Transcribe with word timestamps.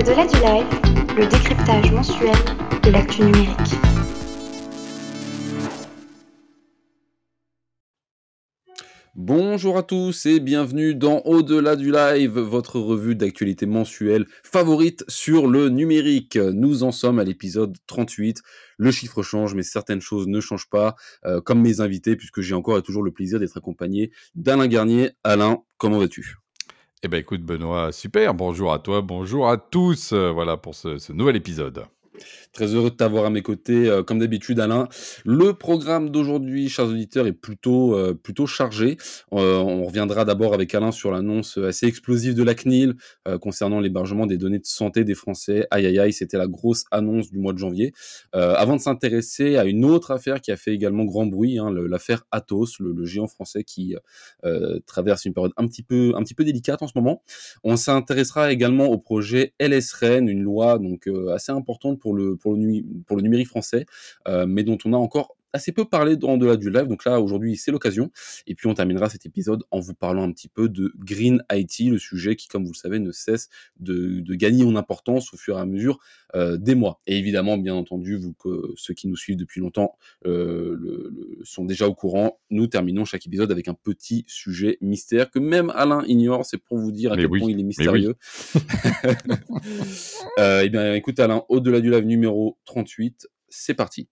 Au-delà 0.00 0.26
du 0.26 0.36
live, 0.36 0.66
le 1.14 1.26
décryptage 1.26 1.92
mensuel 1.92 2.34
de 2.82 2.90
l'actu 2.90 3.20
numérique. 3.20 3.58
Bonjour 9.14 9.76
à 9.76 9.82
tous 9.82 10.24
et 10.24 10.40
bienvenue 10.40 10.94
dans 10.94 11.18
Au-delà 11.26 11.76
du 11.76 11.92
live, 11.92 12.38
votre 12.38 12.80
revue 12.80 13.14
d'actualité 13.14 13.66
mensuelle 13.66 14.24
favorite 14.42 15.04
sur 15.06 15.46
le 15.46 15.68
numérique. 15.68 16.36
Nous 16.36 16.82
en 16.82 16.92
sommes 16.92 17.18
à 17.18 17.24
l'épisode 17.24 17.76
38. 17.86 18.40
Le 18.78 18.90
chiffre 18.90 19.22
change, 19.22 19.54
mais 19.54 19.62
certaines 19.62 20.00
choses 20.00 20.28
ne 20.28 20.40
changent 20.40 20.70
pas, 20.70 20.96
euh, 21.26 21.42
comme 21.42 21.60
mes 21.60 21.82
invités, 21.82 22.16
puisque 22.16 22.40
j'ai 22.40 22.54
encore 22.54 22.78
et 22.78 22.82
toujours 22.82 23.02
le 23.02 23.12
plaisir 23.12 23.38
d'être 23.38 23.58
accompagné 23.58 24.12
d'Alain 24.34 24.66
Garnier. 24.66 25.10
Alain, 25.24 25.58
comment 25.76 25.98
vas-tu? 25.98 26.38
Eh 27.02 27.08
ben 27.08 27.18
écoute 27.18 27.42
Benoît, 27.42 27.92
super, 27.92 28.34
bonjour 28.34 28.72
à 28.74 28.78
toi, 28.78 29.00
bonjour 29.00 29.48
à 29.48 29.56
tous, 29.56 30.12
euh, 30.12 30.30
voilà 30.32 30.58
pour 30.58 30.74
ce 30.74 31.12
nouvel 31.12 31.36
épisode. 31.36 31.86
Très 32.52 32.74
heureux 32.74 32.90
de 32.90 32.96
t'avoir 32.96 33.26
à 33.26 33.30
mes 33.30 33.42
côtés, 33.42 33.88
euh, 33.88 34.02
comme 34.02 34.18
d'habitude, 34.18 34.58
Alain. 34.58 34.88
Le 35.24 35.54
programme 35.54 36.10
d'aujourd'hui, 36.10 36.68
chers 36.68 36.86
auditeurs, 36.86 37.26
est 37.28 37.32
plutôt, 37.32 37.94
euh, 37.94 38.12
plutôt 38.12 38.46
chargé. 38.46 38.96
Euh, 39.32 39.58
on 39.58 39.84
reviendra 39.84 40.24
d'abord 40.24 40.52
avec 40.52 40.74
Alain 40.74 40.90
sur 40.90 41.12
l'annonce 41.12 41.58
assez 41.58 41.86
explosive 41.86 42.34
de 42.34 42.42
la 42.42 42.54
CNIL 42.54 42.94
concernant 43.40 43.80
l'hébergement 43.80 44.26
des 44.26 44.36
données 44.36 44.58
de 44.58 44.66
santé 44.66 45.04
des 45.04 45.14
Français. 45.14 45.66
Aïe 45.70 45.86
aïe 45.86 45.98
aïe, 45.98 46.12
c'était 46.12 46.38
la 46.38 46.46
grosse 46.46 46.84
annonce 46.90 47.30
du 47.30 47.38
mois 47.38 47.52
de 47.52 47.58
janvier. 47.58 47.92
avant 48.32 48.76
de 48.76 48.80
s'intéresser 48.80 49.56
à 49.56 49.64
une 49.64 49.84
autre 49.84 50.10
affaire 50.10 50.40
qui 50.40 50.50
a 50.50 50.56
fait 50.56 50.72
également 50.72 51.04
grand 51.04 51.26
bruit, 51.26 51.58
hein, 51.58 51.70
l'affaire 51.70 52.24
Atos, 52.30 52.78
le, 52.80 53.04
géant 53.04 53.28
français 53.28 53.64
qui 53.64 53.94
traverse 54.86 55.24
une 55.24 55.34
période 55.34 55.52
un 55.56 55.66
petit 55.66 55.82
peu, 55.82 56.12
un 56.16 56.22
petit 56.22 56.34
peu 56.34 56.44
délicate 56.44 56.82
en 56.82 56.86
ce 56.86 56.92
moment. 56.96 57.22
On 57.62 57.76
s'intéressera 57.76 58.52
également 58.52 58.86
au 58.86 58.98
projet 58.98 59.54
LSREN, 59.60 60.28
une 60.28 60.42
loi 60.42 60.78
donc 60.78 61.08
assez 61.32 61.52
importante 61.52 61.99
pour 62.00 62.14
le 62.14 62.36
numérique 63.22 63.48
français, 63.48 63.86
euh, 64.28 64.46
mais 64.46 64.64
dont 64.64 64.78
on 64.84 64.92
a 64.92 64.96
encore 64.96 65.36
assez 65.52 65.72
peu 65.72 65.84
parlé 65.84 66.16
dans 66.16 66.36
delà 66.36 66.56
du 66.56 66.70
live, 66.70 66.86
donc 66.86 67.04
là 67.04 67.20
aujourd'hui 67.20 67.56
c'est 67.56 67.70
l'occasion. 67.70 68.10
Et 68.46 68.54
puis 68.54 68.66
on 68.66 68.74
terminera 68.74 69.08
cet 69.08 69.26
épisode 69.26 69.64
en 69.70 69.80
vous 69.80 69.94
parlant 69.94 70.22
un 70.22 70.32
petit 70.32 70.48
peu 70.48 70.68
de 70.68 70.92
Green 70.98 71.42
IT, 71.52 71.90
le 71.90 71.98
sujet 71.98 72.36
qui, 72.36 72.48
comme 72.48 72.64
vous 72.64 72.72
le 72.72 72.76
savez, 72.76 72.98
ne 72.98 73.12
cesse 73.12 73.48
de, 73.78 74.22
gagner 74.34 74.64
en 74.64 74.76
importance 74.76 75.34
au 75.34 75.36
fur 75.36 75.58
et 75.58 75.60
à 75.60 75.66
mesure 75.66 75.98
euh, 76.34 76.56
des 76.56 76.74
mois. 76.74 77.00
Et 77.06 77.18
évidemment, 77.18 77.58
bien 77.58 77.74
entendu, 77.74 78.16
vous 78.16 78.32
que 78.32 78.72
ceux 78.76 78.94
qui 78.94 79.08
nous 79.08 79.16
suivent 79.16 79.36
depuis 79.36 79.60
longtemps 79.60 79.96
euh, 80.26 80.76
le, 80.78 81.38
sont 81.42 81.64
déjà 81.64 81.88
au 81.88 81.94
courant. 81.94 82.38
Nous 82.50 82.68
terminons 82.68 83.04
chaque 83.04 83.26
épisode 83.26 83.50
avec 83.50 83.68
un 83.68 83.74
petit 83.74 84.24
sujet 84.26 84.78
mystère 84.80 85.30
que 85.30 85.38
même 85.38 85.70
Alain 85.74 86.04
ignore. 86.06 86.44
C'est 86.46 86.58
pour 86.58 86.78
vous 86.78 86.92
dire 86.92 87.12
à 87.12 87.16
quel 87.16 87.28
point 87.28 87.50
il 87.50 87.58
est 87.58 87.64
mystérieux. 87.64 88.14
euh, 90.38 90.62
et 90.62 90.66
eh 90.66 90.68
bien, 90.68 90.94
écoute 90.94 91.18
Alain, 91.18 91.42
au-delà 91.48 91.80
du 91.80 91.90
live 91.90 92.04
numéro 92.04 92.56
38, 92.64 93.28
c'est 93.48 93.74
parti. 93.74 94.08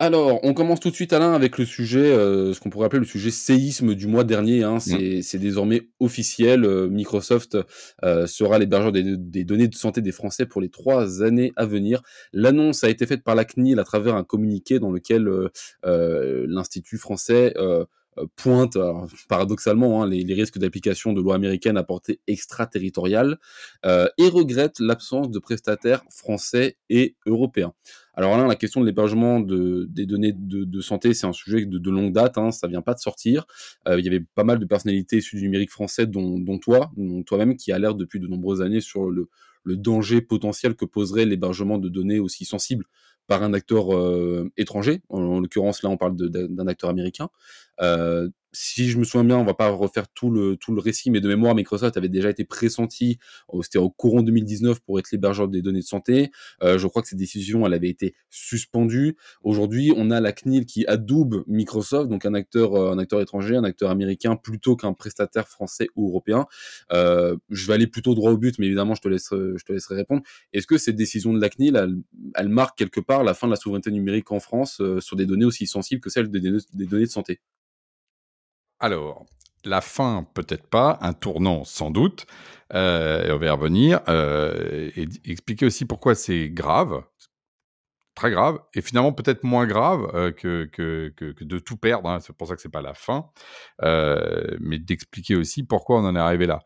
Alors, 0.00 0.38
on 0.44 0.54
commence 0.54 0.78
tout 0.78 0.90
de 0.90 0.94
suite, 0.94 1.12
Alain, 1.12 1.32
avec 1.32 1.58
le 1.58 1.64
sujet, 1.64 2.12
euh, 2.12 2.54
ce 2.54 2.60
qu'on 2.60 2.70
pourrait 2.70 2.86
appeler 2.86 3.00
le 3.00 3.06
sujet 3.06 3.32
séisme 3.32 3.96
du 3.96 4.06
mois 4.06 4.22
dernier. 4.22 4.62
Hein. 4.62 4.76
Mmh. 4.76 5.22
C'est 5.22 5.38
désormais 5.38 5.88
officiel. 5.98 6.64
Euh, 6.64 6.88
Microsoft 6.88 7.58
euh, 8.04 8.28
sera 8.28 8.60
l'hébergeur 8.60 8.92
des, 8.92 9.02
données 9.44 9.66
de 9.66 9.74
santé 9.74 10.00
des 10.00 10.12
Français 10.12 10.46
pour 10.46 10.60
les 10.60 10.68
trois 10.68 11.24
années 11.24 11.52
à 11.56 11.66
venir. 11.66 12.02
L'annonce 12.32 12.84
a 12.84 12.90
été 12.90 13.06
faite 13.06 13.24
par 13.24 13.34
la 13.34 13.44
CNIL 13.44 13.80
à 13.80 13.84
travers 13.84 14.14
un 14.14 14.22
communiqué 14.22 14.78
dans 14.78 14.92
lequel 14.92 15.28
l'Institut 15.84 16.98
français 16.98 17.54
pointe, 18.36 18.76
paradoxalement, 19.28 20.02
hein, 20.02 20.08
les, 20.08 20.34
risques 20.34 20.58
d'application 20.58 21.12
de 21.12 21.20
lois 21.20 21.34
américaines 21.34 21.76
à 21.76 21.84
portée 21.84 22.20
extraterritoriale 22.26 23.38
et 23.84 24.28
regrette 24.28 24.78
l'absence 24.80 25.30
de 25.30 25.38
prestataires 25.38 26.04
français 26.10 26.76
et 26.88 27.16
européens. 27.26 27.74
Alors 28.18 28.36
là, 28.36 28.48
la 28.48 28.56
question 28.56 28.80
de 28.80 28.86
l'hébergement 28.86 29.38
de, 29.38 29.86
des 29.88 30.04
données 30.04 30.32
de, 30.36 30.80
santé, 30.80 31.14
c'est 31.14 31.28
un 31.28 31.32
sujet 31.32 31.64
de, 31.66 31.90
longue 31.90 32.12
date, 32.12 32.36
hein, 32.36 32.50
ça 32.50 32.66
vient 32.66 32.82
pas 32.82 32.94
de 32.94 32.98
sortir. 32.98 33.46
Euh, 33.86 34.00
il 34.00 34.04
y 34.04 34.08
avait 34.08 34.24
pas 34.34 34.42
mal 34.42 34.58
de 34.58 34.64
personnalités 34.64 35.18
issues 35.18 35.36
du 35.36 35.42
numérique 35.42 35.70
français, 35.70 36.04
dont, 36.04 36.58
toi, 36.58 36.90
toi-même, 37.26 37.56
qui 37.56 37.70
alerte 37.70 37.96
depuis 37.96 38.18
de 38.18 38.26
nombreuses 38.26 38.60
années 38.60 38.80
sur 38.80 39.08
le, 39.08 39.28
danger 39.66 40.20
potentiel 40.20 40.74
que 40.74 40.84
poserait 40.84 41.26
l'hébergement 41.26 41.78
de 41.78 41.88
données 41.88 42.18
aussi 42.18 42.44
sensibles 42.44 42.86
par 43.28 43.44
un 43.44 43.52
acteur 43.52 43.94
euh, 43.94 44.50
étranger. 44.56 45.00
En, 45.10 45.38
l'occurrence, 45.38 45.84
là, 45.84 45.90
on 45.90 45.96
parle 45.96 46.16
d'un 46.16 46.66
acteur 46.66 46.90
américain. 46.90 47.28
Euh, 47.82 48.28
si 48.52 48.88
je 48.88 48.98
me 48.98 49.04
souviens 49.04 49.24
bien, 49.24 49.38
on 49.38 49.44
va 49.44 49.54
pas 49.54 49.68
refaire 49.68 50.08
tout 50.08 50.30
le, 50.30 50.56
tout 50.56 50.72
le 50.72 50.80
récit, 50.80 51.10
mais 51.10 51.20
de 51.20 51.28
mémoire, 51.28 51.54
Microsoft 51.54 51.96
avait 51.96 52.08
déjà 52.08 52.30
été 52.30 52.44
pressenti, 52.44 53.18
c'était 53.62 53.78
au 53.78 53.90
courant 53.90 54.22
2019 54.22 54.80
pour 54.80 54.98
être 54.98 55.10
l'hébergeur 55.12 55.48
des 55.48 55.62
données 55.62 55.80
de 55.80 55.84
santé. 55.84 56.30
Euh, 56.62 56.78
je 56.78 56.86
crois 56.86 57.02
que 57.02 57.08
cette 57.08 57.18
décision, 57.18 57.66
elle 57.66 57.74
avait 57.74 57.88
été 57.88 58.14
suspendue. 58.30 59.16
Aujourd'hui, 59.42 59.92
on 59.96 60.10
a 60.10 60.20
la 60.20 60.32
CNIL 60.32 60.66
qui 60.66 60.86
adoube 60.86 61.44
Microsoft, 61.46 62.08
donc 62.08 62.24
un 62.24 62.34
acteur, 62.34 62.74
euh, 62.74 62.92
un 62.92 62.98
acteur 62.98 63.20
étranger, 63.20 63.56
un 63.56 63.64
acteur 63.64 63.90
américain, 63.90 64.36
plutôt 64.36 64.76
qu'un 64.76 64.94
prestataire 64.94 65.48
français 65.48 65.88
ou 65.94 66.08
européen. 66.08 66.46
Euh, 66.92 67.36
je 67.50 67.66
vais 67.66 67.74
aller 67.74 67.86
plutôt 67.86 68.14
droit 68.14 68.32
au 68.32 68.38
but, 68.38 68.58
mais 68.58 68.66
évidemment, 68.66 68.94
je 68.94 69.02
te, 69.02 69.08
je 69.56 69.64
te 69.64 69.72
laisserai 69.72 69.96
répondre. 69.96 70.22
Est-ce 70.52 70.66
que 70.66 70.78
cette 70.78 70.96
décision 70.96 71.34
de 71.34 71.40
la 71.40 71.50
CNIL, 71.50 72.02
elle, 72.34 72.48
marque 72.48 72.78
quelque 72.78 73.00
part 73.00 73.24
la 73.24 73.34
fin 73.34 73.46
de 73.46 73.52
la 73.52 73.56
souveraineté 73.56 73.90
numérique 73.90 74.32
en 74.32 74.40
France 74.40 74.80
sur 75.00 75.16
des 75.16 75.26
données 75.26 75.44
aussi 75.44 75.66
sensibles 75.66 76.00
que 76.00 76.10
celles 76.10 76.30
des 76.30 76.40
données 76.40 77.04
de 77.04 77.10
santé? 77.10 77.40
Alors, 78.80 79.26
la 79.64 79.80
fin, 79.80 80.26
peut-être 80.34 80.66
pas, 80.68 80.98
un 81.02 81.12
tournant, 81.12 81.64
sans 81.64 81.90
doute, 81.90 82.26
euh, 82.74 83.26
et 83.26 83.32
on 83.32 83.38
va 83.38 83.46
y 83.46 83.50
revenir, 83.50 84.00
euh, 84.08 84.90
et 84.96 85.08
expliquer 85.24 85.66
aussi 85.66 85.84
pourquoi 85.84 86.14
c'est 86.14 86.48
grave, 86.48 87.02
très 88.18 88.30
grave, 88.30 88.58
et 88.74 88.82
finalement 88.82 89.12
peut-être 89.12 89.44
moins 89.44 89.66
grave 89.66 90.10
euh, 90.14 90.32
que, 90.32 90.68
que, 90.72 91.12
que, 91.16 91.44
de 91.44 91.58
tout 91.58 91.76
perdre, 91.76 92.10
hein, 92.10 92.18
c'est 92.20 92.36
pour 92.36 92.48
ça 92.48 92.56
que 92.56 92.60
c'est 92.60 92.68
pas 92.68 92.82
la 92.82 92.94
fin, 92.94 93.26
mais 94.60 94.78
d'expliquer 94.78 95.36
aussi 95.36 95.62
pourquoi 95.62 96.00
on 96.00 96.04
en 96.04 96.16
est 96.16 96.20
arrivé 96.20 96.46
là. 96.46 96.60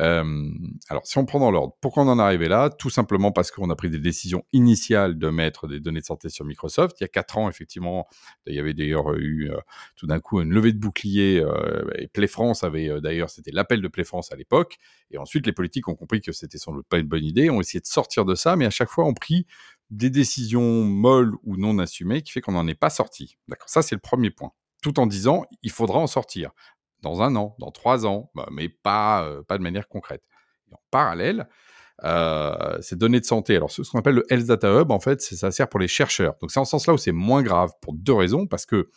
Euh, 0.00 0.50
alors, 0.88 1.06
si 1.06 1.18
on 1.18 1.26
prend 1.26 1.38
dans 1.38 1.50
l'ordre, 1.50 1.76
pourquoi 1.80 2.02
on 2.04 2.08
en 2.08 2.18
est 2.18 2.22
arrivé 2.22 2.48
là? 2.48 2.70
Tout 2.70 2.90
simplement 2.90 3.30
parce 3.30 3.50
qu'on 3.50 3.68
a 3.70 3.76
pris 3.76 3.90
des 3.90 3.98
décisions 3.98 4.44
initiales 4.52 5.18
de 5.18 5.28
mettre 5.28 5.68
des 5.68 5.80
données 5.80 6.00
de 6.00 6.04
santé 6.04 6.28
sur 6.28 6.44
Microsoft. 6.44 7.00
Il 7.00 7.04
y 7.04 7.04
a 7.04 7.08
quatre 7.08 7.36
ans, 7.38 7.48
effectivement, 7.48 8.06
il 8.46 8.54
y 8.54 8.58
avait 8.58 8.74
d'ailleurs 8.74 9.12
eu 9.14 9.50
euh, 9.50 9.58
tout 9.96 10.06
d'un 10.06 10.20
coup 10.20 10.40
une 10.40 10.50
levée 10.50 10.72
de 10.72 10.78
bouclier. 10.78 11.40
Euh, 11.40 11.84
et 11.98 12.08
Play 12.08 12.26
France 12.26 12.64
avait 12.64 13.00
d'ailleurs, 13.00 13.30
c'était 13.30 13.52
l'appel 13.52 13.82
de 13.82 13.88
Play 13.88 14.04
France 14.04 14.32
à 14.32 14.36
l'époque. 14.36 14.78
Et 15.10 15.18
ensuite, 15.18 15.46
les 15.46 15.52
politiques 15.52 15.88
ont 15.88 15.94
compris 15.94 16.20
que 16.20 16.32
c'était 16.32 16.58
sans 16.58 16.72
doute 16.72 16.86
pas 16.88 16.98
une 16.98 17.08
bonne 17.08 17.24
idée, 17.24 17.50
ont 17.50 17.60
essayé 17.60 17.80
de 17.80 17.86
sortir 17.86 18.24
de 18.24 18.34
ça, 18.34 18.56
mais 18.56 18.66
à 18.66 18.70
chaque 18.70 18.88
fois, 18.88 19.04
ont 19.04 19.14
pris 19.14 19.46
des 19.92 20.10
décisions 20.10 20.82
molles 20.82 21.34
ou 21.44 21.56
non 21.56 21.78
assumées 21.78 22.22
qui 22.22 22.32
fait 22.32 22.40
qu'on 22.40 22.52
n'en 22.52 22.66
est 22.66 22.74
pas 22.74 22.90
sorti. 22.90 23.36
D'accord, 23.46 23.68
ça 23.68 23.82
c'est 23.82 23.94
le 23.94 24.00
premier 24.00 24.30
point 24.30 24.52
tout 24.82 25.00
en 25.00 25.06
disant 25.06 25.44
il 25.62 25.70
faudra 25.70 25.98
en 25.98 26.06
sortir 26.06 26.50
dans 27.00 27.22
un 27.22 27.34
an, 27.36 27.56
dans 27.58 27.70
trois 27.70 28.04
ans, 28.06 28.30
bah, 28.34 28.48
mais 28.52 28.68
pas, 28.68 29.24
euh, 29.24 29.42
pas 29.42 29.56
de 29.56 29.62
manière 29.62 29.88
concrète. 29.88 30.22
en 30.72 30.80
parallèle, 30.90 31.48
euh, 32.04 32.80
ces 32.80 32.96
données 32.96 33.20
de 33.20 33.24
santé, 33.24 33.56
alors 33.56 33.70
ce, 33.70 33.82
qu'on 33.82 33.98
appelle 33.98 34.14
le 34.16 34.32
Health 34.32 34.46
Data 34.46 34.68
Hub, 34.80 34.90
en 34.90 35.00
fait, 35.00 35.20
ça 35.20 35.50
sert 35.50 35.68
pour 35.68 35.80
les 35.80 35.88
chercheurs. 35.88 36.34
Donc 36.40 36.50
c'est 36.50 36.60
en 36.60 36.64
ce 36.64 36.70
sens-là 36.70 36.94
où 36.94 36.98
c'est 36.98 37.12
moins 37.12 37.42
grave 37.42 37.70
pour 37.80 37.94
deux 37.94 38.14
raisons, 38.14 38.46
parce 38.46 38.66
que 38.66 38.90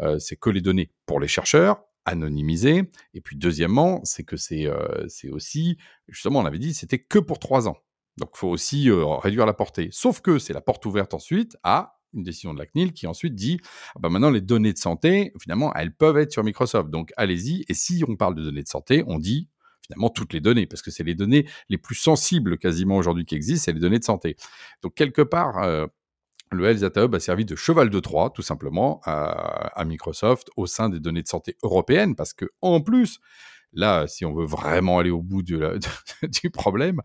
euh, 0.00 0.18
c'est 0.18 0.36
que 0.36 0.50
les 0.50 0.60
données 0.60 0.90
pour 1.06 1.20
les 1.20 1.28
chercheurs, 1.28 1.82
anonymisées, 2.04 2.90
et 3.14 3.20
puis 3.20 3.36
deuxièmement, 3.36 4.00
c'est 4.04 4.24
que 4.24 4.36
c'est 4.36 4.68
aussi, 5.30 5.78
justement, 6.08 6.40
on 6.40 6.46
avait 6.46 6.58
dit, 6.58 6.74
c'était 6.74 6.98
que 6.98 7.20
pour 7.20 7.38
trois 7.38 7.68
ans. 7.68 7.76
Donc 8.18 8.30
il 8.34 8.38
faut 8.38 8.48
aussi 8.48 8.90
réduire 8.90 9.46
la 9.46 9.54
portée. 9.54 9.88
Sauf 9.90 10.20
que 10.20 10.38
c'est 10.38 10.52
la 10.52 10.60
porte 10.60 10.84
ouverte 10.86 11.14
ensuite 11.14 11.56
à 11.62 11.98
une 12.14 12.22
décision 12.22 12.52
de 12.52 12.58
la 12.58 12.66
CNIL 12.66 12.92
qui 12.92 13.06
ensuite 13.06 13.34
dit 13.34 13.58
ah 13.94 13.98
bah 14.00 14.08
maintenant 14.08 14.30
les 14.30 14.40
données 14.40 14.72
de 14.72 14.78
santé, 14.78 15.32
finalement, 15.40 15.72
elles 15.74 15.94
peuvent 15.94 16.18
être 16.18 16.32
sur 16.32 16.44
Microsoft. 16.44 16.90
Donc 16.90 17.12
allez-y. 17.16 17.64
Et 17.68 17.74
si 17.74 18.04
on 18.06 18.16
parle 18.16 18.34
de 18.34 18.42
données 18.42 18.62
de 18.62 18.68
santé, 18.68 19.04
on 19.06 19.18
dit 19.18 19.48
finalement 19.86 20.10
toutes 20.10 20.32
les 20.32 20.40
données, 20.40 20.66
parce 20.66 20.82
que 20.82 20.90
c'est 20.90 21.04
les 21.04 21.14
données 21.14 21.46
les 21.68 21.78
plus 21.78 21.94
sensibles 21.94 22.58
quasiment 22.58 22.96
aujourd'hui 22.96 23.24
qui 23.24 23.34
existent, 23.34 23.64
c'est 23.64 23.72
les 23.72 23.80
données 23.80 23.98
de 23.98 24.04
santé. 24.04 24.36
Donc 24.82 24.94
quelque 24.94 25.22
part, 25.22 25.62
euh, 25.62 25.86
le 26.52 26.66
Health 26.66 26.80
Data 26.80 27.04
Hub 27.04 27.14
a 27.14 27.20
servi 27.20 27.44
de 27.44 27.56
cheval 27.56 27.90
de 27.90 27.98
Troie, 27.98 28.30
tout 28.30 28.42
simplement, 28.42 29.00
à, 29.04 29.78
à, 29.78 29.84
Microsoft 29.84 30.50
au 30.56 30.66
sein 30.66 30.90
des 30.90 31.00
données 31.00 31.22
de 31.22 31.28
santé 31.28 31.56
européennes, 31.62 32.14
parce 32.14 32.34
que 32.34 32.44
en 32.60 32.80
plus, 32.80 33.20
là, 33.72 34.06
si 34.06 34.24
on 34.24 34.34
veut 34.34 34.46
vraiment 34.46 34.98
aller 34.98 35.10
au 35.10 35.22
bout 35.22 35.42
du, 35.42 36.50
problème, 36.50 37.00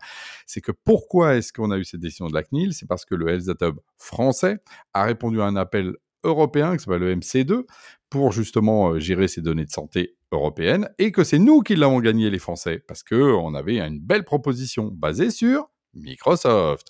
c'est 0.46 0.60
que 0.60 0.72
pourquoi 0.72 1.36
est-ce 1.36 1.52
qu'on 1.52 1.70
a 1.70 1.78
eu 1.78 1.84
cette 1.84 2.00
décision 2.00 2.28
de 2.28 2.34
la 2.34 2.42
CNIL? 2.42 2.74
C'est 2.74 2.86
parce 2.86 3.04
que 3.04 3.14
le 3.14 3.28
Health 3.28 3.50
français 3.96 4.58
a 4.94 5.04
répondu 5.04 5.40
à 5.40 5.46
un 5.46 5.56
appel 5.56 5.94
européen 6.24 6.76
qui 6.76 6.84
s'appelle 6.84 7.02
le 7.02 7.14
MC2 7.14 7.64
pour 8.10 8.32
justement 8.32 8.90
euh, 8.90 8.98
gérer 8.98 9.28
ces 9.28 9.40
données 9.40 9.64
de 9.64 9.70
santé 9.70 10.16
européennes 10.32 10.90
et 10.98 11.12
que 11.12 11.24
c'est 11.24 11.38
nous 11.38 11.60
qui 11.60 11.76
l'avons 11.76 12.00
gagné 12.00 12.30
les 12.30 12.38
Français 12.38 12.82
parce 12.86 13.02
que 13.02 13.14
on 13.14 13.54
avait 13.54 13.78
une 13.78 14.00
belle 14.00 14.24
proposition 14.24 14.90
basée 14.92 15.30
sur 15.30 15.70
Microsoft. 15.94 16.88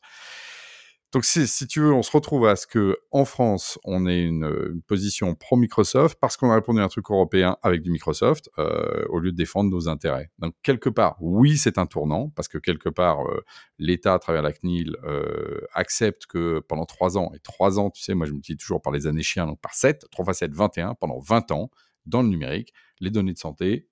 Donc, 1.13 1.25
si, 1.25 1.67
tu 1.67 1.81
veux, 1.81 1.93
on 1.93 2.03
se 2.03 2.11
retrouve 2.11 2.47
à 2.47 2.55
ce 2.55 2.67
que 2.67 2.99
en 3.13 3.25
France, 3.25 3.79
on 3.85 4.07
ait 4.07 4.23
une, 4.23 4.83
position 4.87 5.35
pro-Microsoft 5.35 6.19
parce 6.21 6.37
qu'on 6.37 6.51
a 6.51 6.55
répondu 6.55 6.81
à 6.81 6.85
un 6.85 6.89
truc 6.89 7.11
européen 7.11 7.57
avec 7.63 7.83
du 7.83 7.91
Microsoft 7.91 8.51
euh, 8.59 9.07
au 9.09 9.19
lieu 9.19 9.33
de 9.33 9.37
défendre 9.37 9.71
nos 9.71 9.89
intérêts. 9.89 10.31
Donc, 10.39 10.55
quelque 10.63 10.91
part, 10.91 11.17
oui, 11.21 11.57
c'est 11.57 11.79
un 11.79 11.87
tournant 11.87 12.29
parce 12.37 12.47
que 12.47 12.59
quelque 12.59 12.91
part, 12.91 13.27
euh, 13.27 13.43
l'État, 13.79 14.15
à 14.15 14.19
travers 14.19 14.43
la 14.43 14.53
CNIL, 14.53 14.97
euh, 15.05 15.61
accepte 15.73 16.27
que 16.27 16.61
pendant 16.69 16.85
trois 16.85 17.17
ans, 17.17 17.33
et 17.35 17.39
trois 17.39 17.79
ans, 17.79 17.89
tu 17.89 18.03
sais, 18.03 18.13
moi 18.13 18.27
je 18.27 18.33
me 18.33 18.41
dis 18.41 18.57
toujours 18.57 18.83
par 18.83 18.93
les 18.93 19.07
années 19.07 19.23
chiens, 19.23 19.47
donc 19.47 19.61
par 19.61 19.75
7, 19.75 20.07
3 20.11 20.25
fois 20.27 20.35
7, 20.35 20.53
21, 20.53 20.95
pendant 20.95 21.21
20 21.21 21.53
ans, 21.53 21.71
dans 22.05 22.21
le 22.21 22.29
numérique, 22.29 22.75
les 23.01 23.11
données 23.11 23.33
de 23.33 23.39
santé 23.39 23.89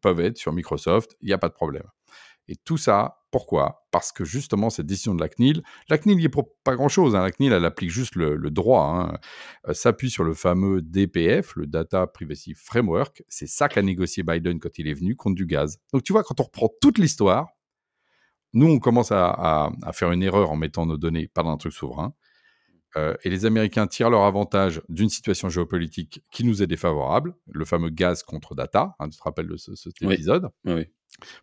peuvent 0.00 0.20
être 0.20 0.38
sur 0.38 0.52
Microsoft, 0.52 1.16
il 1.20 1.26
n'y 1.26 1.32
a 1.32 1.38
pas 1.38 1.48
de 1.48 1.54
problème. 1.54 1.86
Et 2.48 2.56
tout 2.56 2.78
ça, 2.78 3.17
pourquoi? 3.30 3.86
Parce 3.90 4.10
que 4.10 4.24
justement, 4.24 4.70
cette 4.70 4.86
décision 4.86 5.14
de 5.14 5.20
la 5.20 5.28
CNIL, 5.28 5.62
la 5.88 5.98
CNIL 5.98 6.16
n'y 6.16 6.24
est 6.24 6.30
pour 6.30 6.54
pas 6.64 6.74
grand-chose. 6.74 7.14
Hein. 7.14 7.22
La 7.22 7.30
CNIL, 7.30 7.52
elle 7.52 7.64
applique 7.64 7.90
juste 7.90 8.14
le, 8.14 8.38
droit, 8.50 8.84
hein. 8.84 9.18
euh, 9.68 9.74
s'appuie 9.74 10.10
sur 10.10 10.24
le 10.24 10.34
fameux 10.34 10.80
DPF, 10.80 11.54
le 11.56 11.66
Data 11.66 12.06
Privacy 12.06 12.54
Framework. 12.54 13.22
C'est 13.28 13.46
ça 13.46 13.68
qu'a 13.68 13.82
négocié 13.82 14.22
Biden 14.22 14.58
quand 14.58 14.78
il 14.78 14.88
est 14.88 14.94
venu 14.94 15.14
contre 15.14 15.36
du 15.36 15.46
gaz. 15.46 15.78
Donc 15.92 16.02
tu 16.02 16.12
vois, 16.12 16.22
quand 16.22 16.40
on 16.40 16.44
reprend 16.44 16.70
toute 16.80 16.98
l'histoire, 16.98 17.48
nous, 18.54 18.66
on 18.66 18.78
commence 18.78 19.12
à, 19.12 19.70
faire 19.92 20.10
une 20.10 20.22
erreur 20.22 20.50
en 20.50 20.56
mettant 20.56 20.86
nos 20.86 20.96
données 20.96 21.30
dans 21.34 21.48
un 21.48 21.56
truc 21.58 21.72
souverain. 21.72 22.14
Euh, 22.96 23.14
et 23.22 23.28
les 23.28 23.44
Américains 23.44 23.86
tirent 23.86 24.08
leur 24.08 24.22
avantage 24.22 24.80
d'une 24.88 25.10
situation 25.10 25.50
géopolitique 25.50 26.22
qui 26.30 26.44
nous 26.44 26.62
est 26.62 26.66
défavorable, 26.66 27.34
le 27.46 27.66
fameux 27.66 27.90
gaz 27.90 28.22
contre 28.22 28.54
data, 28.54 28.94
hein, 28.98 29.10
tu 29.10 29.18
te 29.18 29.22
rappelles 29.22 29.48
de 29.48 29.58
cet 29.58 30.00
épisode? 30.00 30.48
oui 30.64 30.86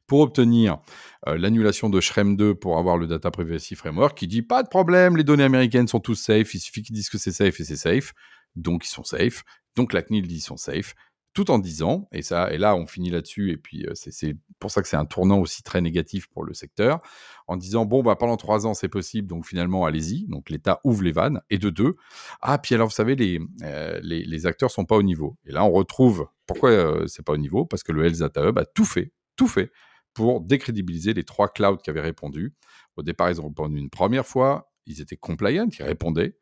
pour 0.08 0.20
obtenir 0.22 0.80
euh, 1.28 1.38
l'annulation 1.38 1.90
de 1.90 2.00
Shrem 2.00 2.36
2 2.36 2.56
pour 2.56 2.78
avoir 2.78 2.98
le 2.98 3.08
Data 3.08 3.32
Privacy 3.32 3.76
Framework 3.76 4.18
qui 4.18 4.28
dit 4.28 4.42
pas 4.42 4.64
de 4.64 4.70
problème, 4.70 5.18
les 5.18 5.24
données 5.24 5.44
américaines 5.44 5.88
sont 5.88 6.00
tous 6.00 6.16
safe, 6.16 6.54
il 6.54 6.60
suffit 6.60 6.84
qu'ils 6.84 6.96
disent 6.96 7.10
que 7.10 7.18
c'est 7.18 7.32
safe 7.32 7.60
et 7.60 7.64
c'est 7.64 7.76
safe, 7.76 8.14
donc 8.56 8.86
ils 8.86 8.90
sont 8.90 9.04
safe, 9.04 9.44
donc 9.76 9.94
la 9.94 10.02
CNIL 10.02 10.28
dit 10.28 10.36
qu'ils 10.36 10.44
sont 10.44 10.58
safe, 10.58 10.96
tout 11.34 11.52
en 11.52 11.60
disant, 11.60 12.08
et, 12.14 12.22
ça, 12.22 12.52
et 12.54 12.58
là 12.58 12.76
on 12.78 12.88
finit 12.88 13.10
là-dessus, 13.10 13.52
et 13.52 13.58
puis 13.58 13.86
euh, 13.86 13.92
c'est 13.94 14.38
pour 14.58 14.72
ça 14.72 14.82
que 14.82 14.88
c'est 14.88 14.96
un 14.96 15.06
tournant 15.06 15.40
aussi 15.40 15.64
très 15.64 15.82
négatif 15.82 16.28
pour 16.28 16.46
le 16.46 16.54
secteur, 16.54 17.02
en 17.48 17.58
disant 17.58 17.86
bon, 17.86 18.02
bah, 18.02 18.16
pendant 18.16 18.38
trois 18.38 18.66
ans 18.66 18.74
c'est 18.74 18.88
possible, 18.88 19.28
donc 19.28 19.46
finalement 19.46 19.86
allez-y, 19.86 20.28
donc 20.28 20.50
l'État 20.50 20.80
ouvre 20.86 21.04
les 21.04 21.12
vannes, 21.12 21.42
et 21.50 21.58
de 21.58 21.70
deux, 21.70 21.98
ah, 22.42 22.58
puis 22.58 22.74
alors 22.74 22.88
vous 22.88 22.94
savez, 22.94 23.16
les, 23.16 23.40
euh, 23.64 24.00
les, 24.02 24.24
les, 24.24 24.46
acteurs 24.46 24.72
sont 24.72 24.86
pas 24.86 24.96
au 24.96 25.04
niveau. 25.04 25.38
Et 25.46 25.52
là 25.52 25.66
on 25.66 25.72
retrouve 25.72 26.28
pourquoi 26.48 27.06
c'est 27.08 27.26
pas 27.26 27.34
au 27.34 27.38
niveau, 27.38 27.66
parce 27.66 27.84
que 27.84 27.92
le 27.92 28.06
Health 28.06 28.20
Data 28.20 28.48
Hub 28.48 28.58
a 28.58 28.66
tout 28.66 28.86
fait 28.86 29.12
tout 29.36 29.48
fait 29.48 29.72
pour 30.14 30.42
décrédibiliser 30.42 31.14
les 31.14 31.24
trois 31.24 31.50
clouds 31.50 31.78
qui 31.78 31.90
avaient 31.90 32.02
répondu. 32.02 32.54
Au 32.96 33.04
départ, 33.04 33.30
ils 33.30 33.42
ont 33.42 33.48
répondu 33.50 33.78
une 33.78 33.90
première 33.90 34.26
fois, 34.26 34.72
ils 34.86 35.02
étaient 35.02 35.18
compliant, 35.18 35.68
ils 35.78 35.84
répondaient. 35.84 36.38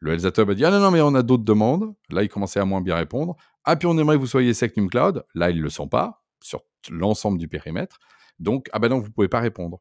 Le 0.00 0.12
Health 0.12 0.38
a 0.38 0.54
dit 0.54 0.64
Ah 0.64 0.70
non, 0.70 0.80
non, 0.80 0.90
mais 0.90 1.00
on 1.00 1.14
a 1.14 1.22
d'autres 1.22 1.44
demandes. 1.44 1.94
Là, 2.10 2.22
ils 2.22 2.28
commençaient 2.28 2.60
à 2.60 2.64
moins 2.64 2.82
bien 2.82 2.96
répondre. 2.96 3.36
Ah, 3.64 3.76
puis 3.76 3.86
on 3.86 3.96
aimerait 3.98 4.16
que 4.16 4.20
vous 4.20 4.26
soyez 4.26 4.52
Secnum 4.54 4.90
Cloud. 4.90 5.24
Là, 5.34 5.50
ils 5.50 5.58
ne 5.58 5.62
le 5.62 5.70
sont 5.70 5.88
pas 5.88 6.22
sur 6.42 6.62
l'ensemble 6.90 7.38
du 7.38 7.48
périmètre. 7.48 7.98
Donc, 8.38 8.68
ah 8.72 8.78
ben 8.78 8.88
non, 8.88 8.98
vous 9.00 9.08
ne 9.08 9.12
pouvez 9.12 9.28
pas 9.28 9.40
répondre. 9.40 9.80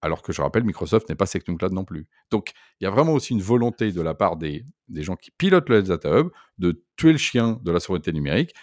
Alors 0.00 0.22
que 0.22 0.32
je 0.32 0.42
rappelle, 0.42 0.64
Microsoft 0.64 1.08
n'est 1.08 1.14
pas 1.14 1.26
Secnum 1.26 1.58
Cloud 1.58 1.72
non 1.72 1.84
plus. 1.84 2.08
Donc, 2.30 2.52
il 2.80 2.84
y 2.84 2.86
a 2.86 2.90
vraiment 2.90 3.12
aussi 3.12 3.34
une 3.34 3.42
volonté 3.42 3.92
de 3.92 4.00
la 4.00 4.14
part 4.14 4.36
des, 4.36 4.64
des 4.88 5.02
gens 5.02 5.14
qui 5.14 5.30
pilotent 5.30 5.68
le 5.68 5.78
Hub 5.80 6.30
de 6.58 6.84
tuer 6.96 7.12
le 7.12 7.18
chien 7.18 7.60
de 7.62 7.70
la 7.70 7.78
souveraineté 7.78 8.12
numérique 8.12 8.54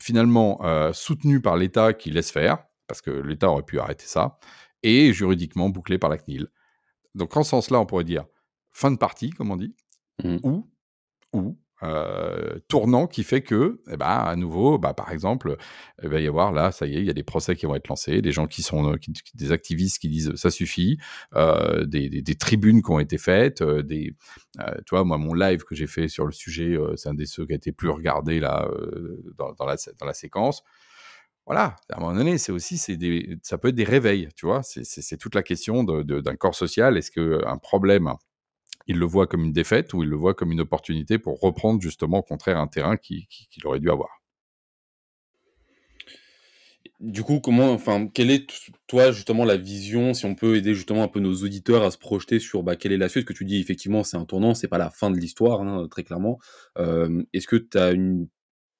finalement 0.00 0.60
euh, 0.64 0.92
soutenu 0.92 1.40
par 1.40 1.56
l'État 1.56 1.92
qui 1.92 2.10
laisse 2.10 2.30
faire, 2.30 2.58
parce 2.86 3.00
que 3.00 3.10
l'État 3.10 3.50
aurait 3.50 3.62
pu 3.62 3.78
arrêter 3.78 4.06
ça, 4.06 4.38
et 4.82 5.12
juridiquement 5.12 5.68
bouclé 5.68 5.98
par 5.98 6.10
la 6.10 6.18
CNIL. 6.18 6.48
Donc 7.14 7.36
en 7.36 7.42
ce 7.42 7.50
sens-là, 7.50 7.80
on 7.80 7.86
pourrait 7.86 8.04
dire 8.04 8.24
fin 8.72 8.90
de 8.90 8.96
partie, 8.96 9.30
comme 9.30 9.50
on 9.50 9.56
dit, 9.56 9.74
mmh. 10.24 10.36
ou, 10.42 10.70
ou 11.32 11.58
euh, 11.82 12.58
tournant 12.68 13.06
qui 13.06 13.22
fait 13.22 13.42
que, 13.42 13.80
eh 13.90 13.96
ben, 13.96 14.06
à 14.06 14.36
nouveau, 14.36 14.78
bah, 14.78 14.92
par 14.94 15.12
exemple, 15.12 15.56
il 16.02 16.08
va 16.08 16.20
y 16.20 16.26
avoir 16.26 16.52
là, 16.52 16.72
ça 16.72 16.86
y 16.86 16.96
est, 16.96 17.00
il 17.00 17.06
y 17.06 17.10
a 17.10 17.14
des 17.14 17.22
procès 17.22 17.56
qui 17.56 17.66
vont 17.66 17.74
être 17.74 17.88
lancés, 17.88 18.20
des 18.20 18.32
gens 18.32 18.46
qui 18.46 18.62
sont, 18.62 18.96
des 19.34 19.52
activistes 19.52 19.98
qui 19.98 20.08
disent 20.08 20.34
ça 20.34 20.50
suffit, 20.50 20.98
euh, 21.36 21.84
des, 21.86 22.22
tribunes 22.38 22.82
qui 22.82 22.90
ont 22.90 23.00
été 23.00 23.18
faites, 23.18 23.62
euh, 23.62 23.82
des, 23.82 24.14
tu 24.86 24.90
vois, 24.90 25.04
moi, 25.04 25.18
mon 25.18 25.34
live 25.34 25.64
que 25.64 25.74
j'ai 25.74 25.86
fait 25.86 26.08
sur 26.08 26.26
le 26.26 26.32
sujet, 26.32 26.76
c'est 26.96 27.08
un 27.08 27.14
des 27.14 27.26
ceux 27.26 27.46
qui 27.46 27.52
a 27.52 27.56
été 27.56 27.72
plus 27.72 27.88
regardé 27.88 28.40
là 28.40 28.68
dans, 29.38 29.66
la, 29.66 29.76
dans 29.98 30.06
la 30.06 30.14
séquence. 30.14 30.62
Voilà, 31.46 31.76
à 31.90 31.96
un 31.96 32.00
moment 32.00 32.14
donné, 32.14 32.38
c'est 32.38 32.52
aussi, 32.52 32.78
c'est 32.78 32.98
ça 33.42 33.58
peut 33.58 33.68
être 33.68 33.74
des 33.74 33.84
réveils, 33.84 34.28
tu 34.36 34.46
vois. 34.46 34.62
C'est 34.62 35.16
toute 35.16 35.34
la 35.34 35.42
question 35.42 35.82
d'un 35.82 36.36
corps 36.36 36.54
social. 36.54 36.96
Est-ce 36.96 37.10
qu'un 37.10 37.58
problème 37.58 38.14
il 38.90 38.98
le 38.98 39.06
voit 39.06 39.28
comme 39.28 39.44
une 39.44 39.52
défaite 39.52 39.94
ou 39.94 40.02
il 40.02 40.08
le 40.08 40.16
voit 40.16 40.34
comme 40.34 40.50
une 40.50 40.60
opportunité 40.60 41.18
pour 41.18 41.38
reprendre 41.38 41.80
justement 41.80 42.18
au 42.18 42.22
contraire 42.22 42.58
un 42.58 42.66
terrain 42.66 42.96
qu'il 42.96 43.26
aurait 43.64 43.78
dû 43.78 43.88
avoir. 43.88 44.10
Du 46.98 47.22
coup, 47.22 47.38
comment, 47.40 47.72
enfin, 47.72 48.08
quelle 48.08 48.30
est 48.30 48.46
toi 48.88 49.12
justement 49.12 49.44
la 49.44 49.56
vision, 49.56 50.12
si 50.12 50.26
on 50.26 50.34
peut 50.34 50.56
aider 50.56 50.74
justement 50.74 51.04
un 51.04 51.08
peu 51.08 51.20
nos 51.20 51.34
auditeurs 51.44 51.84
à 51.84 51.90
se 51.92 51.98
projeter 51.98 52.40
sur 52.40 52.64
bah, 52.64 52.74
quelle 52.74 52.92
est 52.92 52.98
la 52.98 53.08
suite, 53.08 53.26
que 53.26 53.32
tu 53.32 53.44
dis 53.44 53.60
effectivement 53.60 54.02
c'est 54.02 54.16
un 54.16 54.24
tournant, 54.24 54.54
c'est 54.54 54.68
pas 54.68 54.76
la 54.76 54.90
fin 54.90 55.10
de 55.10 55.16
l'histoire, 55.16 55.62
hein, 55.62 55.86
très 55.88 56.02
clairement. 56.02 56.40
Euh, 56.78 57.22
est-ce 57.32 57.46
que 57.46 57.56
tu 57.56 57.78
as 57.78 57.92
une 57.92 58.28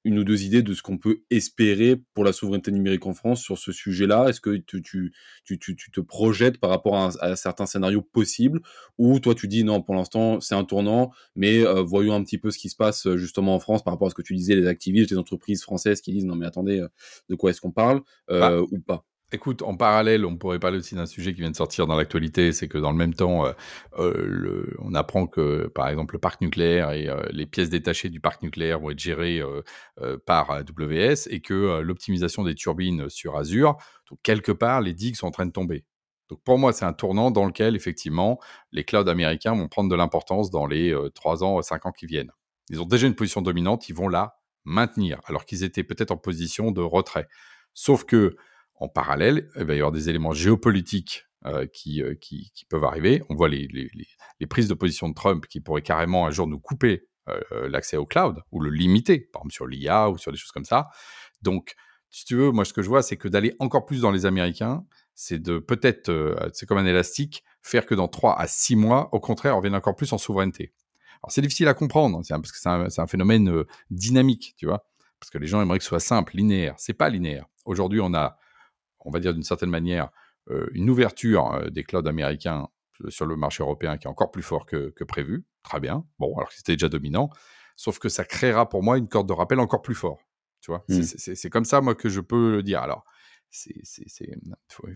une 0.05 0.19
ou 0.19 0.25
deux 0.25 0.44
idées 0.44 0.62
de 0.62 0.73
ce 0.75 0.82
qu'on 0.82 0.99
peut 0.99 1.23
espérer 1.31 2.00
pour 2.14 2.25
la 2.25 2.32
souveraineté 2.32 2.73
numérique 2.73 3.06
en 3.06 3.14
France 3.14 3.43
sur 3.43 3.58
ce 3.58 3.73
sujet-là? 3.73 4.29
Est-ce 4.29 4.41
que 4.41 4.56
tu, 4.56 4.82
tu, 4.82 5.12
tu, 5.44 5.58
tu, 5.58 5.91
te 5.91 6.00
projettes 6.00 6.58
par 6.58 6.70
rapport 6.70 6.97
à, 6.97 7.11
à, 7.20 7.37
certains 7.37 7.67
scénarios 7.67 8.02
possibles? 8.02 8.61
Ou 8.99 9.20
toi, 9.20 9.35
tu 9.35 9.49
dis 9.49 9.64
non, 9.64 9.82
pour 9.82 9.94
l'instant, 9.94 10.41
c'est 10.41 10.55
un 10.55 10.64
tournant, 10.64 11.11
mais 11.37 11.64
euh, 11.67 11.82
voyons 11.82 12.14
un 12.14 12.23
petit 12.23 12.38
peu 12.38 12.50
ce 12.50 12.58
qui 12.58 12.69
se 12.69 12.76
passe 12.76 13.06
euh, 13.06 13.17
justement 13.17 13.55
en 13.55 13.61
France 13.61 13.82
par 13.82 13.93
rapport 13.93 14.06
à 14.06 14.11
ce 14.11 14.14
que 14.14 14.23
tu 14.23 14.35
disais, 14.35 14.56
les 14.56 14.67
activistes, 14.67 15.11
les 15.11 15.19
entreprises 15.19 15.62
françaises 15.62 16.00
qui 16.00 16.12
disent 16.12 16.26
non, 16.26 16.37
mais 16.37 16.46
attendez, 16.46 16.81
euh, 16.81 16.88
de 17.29 17.35
quoi 17.35 17.50
est-ce 17.50 17.61
qu'on 17.61 17.73
parle 17.73 18.03
bah, 18.29 18.61
ou 18.61 18.79
pas? 18.79 19.05
Écoute, 19.32 19.62
en 19.62 19.77
parallèle, 19.77 20.27
on 20.27 20.37
pourrait 20.37 20.59
parler 20.59 20.79
aussi 20.79 20.97
d'un 20.97 21.06
sujet 21.06 21.32
qui 21.32 21.41
vient 21.41 21.53
de 21.53 21.56
sortir 21.56 21.87
dans 21.87 21.94
l'actualité, 21.94 22.53
c'est 22.53 22.67
que 22.67 22.79
dans 22.79 22.91
le 22.91 22.97
même 22.97 23.15
temps, 23.15 23.47
euh, 23.47 23.53
euh, 23.99 24.75
on 24.81 24.93
apprend 24.94 25.29
que, 25.29 25.69
par 25.69 25.88
exemple, 25.88 26.17
le 26.17 26.19
parc 26.19 26.41
nucléaire 26.41 26.91
et 26.91 27.09
euh, 27.09 27.23
les 27.31 27.47
pièces 27.47 27.71
détachées 27.71 28.09
du 28.09 28.19
parc 28.19 28.43
nucléaire 28.43 28.81
vont 28.81 28.91
être 28.91 28.99
gérées 28.99 29.41
par 30.27 30.50
AWS 30.50 31.29
et 31.29 31.41
que 31.41 31.81
l'optimisation 31.81 32.43
des 32.43 32.55
turbines 32.56 33.09
sur 33.09 33.37
Azure, 33.37 33.77
donc 34.11 34.19
quelque 34.23 34.50
part, 34.50 34.81
les 34.81 34.94
digues 34.94 35.15
sont 35.15 35.29
en 35.29 35.31
train 35.31 35.47
de 35.47 35.53
tomber. 35.53 35.85
Donc 36.29 36.43
pour 36.43 36.59
moi, 36.59 36.73
c'est 36.73 36.85
un 36.85 36.93
tournant 36.93 37.31
dans 37.31 37.44
lequel, 37.44 37.77
effectivement, 37.77 38.41
les 38.73 38.85
clouds 38.85 39.09
américains 39.09 39.55
vont 39.55 39.69
prendre 39.69 39.91
de 39.91 39.94
l'importance 39.94 40.50
dans 40.50 40.67
les 40.67 40.97
3 41.15 41.44
ans, 41.44 41.62
5 41.62 41.87
ans 41.87 41.93
qui 41.93 42.06
viennent. 42.06 42.32
Ils 42.69 42.81
ont 42.81 42.87
déjà 42.87 43.06
une 43.06 43.15
position 43.15 43.43
dominante, 43.43 43.88
ils 43.88 43.94
vont 43.94 44.09
la 44.09 44.37
maintenir, 44.65 45.21
alors 45.27 45.44
qu'ils 45.44 45.65
étaient 45.65 45.85
peut-être 45.85 46.11
en 46.11 46.17
position 46.17 46.71
de 46.71 46.81
retrait. 46.81 47.29
Sauf 47.75 48.05
que 48.05 48.37
en 48.81 48.89
parallèle, 48.89 49.49
il 49.56 49.65
va 49.65 49.75
y 49.75 49.77
avoir 49.77 49.93
des 49.93 50.08
éléments 50.08 50.32
géopolitiques 50.32 51.27
euh, 51.46 51.63
euh, 51.63 51.67
qui, 51.67 52.03
qui, 52.20 52.65
peuvent 52.69 52.84
arriver. 52.84 53.22
On 53.29 53.34
voit 53.34 53.49
les, 53.49 53.69
les, 53.69 54.46
prises 54.46 54.69
de 54.69 54.75
position 54.75 55.08
de 55.08 55.15
Trump 55.15 55.46
qui 55.46 55.60
pourraient 55.60 55.82
carrément 55.82 56.27
un 56.27 56.31
jour 56.31 56.46
nous 56.46 56.58
couper 56.58 57.08
euh, 57.29 57.69
l'accès 57.69 57.96
au 57.96 58.06
cloud 58.06 58.43
ou 58.51 58.60
le 58.60 58.70
limiter, 58.70 59.20
par 59.20 59.41
exemple 59.41 59.55
sur 59.55 59.67
l'IA 59.67 60.10
ou 60.10 60.19
sur 60.19 60.32
des 60.32 60.39
choses 60.39 60.53
comme 60.53 60.65
ça. 60.65 60.89
Donc, 61.43 61.75
si 62.08 62.25
tu 62.25 62.37
veux, 62.37 62.51
moi 62.51 62.65
ce 62.65 62.72
que 62.72 62.82
je 62.82 62.89
vois, 62.89 63.03
c'est 63.03 63.17
que 63.17 63.29
d'aller 63.29 63.55
encore 63.58 63.87
plus 63.87 64.01
dans 64.01 64.10
les 64.10 64.27
Américains, 64.27 64.84
c'est 65.15 65.39
de 65.39 65.58
peut-être, 65.58 66.10
c'est 66.55 66.67
comme 66.67 66.79
un 66.79 66.87
élastique, 66.87 67.44
faire 67.63 67.87
que 67.87 67.94
dans 67.94 68.08
3 68.08 68.39
à 68.39 68.46
6 68.46 68.77
mois, 68.77 69.08
au 69.13 69.20
contraire, 69.20 69.55
on 69.55 69.58
revienne 69.58 69.75
encore 69.75 69.96
plus 69.96 70.13
en 70.13 70.19
souveraineté. 70.19 70.72
Alors 71.22 71.31
c'est 71.31 71.43
difficile 71.43 71.69
à 71.69 71.75
comprendre, 71.75 72.19
hein, 72.19 72.22
parce 72.41 72.53
que 72.53 72.58
c'est 72.58 72.69
un, 72.69 72.87
un, 72.96 73.06
phénomène 73.06 73.65
dynamique, 73.91 74.55
tu 74.56 74.67
vois, 74.67 74.87
parce 75.20 75.31
que 75.31 75.39
les 75.39 75.46
gens 75.46 75.60
aimeraient 75.60 75.79
que 75.79 75.84
ce 75.84 75.91
soit 75.91 76.01
simple, 76.01 76.37
linéaire. 76.37 76.75
C'est 76.79 76.94
pas 76.94 77.10
linéaire. 77.10 77.46
Aujourd'hui, 77.65 78.01
on 78.01 78.15
a 78.15 78.39
on 79.04 79.10
va 79.10 79.20
dire 79.20 79.34
d'une 79.34 79.42
certaine 79.42 79.70
manière, 79.70 80.10
euh, 80.50 80.66
une 80.72 80.90
ouverture 80.90 81.52
euh, 81.52 81.70
des 81.70 81.84
clouds 81.84 82.06
américains 82.06 82.69
euh, 83.04 83.10
sur 83.10 83.26
le 83.26 83.36
marché 83.36 83.62
européen 83.62 83.98
qui 83.98 84.06
est 84.06 84.10
encore 84.10 84.30
plus 84.30 84.42
fort 84.42 84.66
que, 84.66 84.92
prévu. 85.04 85.44
Très 85.62 85.80
bien. 85.80 86.04
Bon, 86.19 86.34
alors 86.36 86.48
que 86.48 86.54
c'était 86.54 86.72
déjà 86.72 86.88
dominant. 86.88 87.30
Sauf 87.76 87.98
que 87.98 88.08
ça 88.08 88.24
créera 88.24 88.69
pour 88.69 88.82
moi 88.82 88.98
une 88.98 89.08
corde 89.08 89.28
de 89.28 89.32
rappel 89.32 89.60
encore 89.60 89.82
plus 89.82 89.94
fort. 89.94 90.19
Tu 90.60 90.70
vois, 90.70 90.84
mmh. 90.88 91.02
c'est 91.02 91.48
comme 91.48 91.64
ça, 91.64 91.80
moi, 91.80 91.94
que 91.94 92.10
je 92.10 92.20
peux 92.20 92.52
le 92.52 92.62
dire. 92.62 92.82
Alors, 92.82 93.02
il 93.66 93.82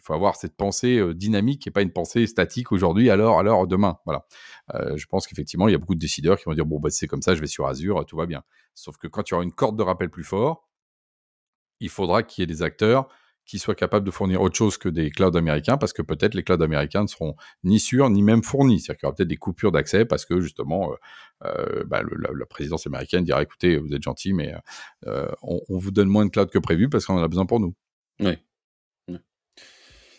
faut, 0.02 0.12
avoir 0.12 0.36
cette 0.36 0.54
pensée 0.56 1.14
dynamique 1.14 1.66
et 1.66 1.70
pas 1.70 1.80
une 1.80 1.92
pensée 1.92 2.26
statique 2.26 2.70
aujourd'hui, 2.70 3.08
alors, 3.08 3.38
alors, 3.38 3.66
demain. 3.66 3.98
Voilà. 4.04 4.26
je 4.94 5.06
pense 5.06 5.26
qu'effectivement, 5.26 5.66
il 5.66 5.72
y 5.72 5.74
a 5.74 5.78
beaucoup 5.78 5.94
de 5.94 6.00
décideurs 6.00 6.36
qui 6.38 6.44
vont 6.44 6.52
dire 6.52 6.66
bon, 6.66 6.80
bah, 6.80 6.90
c'est 6.90 7.06
comme 7.06 7.22
ça, 7.22 7.34
je 7.34 7.40
vais 7.40 7.46
sur 7.46 7.66
Azure, 7.66 8.04
tout 8.04 8.16
va 8.16 8.26
bien. 8.26 8.42
Sauf 8.74 8.98
que 8.98 9.06
quand 9.08 9.22
tu 9.22 9.32
auras 9.32 9.42
une 9.42 9.52
corde 9.54 9.78
de 9.78 9.82
rappel 9.82 10.10
plus 10.10 10.24
fort, 10.24 10.68
il 11.80 11.88
faudra 11.88 12.22
qu'il 12.22 12.42
y 12.42 12.44
ait 12.44 12.46
des 12.46 12.62
acteurs 12.62 13.08
qui 13.46 13.58
soient 13.58 13.74
capables 13.74 14.06
de 14.06 14.10
fournir 14.10 14.40
autre 14.40 14.56
chose 14.56 14.78
que 14.78 14.88
des 14.88 15.10
clouds 15.10 15.36
américains, 15.36 15.76
parce 15.76 15.92
que 15.92 16.02
peut-être 16.02 16.34
les 16.34 16.42
clouds 16.42 16.62
américains 16.62 17.02
ne 17.02 17.08
seront 17.08 17.36
ni 17.62 17.78
sûrs 17.78 18.10
ni 18.10 18.22
même 18.22 18.42
fournis. 18.42 18.80
C'est-à-dire 18.80 18.98
qu'il 18.98 19.06
y 19.06 19.08
aura 19.08 19.14
peut-être 19.16 19.28
des 19.28 19.36
coupures 19.36 19.72
d'accès 19.72 20.04
parce 20.04 20.24
que 20.24 20.40
justement, 20.40 20.92
euh, 20.92 20.96
euh, 21.44 21.84
bah, 21.84 22.02
la, 22.02 22.46
présidence 22.46 22.86
américaine 22.86 23.24
dira 23.24 23.42
écoutez, 23.42 23.76
vous 23.78 23.92
êtes 23.92 24.02
gentil, 24.02 24.32
mais 24.32 24.54
euh, 25.06 25.28
on, 25.42 25.78
vous 25.78 25.90
donne 25.90 26.08
moins 26.08 26.24
de 26.24 26.30
clouds 26.30 26.46
que 26.46 26.58
prévu 26.58 26.88
parce 26.88 27.06
qu'on 27.06 27.18
en 27.18 27.22
a 27.22 27.28
besoin 27.28 27.46
pour 27.46 27.60
nous. 27.60 27.74
Oui. 28.20 28.38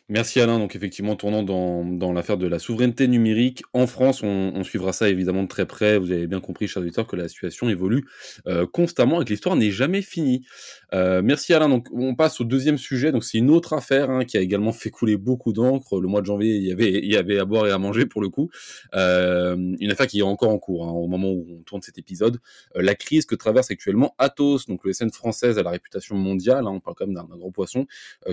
Merci 0.08 0.40
Alain. 0.40 0.60
Donc 0.60 0.76
effectivement, 0.76 1.16
tournant 1.16 1.42
dans, 1.42 1.84
dans 1.84 2.14
l'affaire 2.14 2.38
de 2.38 2.46
la 2.46 2.60
souveraineté 2.60 3.08
numérique 3.08 3.64
en 3.74 3.88
France, 3.88 4.22
on, 4.22 4.64
suivra 4.64 4.94
ça 4.94 5.10
évidemment 5.10 5.42
de 5.42 5.48
très 5.48 5.66
près. 5.66 5.98
Vous 5.98 6.12
avez 6.12 6.28
bien 6.28 6.40
compris, 6.40 6.68
chers 6.68 6.84
auditeurs, 6.84 7.08
que 7.08 7.16
la 7.16 7.28
situation 7.28 7.70
évolue 7.70 8.06
euh, 8.46 8.68
constamment 8.68 9.20
et 9.20 9.26
que 9.26 9.32
l'histoire 9.32 9.56
n'est 9.56 9.72
jamais 9.72 10.04
finie. 10.04 10.46
Euh, 10.94 11.24
merci 11.24 11.56
Alain. 11.56 11.70
Donc 11.70 11.88
on 11.92 12.14
passe 12.14 12.40
au 12.40 12.44
deuxième 12.44 12.78
sujet. 12.78 13.12
Donc 13.12 13.24
c'est 13.24 13.40
une 13.40 13.50
autre 13.50 13.74
affaire 13.74 14.12
hein, 14.12 14.26
qui 14.26 14.38
a 14.38 14.42
également 14.42 14.74
fait 14.74 14.92
couler 14.92 15.18
beaucoup 15.18 15.54
d'encre. 15.54 16.00
Le 16.00 16.08
mois 16.08 16.22
de 16.22 16.28
janvier, 16.28 16.56
il 16.56 16.64
y 16.68 16.72
avait, 16.72 16.92
il 16.92 17.12
y 17.12 17.18
avait 17.18 17.40
à 17.40 17.46
boire 17.46 17.66
et 17.66 17.72
à 17.72 17.80
manger 17.80 18.06
pour 18.06 18.22
le 18.22 18.30
coup. 18.30 18.52
Euh, 18.94 19.56
une 19.80 19.92
affaire 19.92 20.06
qui 20.06 20.20
est 20.20 20.24
encore 20.24 20.52
en 20.52 20.60
cours 20.60 20.88
hein, 20.88 20.92
au 20.92 21.08
moment 21.08 21.32
où 21.32 21.48
on 21.50 21.64
tourne 21.64 21.82
cet 21.82 21.98
épisode. 21.98 22.38
La 22.76 22.94
crise 22.94 23.26
que 23.26 23.34
traverse 23.34 23.72
actuellement 23.72 24.14
Atos, 24.20 24.68
donc 24.68 24.84
le 24.84 24.94
SN 24.94 25.10
française 25.10 25.58
à 25.58 25.64
la 25.64 25.72
réputation 25.72 26.16
mondiale. 26.16 26.68
Hein, 26.68 26.74
on 26.76 26.80
parle 26.80 26.96
quand 26.96 27.08
même 27.08 27.16
d'un 27.16 27.24
gros 27.24 27.50
poisson 27.50 27.88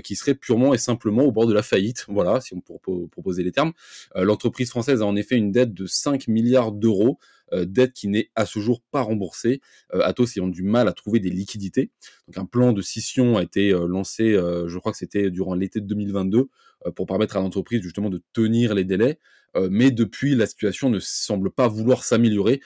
qui 0.04 0.16
serait 0.16 0.34
purement 0.34 0.74
et 0.74 0.78
simplement 0.78 1.22
au 1.22 1.32
bord 1.32 1.46
de 1.46 1.54
la 1.54 1.61
faillite, 1.62 2.04
voilà, 2.08 2.40
si 2.40 2.54
on 2.54 2.60
pour 2.60 2.80
proposer 3.10 3.42
les 3.42 3.52
termes. 3.52 3.72
Euh, 4.16 4.24
l'entreprise 4.24 4.70
française 4.70 5.02
a 5.02 5.06
en 5.06 5.16
effet 5.16 5.36
une 5.36 5.52
dette 5.52 5.74
de 5.74 5.86
5 5.86 6.28
milliards 6.28 6.72
d'euros, 6.72 7.18
euh, 7.52 7.64
dette 7.64 7.92
qui 7.92 8.08
n'est 8.08 8.30
à 8.34 8.46
ce 8.46 8.58
jour 8.58 8.82
pas 8.90 9.02
remboursée. 9.02 9.60
Euh, 9.94 10.00
Atos 10.02 10.36
ayant 10.36 10.48
du 10.48 10.62
mal 10.62 10.88
à 10.88 10.92
trouver 10.92 11.20
des 11.20 11.30
liquidités. 11.30 11.90
Donc 12.28 12.38
un 12.38 12.46
plan 12.46 12.72
de 12.72 12.82
scission 12.82 13.36
a 13.36 13.42
été 13.42 13.70
lancé, 13.70 14.32
je 14.32 14.78
crois 14.78 14.92
que 14.92 14.98
c'était 14.98 15.30
durant 15.30 15.54
l'été 15.54 15.80
de 15.80 15.86
2022, 15.86 16.48
pour 16.96 17.06
permettre 17.06 17.36
à 17.36 17.40
l'entreprise 17.40 17.80
justement 17.82 18.10
de 18.10 18.22
tenir 18.32 18.74
les 18.74 18.84
délais. 18.84 19.18
Mais 19.70 19.90
depuis, 19.90 20.34
la 20.34 20.46
situation 20.46 20.88
ne 20.90 20.98
semble 20.98 21.50
pas 21.50 21.68
vouloir 21.68 22.04
s'améliorer. 22.04 22.60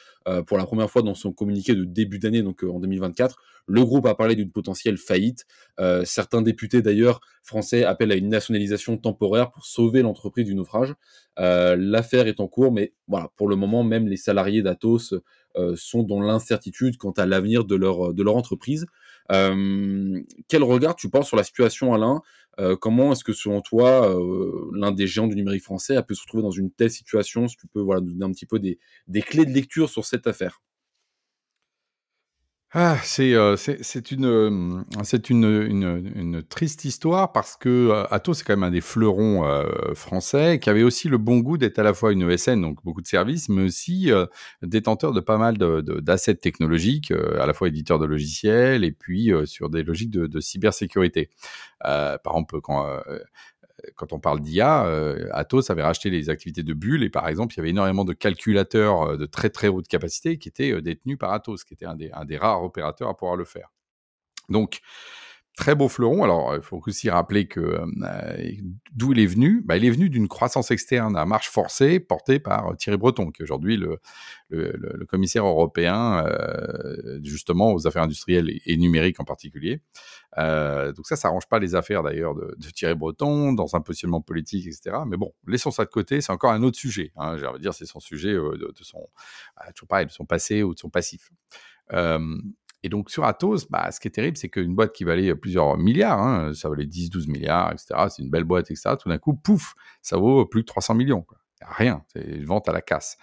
pour 0.46 0.56
la 0.56 0.64
première 0.64 0.90
fois 0.90 1.02
dans 1.02 1.14
son 1.14 1.32
communiqué 1.32 1.74
de 1.74 1.84
début 1.84 2.18
d'année, 2.18 2.42
donc 2.42 2.62
en 2.62 2.78
2024, 2.80 3.36
le 3.66 3.84
groupe 3.84 4.06
a 4.06 4.14
parlé 4.14 4.36
d'une 4.36 4.50
potentielle 4.50 4.96
faillite. 4.96 5.44
Euh, 5.80 6.04
certains 6.04 6.42
députés 6.42 6.82
d'ailleurs 6.82 7.20
français 7.42 7.84
appellent 7.84 8.12
à 8.12 8.16
une 8.16 8.28
nationalisation 8.28 8.96
temporaire 8.96 9.50
pour 9.50 9.66
sauver 9.66 10.02
l'entreprise 10.02 10.46
du 10.46 10.54
naufrage. 10.54 10.94
Euh, 11.38 11.76
L'affaire 11.78 12.28
est 12.28 12.40
en 12.40 12.46
cours, 12.46 12.72
mais 12.72 12.92
voilà, 13.08 13.30
pour 13.36 13.48
le 13.48 13.56
moment, 13.56 13.82
même 13.82 14.06
les 14.06 14.16
salariés 14.16 14.62
d'Atos 14.62 15.14
euh, 15.56 15.74
sont 15.76 16.02
dans 16.02 16.20
l'incertitude 16.20 16.96
quant 16.96 17.12
à 17.12 17.26
l'avenir 17.26 17.64
de 17.64 17.74
leur, 17.74 18.36
entreprise. 18.36 18.86
Euh, 19.32 20.20
quel 20.48 20.62
regard 20.62 20.94
tu 20.96 21.08
portes 21.10 21.26
sur 21.26 21.36
la 21.36 21.44
situation, 21.44 21.94
Alain? 21.94 22.22
Euh, 22.60 22.76
Comment 22.76 23.12
est-ce 23.12 23.24
que, 23.24 23.32
selon 23.32 23.60
toi, 23.60 24.08
euh, 24.18 24.70
l'un 24.74 24.92
des 24.92 25.06
géants 25.06 25.26
du 25.26 25.36
numérique 25.36 25.62
français 25.62 25.96
a 25.96 26.02
pu 26.02 26.14
se 26.14 26.22
retrouver 26.22 26.42
dans 26.42 26.50
une 26.50 26.70
telle 26.70 26.90
situation? 26.90 27.48
Si 27.48 27.56
tu 27.56 27.66
peux 27.66 27.80
voilà, 27.80 28.00
nous 28.00 28.12
donner 28.12 28.24
un 28.24 28.32
petit 28.32 28.46
peu 28.46 28.58
des, 28.58 28.78
des 29.08 29.22
clés 29.22 29.46
de 29.46 29.52
lecture 29.52 29.88
sur 29.90 30.04
cette 30.04 30.26
affaire? 30.26 30.60
Ah, 32.72 32.98
c'est 33.04 33.32
euh, 33.34 33.56
une, 34.10 34.26
euh, 34.26 34.48
une, 35.30 35.44
une, 35.44 36.12
une, 36.16 36.42
triste 36.42 36.84
histoire 36.84 37.30
parce 37.32 37.56
que 37.56 37.68
euh, 37.68 38.04
Atos, 38.10 38.38
c'est 38.38 38.44
quand 38.44 38.54
même 38.54 38.64
un 38.64 38.70
des 38.72 38.80
fleurons 38.80 39.46
euh, 39.46 39.94
français 39.94 40.58
qui 40.58 40.68
avait 40.68 40.82
aussi 40.82 41.08
le 41.08 41.16
bon 41.16 41.38
goût 41.38 41.58
d'être 41.58 41.78
à 41.78 41.84
la 41.84 41.94
fois 41.94 42.12
une 42.12 42.28
ESN, 42.28 42.60
donc 42.60 42.82
beaucoup 42.84 43.00
de 43.00 43.06
services, 43.06 43.48
mais 43.48 43.62
aussi 43.62 44.10
euh, 44.10 44.26
détenteur 44.62 45.12
de 45.12 45.20
pas 45.20 45.38
mal 45.38 45.56
d'assets 45.58 46.34
de, 46.34 46.40
technologiques, 46.40 47.12
à 47.12 47.46
la 47.46 47.54
fois 47.54 47.68
éditeur 47.68 48.00
de 48.00 48.04
logiciels 48.04 48.82
et 48.82 48.92
puis 48.92 49.30
sur 49.44 49.70
des 49.70 49.84
logiques 49.84 50.10
de, 50.10 50.26
de 50.26 50.40
cybersécurité. 50.40 51.30
par 51.80 52.18
exemple, 52.26 52.60
quand 52.60 52.84
quand 53.94 54.12
on 54.12 54.18
parle 54.18 54.40
d'IA, 54.40 54.86
euh, 54.86 55.28
Atos 55.32 55.70
avait 55.70 55.82
racheté 55.82 56.10
les 56.10 56.30
activités 56.30 56.62
de 56.62 56.74
Bull 56.74 57.02
et 57.04 57.10
par 57.10 57.28
exemple, 57.28 57.54
il 57.54 57.58
y 57.58 57.60
avait 57.60 57.70
énormément 57.70 58.04
de 58.04 58.12
calculateurs 58.12 59.02
euh, 59.02 59.16
de 59.16 59.26
très 59.26 59.50
très 59.50 59.68
haute 59.68 59.88
capacité 59.88 60.38
qui 60.38 60.48
étaient 60.48 60.72
euh, 60.72 60.82
détenus 60.82 61.18
par 61.18 61.32
Atos, 61.32 61.64
qui 61.64 61.74
était 61.74 61.86
un 61.86 61.94
des, 61.94 62.10
un 62.12 62.24
des 62.24 62.36
rares 62.36 62.62
opérateurs 62.62 63.08
à 63.08 63.16
pouvoir 63.16 63.36
le 63.36 63.44
faire. 63.44 63.70
Donc, 64.48 64.80
très 65.56 65.74
beau 65.74 65.88
fleuron. 65.88 66.22
Alors, 66.22 66.54
il 66.54 66.62
faut 66.62 66.80
aussi 66.86 67.10
rappeler 67.10 67.48
que 67.48 67.60
euh, 67.60 68.52
d'où 68.92 69.12
il 69.12 69.18
est 69.18 69.26
venu? 69.26 69.62
Bah, 69.64 69.76
il 69.76 69.84
est 69.84 69.90
venu 69.90 70.08
d'une 70.08 70.28
croissance 70.28 70.70
externe 70.70 71.16
à 71.16 71.24
marche 71.24 71.48
forcée 71.48 71.98
portée 71.98 72.38
par 72.38 72.76
Thierry 72.76 72.98
Breton, 72.98 73.30
qui 73.30 73.42
est 73.42 73.44
aujourd'hui 73.44 73.76
le, 73.76 73.98
commissaire 75.08 75.46
européen 75.46 76.24
euh, 76.26 77.18
justement 77.24 77.72
aux 77.72 77.86
affaires 77.86 78.02
industrielles 78.02 78.50
et, 78.64 78.76
numériques 78.76 79.18
en 79.18 79.24
particulier. 79.24 79.80
Euh, 80.38 80.92
donc 80.92 81.06
ça, 81.06 81.16
ça 81.16 81.28
arrange 81.28 81.46
pas 81.46 81.58
les 81.58 81.74
affaires 81.74 82.02
d'ailleurs 82.02 82.34
de, 82.34 82.54
Thierry 82.74 82.94
Breton 82.94 83.52
dans 83.52 83.74
un 83.74 83.80
positionnement 83.80 84.20
politique, 84.20 84.66
etc. 84.66 84.98
Mais 85.06 85.16
bon, 85.16 85.32
laissons 85.46 85.70
ça 85.70 85.84
de 85.84 85.90
côté. 85.90 86.20
C'est 86.20 86.32
encore 86.32 86.52
un 86.52 86.62
autre 86.62 86.78
sujet. 86.78 87.12
Hein, 87.16 87.38
J'ai 87.38 87.46
envie 87.46 87.58
de 87.58 87.62
dire, 87.62 87.74
c'est 87.74 87.86
son 87.86 88.00
sujet 88.00 88.34
euh, 88.34 88.58
de, 88.58 88.72
son, 88.82 89.08
euh, 89.60 89.72
toujours 89.74 89.88
pareil, 89.88 90.06
de 90.06 90.10
son 90.10 90.26
passé 90.26 90.62
ou 90.62 90.74
de 90.74 90.78
son 90.78 90.90
passif. 90.90 91.30
Et 92.86 92.88
donc 92.88 93.10
sur 93.10 93.24
Atos, 93.24 93.68
bah, 93.68 93.90
ce 93.90 93.98
qui 93.98 94.06
est 94.06 94.12
terrible, 94.12 94.36
c'est 94.36 94.48
qu'une 94.48 94.76
boîte 94.76 94.92
qui 94.92 95.02
valait 95.02 95.34
plusieurs 95.34 95.76
milliards, 95.76 96.20
hein, 96.20 96.54
ça 96.54 96.68
valait 96.68 96.86
10, 96.86 97.10
12 97.10 97.26
milliards, 97.26 97.72
etc. 97.72 98.06
C'est 98.08 98.22
une 98.22 98.30
belle 98.30 98.44
boîte, 98.44 98.70
etc. 98.70 98.90
Tout 98.96 99.08
d'un 99.08 99.18
coup, 99.18 99.34
pouf, 99.34 99.74
ça 100.02 100.16
vaut 100.18 100.46
plus 100.46 100.60
de 100.60 100.66
300 100.66 100.94
millions. 100.94 101.26
Rien, 101.62 102.04
c'est 102.12 102.22
une 102.22 102.44
vente 102.44 102.68
à 102.68 102.72
la 102.72 102.82
casse. 102.82 103.16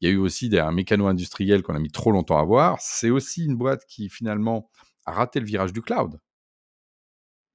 Il 0.00 0.08
y 0.08 0.10
a 0.10 0.14
eu 0.14 0.16
aussi 0.16 0.48
un 0.58 0.72
mécano 0.72 1.06
industriel 1.06 1.62
qu'on 1.62 1.74
a 1.74 1.78
mis 1.78 1.90
trop 1.90 2.12
longtemps 2.12 2.38
à 2.38 2.44
voir. 2.44 2.78
C'est 2.80 3.10
aussi 3.10 3.44
une 3.44 3.56
boîte 3.56 3.84
qui 3.86 4.08
finalement 4.08 4.70
a 5.04 5.12
raté 5.12 5.38
le 5.38 5.44
virage 5.44 5.74
du 5.74 5.82
cloud. 5.82 6.18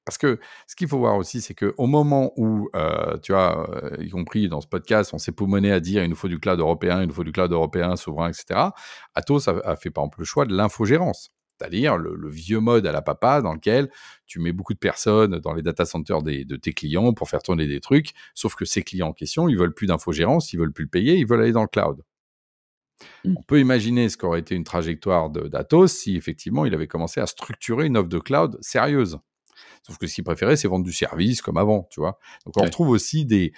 Parce 0.06 0.20
que 0.20 0.40
ce 0.68 0.76
qu'il 0.76 0.88
faut 0.88 1.00
voir 1.00 1.18
aussi, 1.18 1.42
c'est 1.42 1.56
qu'au 1.56 1.88
moment 1.88 2.32
où, 2.38 2.70
euh, 2.76 3.18
tu 3.24 3.32
vois, 3.32 3.68
euh, 3.72 4.04
y 4.04 4.12
compris 4.12 4.50
dans 4.50 4.62
ce 4.62 4.68
podcast, 4.68 5.16
on 5.16 5.18
s'est 5.18 5.32
paumonné 5.32 5.72
à 5.72 5.80
dire 5.80 6.04
il 6.04 6.12
nous 6.12 6.16
faut 6.16 6.28
du 6.28 6.40
cloud 6.40 6.60
européen, 6.60 7.02
il 7.02 7.08
nous 7.08 7.14
faut 7.16 7.24
du 7.24 7.32
cloud 7.32 7.52
européen 7.52 7.96
souverain, 7.96 8.30
etc. 8.30 8.70
Atos 9.16 9.50
a, 9.50 9.58
a 9.66 9.76
fait 9.76 9.90
par 9.90 10.04
exemple 10.04 10.20
le 10.20 10.26
choix 10.26 10.46
de 10.46 10.56
l'infogérance 10.56 11.32
c'est-à-dire 11.58 11.98
le, 11.98 12.16
le, 12.16 12.30
vieux 12.30 12.60
mode 12.60 12.86
à 12.86 12.92
la 12.92 13.02
papa 13.02 13.42
dans 13.42 13.54
lequel 13.54 13.90
tu 14.26 14.40
mets 14.40 14.52
beaucoup 14.52 14.74
de 14.74 14.80
personnes 14.80 15.40
dans 15.40 15.54
les 15.54 15.62
data 15.62 15.86
centers 15.86 16.22
des, 16.22 16.46
de 16.46 16.56
tes 16.56 16.74
clients 16.74 17.14
pour 17.14 17.30
faire 17.30 17.42
tourner 17.42 17.68
des 17.68 17.80
trucs, 17.80 18.14
sauf 18.34 18.56
que 18.56 18.66
ces 18.66 18.84
clients 18.84 19.10
en 19.10 19.14
question, 19.14 19.48
ils 19.48 19.58
veulent 19.58 19.74
plus 19.74 19.88
d'infogérance, 19.88 20.54
ils 20.54 20.60
veulent 20.60 20.74
plus 20.74 20.86
le 20.86 20.90
payer, 20.90 21.16
ils 21.16 21.26
veulent 21.26 21.42
aller 21.42 21.52
dans 21.52 21.62
le 21.62 21.68
cloud. 21.68 22.02
Mmh. 23.24 23.36
On 23.38 23.44
peut 23.44 23.60
imaginer 23.60 24.10
ce 24.10 24.18
qu'aurait 24.18 24.40
été 24.40 24.56
une 24.56 24.64
trajectoire 24.64 25.30
d'Atos 25.30 25.92
si 25.92 26.16
effectivement 26.16 26.66
il 26.66 26.74
avait 26.74 26.88
commencé 26.88 27.20
à 27.20 27.28
structurer 27.28 27.86
une 27.86 27.98
offre 27.98 28.10
de 28.10 28.20
cloud 28.20 28.58
sérieuse. 28.62 29.20
Sauf 29.84 29.98
que 29.98 30.08
ce 30.08 30.16
qu'il 30.16 30.24
préférait, 30.24 30.56
c'est 30.56 30.68
vendre 30.68 30.86
du 30.86 30.94
service 30.94 31.42
comme 31.42 31.58
avant, 31.58 31.88
tu 31.92 32.00
vois? 32.00 32.20
Donc 32.46 32.58
on 32.58 32.62
ouais. 32.62 32.68
retrouve 32.68 32.90
aussi 32.90 33.26
des, 33.26 33.54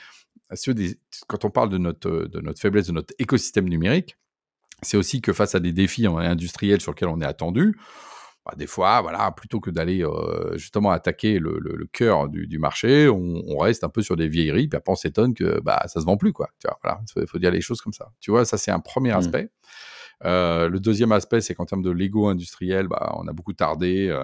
des, 0.68 1.00
quand 1.28 1.46
on 1.46 1.50
parle 1.50 1.70
de 1.70 1.78
notre, 1.78 2.10
de 2.28 2.42
notre 2.42 2.60
faiblesse 2.60 2.88
de 2.88 2.92
notre 2.92 3.14
écosystème 3.20 3.70
numérique, 3.70 4.18
c'est 4.84 4.98
aussi 4.98 5.22
que 5.22 5.34
face 5.34 5.56
à 5.56 5.60
des 5.60 5.72
défis 5.74 6.06
industriels 6.08 6.82
sur 6.82 6.92
lesquels 6.92 7.10
on 7.10 7.22
est 7.22 7.26
attendu, 7.26 7.76
bah, 8.48 8.54
des 8.56 8.68
fois, 8.68 9.02
voilà, 9.02 9.30
plutôt 9.32 9.60
que 9.60 9.70
d'aller 9.70 10.06
euh, 10.06 10.58
justement 10.58 10.92
attaquer 10.92 11.38
le, 11.38 11.60
le, 11.60 11.76
le 11.76 11.86
cœur 11.86 12.30
du, 12.30 12.48
du 12.48 12.60
marché, 12.60 13.10
on, 13.10 13.44
on, 13.46 13.58
reste 13.58 13.84
un 13.84 13.90
peu 13.90 14.02
sur 14.02 14.16
des 14.16 14.30
vieilleries, 14.30 14.70
puis 14.70 14.78
après 14.78 14.94
on 14.94 14.96
s'étonne 14.96 15.34
que 15.34 15.60
bah, 15.60 15.84
ça 15.88 16.00
se 16.00 16.06
vend 16.06 16.16
plus, 16.16 16.32
quoi. 16.32 16.48
Tu 16.60 16.68
vois, 16.68 16.80
voilà, 16.82 17.02
il 17.18 17.28
faut 17.28 17.40
dire 17.40 17.52
les 17.52 17.60
choses 17.60 17.82
comme 17.82 17.92
ça. 17.92 18.10
Tu 18.22 18.32
vois, 18.32 18.46
ça 18.46 18.58
c'est 18.58 18.72
un 18.72 18.80
premier 18.80 19.12
mmh. 19.12 19.18
aspect. 19.18 19.50
Euh, 20.24 20.70
le 20.70 20.80
deuxième 20.80 21.12
aspect, 21.12 21.42
c'est 21.42 21.56
qu'en 21.56 21.66
termes 21.66 21.84
de 21.84 21.92
Lego 21.92 22.28
industriel, 22.28 22.88
bah, 22.88 23.14
on 23.18 23.28
a 23.28 23.34
beaucoup 23.34 23.54
tardé, 23.54 24.08
euh, 24.08 24.24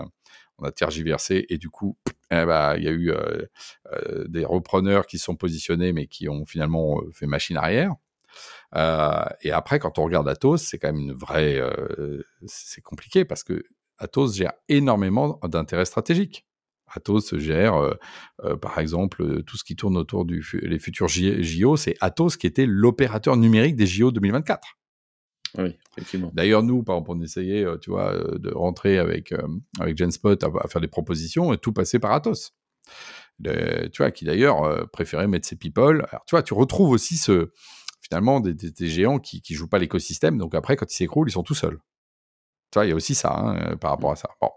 on 0.58 0.64
a 0.64 0.72
tergiversé, 0.72 1.46
et 1.50 1.58
du 1.58 1.70
coup, 1.70 1.98
eh 2.32 2.46
bah, 2.46 2.76
il 2.78 2.84
y 2.86 2.88
a 2.88 2.92
eu 2.92 3.12
des 4.28 4.46
repreneurs 4.46 5.06
qui 5.06 5.18
sont 5.18 5.36
positionnés, 5.36 5.92
mais 5.92 6.08
qui 6.08 6.30
ont 6.30 6.46
finalement 6.46 7.02
fait 7.12 7.28
machine 7.28 7.58
arrière. 7.58 7.94
Euh, 8.76 9.26
et 9.42 9.52
après, 9.52 9.80
quand 9.80 10.00
on 10.00 10.04
regarde 10.04 10.28
Atos, 10.28 10.62
c'est 10.62 10.80
quand 10.80 10.92
même 10.92 11.02
une 11.02 11.14
vraie. 11.14 11.60
Euh, 11.60 12.24
c'est 12.46 12.82
compliqué 12.82 13.26
parce 13.26 13.44
que 13.44 13.64
Atos 13.98 14.36
gère 14.36 14.54
énormément 14.70 15.40
d'intérêts 15.44 15.86
stratégiques. 15.86 16.46
Atos 16.88 17.38
gère, 17.38 17.76
euh, 17.76 17.94
euh, 18.44 18.56
par 18.56 18.80
exemple, 18.80 19.44
tout 19.44 19.58
ce 19.58 19.64
qui 19.64 19.76
tourne 19.76 19.98
autour 19.98 20.26
des 20.26 20.80
futurs 20.80 21.08
JO. 21.08 21.78
C'est 21.78 21.96
Atos 22.02 22.38
qui 22.38 22.48
était 22.48 22.66
l'opérateur 22.66 23.38
numérique 23.38 23.76
des 23.76 23.88
JO 23.88 24.12
2024. 24.12 24.68
Oui, 25.60 25.78
effectivement. 25.92 26.32
D'ailleurs, 26.34 26.64
nous, 26.64 26.84
par 26.84 26.96
exemple, 26.96 27.12
on 27.12 27.22
essayait, 27.22 27.66
tu 27.80 27.92
vois, 27.92 28.16
de 28.40 28.52
rentrer 28.52 28.98
avec, 28.98 29.34
avec 29.80 29.98
Genspot 29.98 30.44
à, 30.44 30.48
à, 30.62 30.68
faire 30.68 30.82
des 30.82 30.88
propositions 30.88 31.54
et 31.54 31.58
tout 31.58 31.74
passer 31.74 32.00
par 32.00 32.12
Atos. 32.12 32.56
Le, 33.40 33.88
tu 33.90 34.02
vois, 34.02 34.12
qui 34.12 34.26
d'ailleurs 34.26 34.90
préférait 34.92 35.28
mettre 35.28 35.48
ses 35.48 35.56
people. 35.56 36.06
Alors, 36.10 36.26
tu 36.26 36.32
vois, 36.36 36.42
tu 36.42 36.56
retrouves 36.56 36.90
aussi 36.90 37.18
ce, 37.18 37.52
finalement 38.04 38.40
des, 38.40 38.54
des, 38.54 38.70
des 38.70 38.88
géants 38.88 39.20
qui 39.20 39.42
ne 39.50 39.56
jouent 39.56 39.70
pas 39.70 39.80
l'écosystème. 39.80 40.38
Donc 40.38 40.54
après, 40.54 40.76
quand 40.76 40.92
ils 40.92 40.96
s'écroulent, 40.96 41.30
ils 41.30 41.34
sont 41.34 41.44
tout 41.44 41.56
seuls. 41.56 41.80
Tu 42.72 42.80
vois, 42.80 42.86
il 42.86 42.90
y 42.90 42.92
a 42.92 42.96
aussi 42.96 43.16
ça 43.16 43.34
hein, 43.34 43.56
euh, 43.58 43.76
par 43.76 43.92
rapport 43.92 44.12
à 44.12 44.16
ça. 44.16 44.30
Bon. 44.42 44.50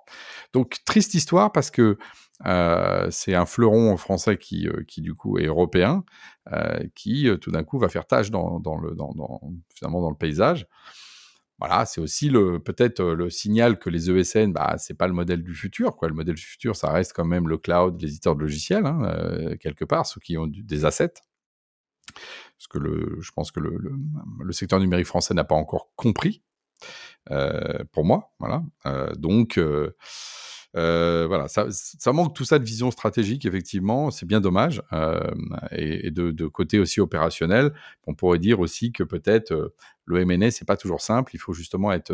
Donc, 0.53 0.77
triste 0.87 1.15
histoire 1.15 1.53
parce 1.53 1.71
que 1.71 1.99
euh, 2.47 3.09
c'est 3.11 3.35
un 3.35 3.47
fleuron 3.47 3.97
français 3.97 4.37
qui, 4.39 4.69
euh, 4.69 4.85
qui, 4.89 5.03
du 5.03 5.15
coup, 5.15 5.39
est 5.39 5.47
européen, 5.47 6.05
euh, 6.53 6.87
qui, 6.95 7.29
tout 7.41 7.51
d'un 7.51 7.63
coup, 7.63 7.79
va 7.79 7.89
faire 7.89 8.07
tâche 8.07 8.31
dans, 8.31 8.59
dans, 8.59 8.77
le, 8.79 8.95
dans, 8.95 9.13
dans, 9.13 9.41
finalement, 9.75 10.01
dans 10.01 10.11
le 10.11 10.17
paysage. 10.17 10.67
Voilà, 11.59 11.87
c'est 11.87 12.01
aussi 12.03 12.29
le 12.29 12.59
peut-être 12.59 13.03
le 13.03 13.31
signal 13.31 13.79
que 13.79 13.89
les 13.89 14.11
ESN, 14.11 14.53
bah, 14.53 14.77
c'est 14.79 14.93
pas 14.95 15.07
le 15.07 15.15
modèle 15.15 15.43
du 15.43 15.55
futur. 15.55 15.97
Quoi. 15.97 16.09
Le 16.09 16.15
modèle 16.15 16.35
du 16.35 16.43
futur, 16.43 16.77
ça 16.77 16.91
reste 16.91 17.13
quand 17.15 17.25
même 17.25 17.49
le 17.49 17.57
cloud, 17.57 18.01
les 18.01 18.09
éditeurs 18.09 18.37
de 18.37 18.43
logiciels, 18.43 18.85
hein, 18.85 19.57
quelque 19.61 19.87
part, 19.87 20.07
ceux 20.07 20.21
qui 20.21 20.37
ont 20.37 20.47
du, 20.47 20.63
des 20.63 20.85
assets 20.85 21.15
parce 22.59 22.69
que 22.69 23.19
je 23.21 23.31
pense 23.33 23.51
que 23.51 23.61
le, 23.61 24.53
secteur 24.53 24.81
numérique 24.81 25.07
français 25.07 25.35
n'a 25.35 25.45
pas 25.45 25.55
encore 25.55 25.91
compris, 25.97 26.43
euh, 27.31 27.85
pour 27.93 28.05
moi. 28.05 28.33
Voilà. 28.39 28.63
Euh, 28.87 29.13
donc, 29.15 29.59
euh, 29.59 29.95
voilà, 30.75 31.49
ça, 31.49 32.13
manque 32.13 32.35
tout 32.35 32.45
ça 32.45 32.59
de 32.59 32.65
vision 32.65 32.91
stratégique, 32.91 33.45
effectivement. 33.45 34.11
C'est 34.11 34.27
bien 34.27 34.41
dommage. 34.41 34.83
et, 35.73 36.11
de, 36.11 36.31
de, 36.31 36.47
côté 36.47 36.79
aussi 36.79 37.01
opérationnel, 37.01 37.73
on 38.07 38.15
pourrait 38.15 38.39
dire 38.39 38.61
aussi 38.61 38.93
que 38.93 39.03
peut-être 39.03 39.75
le 40.05 40.25
MNS, 40.25 40.51
c'est 40.51 40.67
pas 40.67 40.77
toujours 40.77 41.01
simple. 41.01 41.35
Il 41.35 41.39
faut 41.39 41.53
justement 41.53 41.93
être 41.93 42.13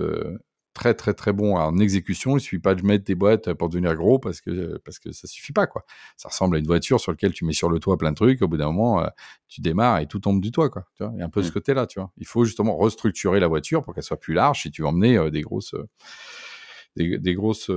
très 0.75 0.95
très 0.95 1.15
très 1.15 1.33
bon 1.33 1.57
en 1.57 1.79
exécution. 1.79 2.37
Il 2.37 2.41
suffit 2.41 2.59
pas 2.59 2.75
de 2.75 2.85
mettre 2.85 3.05
des 3.05 3.15
boîtes 3.15 3.53
pour 3.55 3.69
devenir 3.69 3.95
gros 3.95 4.19
parce 4.19 4.41
que 4.41 4.79
parce 4.85 4.99
que 4.99 5.13
ça 5.13 5.27
suffit 5.27 5.53
pas 5.53 5.67
quoi. 5.67 5.85
Ça 6.17 6.29
ressemble 6.29 6.57
à 6.57 6.59
une 6.59 6.67
voiture 6.67 7.01
sur 7.01 7.13
laquelle 7.13 7.33
tu 7.33 7.45
mets 7.45 7.53
sur 7.53 7.69
le 7.69 7.79
toit 7.79 7.97
plein 7.99 8.11
de 8.11 8.17
trucs. 8.17 8.43
Au 8.43 8.49
bout 8.49 8.57
d'un 8.57 8.67
moment, 8.67 9.03
euh, 9.03 9.09
tu 9.49 9.61
démarres 9.61 10.01
et 10.01 10.07
tout 10.07 10.19
tombe 10.19 10.41
du 10.41 10.51
toit 10.51 10.71
quoi. 10.71 10.85
Tu 10.97 11.05
vois, 11.05 11.13
il 11.15 11.19
y 11.19 11.23
a 11.23 11.25
un 11.25 11.31
peu 11.31 11.43
ce 11.43 11.51
mmh. 11.51 11.53
côté 11.53 11.75
là, 11.75 11.87
tu 11.87 12.01
vois. 12.01 12.11
Il 12.19 12.27
faut 12.27 12.45
justement 12.45 12.77
restructurer 12.77 13.41
la 13.41 13.49
voiture 13.49 13.83
pour 13.83 13.95
qu'elle 13.95 14.05
soit 14.05 14.21
plus 14.21 14.35
large 14.35 14.63
si 14.63 14.71
tu 14.71 14.83
veux 14.83 14.89
emmener 14.89 15.17
euh, 15.17 15.31
des 15.31 15.43
grosses 15.43 15.75
euh, 15.75 15.89
des, 16.97 17.35
grosses 17.35 17.71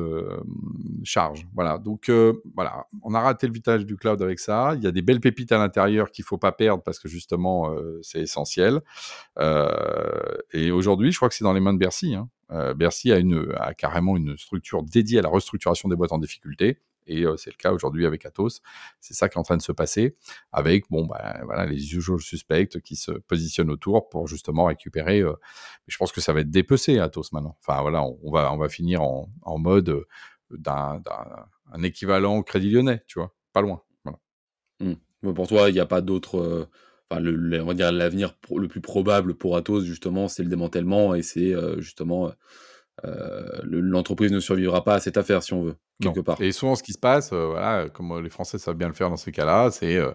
charges. 1.03 1.47
Voilà. 1.53 1.77
Donc 1.77 2.11
voilà, 2.55 2.87
on 3.03 3.13
a 3.13 3.19
raté 3.19 3.47
le 3.47 3.53
vitage 3.53 3.85
du 3.85 3.95
cloud 3.95 4.21
avec 4.21 4.39
ça. 4.39 4.73
Il 4.75 4.83
y 4.83 4.87
a 4.87 4.91
des 4.91 5.01
belles 5.01 5.21
pépites 5.21 5.51
à 5.51 5.57
l'intérieur 5.57 6.11
qu'il 6.11 6.25
faut 6.25 6.37
pas 6.37 6.51
perdre 6.51 6.83
parce 6.83 6.99
que 6.99 7.07
justement 7.07 7.73
c'est 8.01 8.21
essentiel. 8.21 8.81
et 10.53 10.71
aujourd'hui, 10.71 11.11
je 11.11 11.17
crois 11.17 11.29
que 11.29 11.35
c'est 11.35 11.43
dans 11.45 11.53
les 11.53 11.61
mains 11.61 11.73
de 11.73 11.79
Bercy. 11.79 12.15
Hein. 12.15 12.29
Bercy 12.75 13.11
a, 13.11 13.17
une, 13.17 13.53
a 13.57 13.73
carrément 13.73 14.17
une 14.17 14.37
structure 14.37 14.83
dédiée 14.83 15.19
à 15.19 15.21
la 15.21 15.29
restructuration 15.29 15.89
des 15.89 15.95
boîtes 15.95 16.11
en 16.11 16.19
difficulté. 16.19 16.79
Et 17.07 17.25
c'est 17.37 17.51
le 17.51 17.57
cas 17.57 17.71
aujourd'hui 17.71 18.05
avec 18.05 18.25
Atos. 18.25 18.61
C'est 18.99 19.13
ça 19.13 19.29
qui 19.29 19.37
est 19.37 19.39
en 19.39 19.43
train 19.43 19.57
de 19.57 19.61
se 19.61 19.71
passer 19.71 20.15
avec 20.51 20.85
bon, 20.89 21.05
bah, 21.05 21.39
voilà, 21.43 21.65
les 21.65 21.95
usual 21.95 22.19
suspects 22.19 22.79
qui 22.81 22.95
se 22.95 23.11
positionnent 23.11 23.71
autour 23.71 24.09
pour 24.09 24.27
justement 24.27 24.65
récupérer. 24.65 25.23
je 25.87 25.97
pense 25.97 26.11
que 26.11 26.21
ça 26.21 26.33
va 26.33 26.41
être 26.41 26.49
dépecé 26.49 26.99
Atos 26.99 27.31
maintenant. 27.31 27.57
Enfin 27.65 27.81
voilà, 27.81 28.03
on, 28.03 28.31
va, 28.31 28.51
on 28.51 28.57
va 28.57 28.69
finir 28.69 29.01
en, 29.01 29.29
en 29.41 29.57
mode 29.57 30.05
d'un 30.51 31.01
équivalent 31.83 32.41
Crédit 32.43 32.69
Lyonnais, 32.69 33.03
tu 33.07 33.19
vois, 33.19 33.33
pas 33.53 33.61
loin. 33.61 33.81
Mmh. 34.79 35.33
Pour 35.33 35.47
toi, 35.47 35.69
il 35.69 35.73
n'y 35.73 35.79
a 35.79 35.85
pas 35.85 36.01
d'autre. 36.01 36.67
Enfin, 37.09 37.23
on 37.23 37.65
va 37.65 37.73
dire 37.73 37.91
l'avenir 37.91 38.35
le 38.55 38.67
plus 38.67 38.81
probable 38.81 39.35
pour 39.35 39.55
Atos, 39.57 39.85
justement, 39.85 40.27
c'est 40.27 40.43
le 40.43 40.49
démantèlement 40.49 41.15
et 41.15 41.21
c'est 41.21 41.53
justement 41.77 42.31
l'entreprise 43.63 44.31
ne 44.31 44.39
survivra 44.39 44.83
pas 44.83 44.95
à 44.95 44.99
cette 44.99 45.17
affaire, 45.17 45.43
si 45.43 45.53
on 45.53 45.63
veut, 45.63 45.75
quelque 46.01 46.19
part. 46.19 46.41
Et 46.41 46.51
souvent, 46.51 46.75
ce 46.75 46.83
qui 46.83 46.93
se 46.93 46.99
passe, 46.99 47.31
euh, 47.33 47.47
voilà, 47.47 47.89
comme 47.89 48.21
les 48.21 48.29
Français 48.29 48.57
savent 48.57 48.75
bien 48.75 48.87
le 48.87 48.93
faire 48.93 49.09
dans 49.09 49.17
ces 49.17 49.31
cas-là, 49.31 49.71
c'est, 49.71 49.95
euh, 49.95 50.11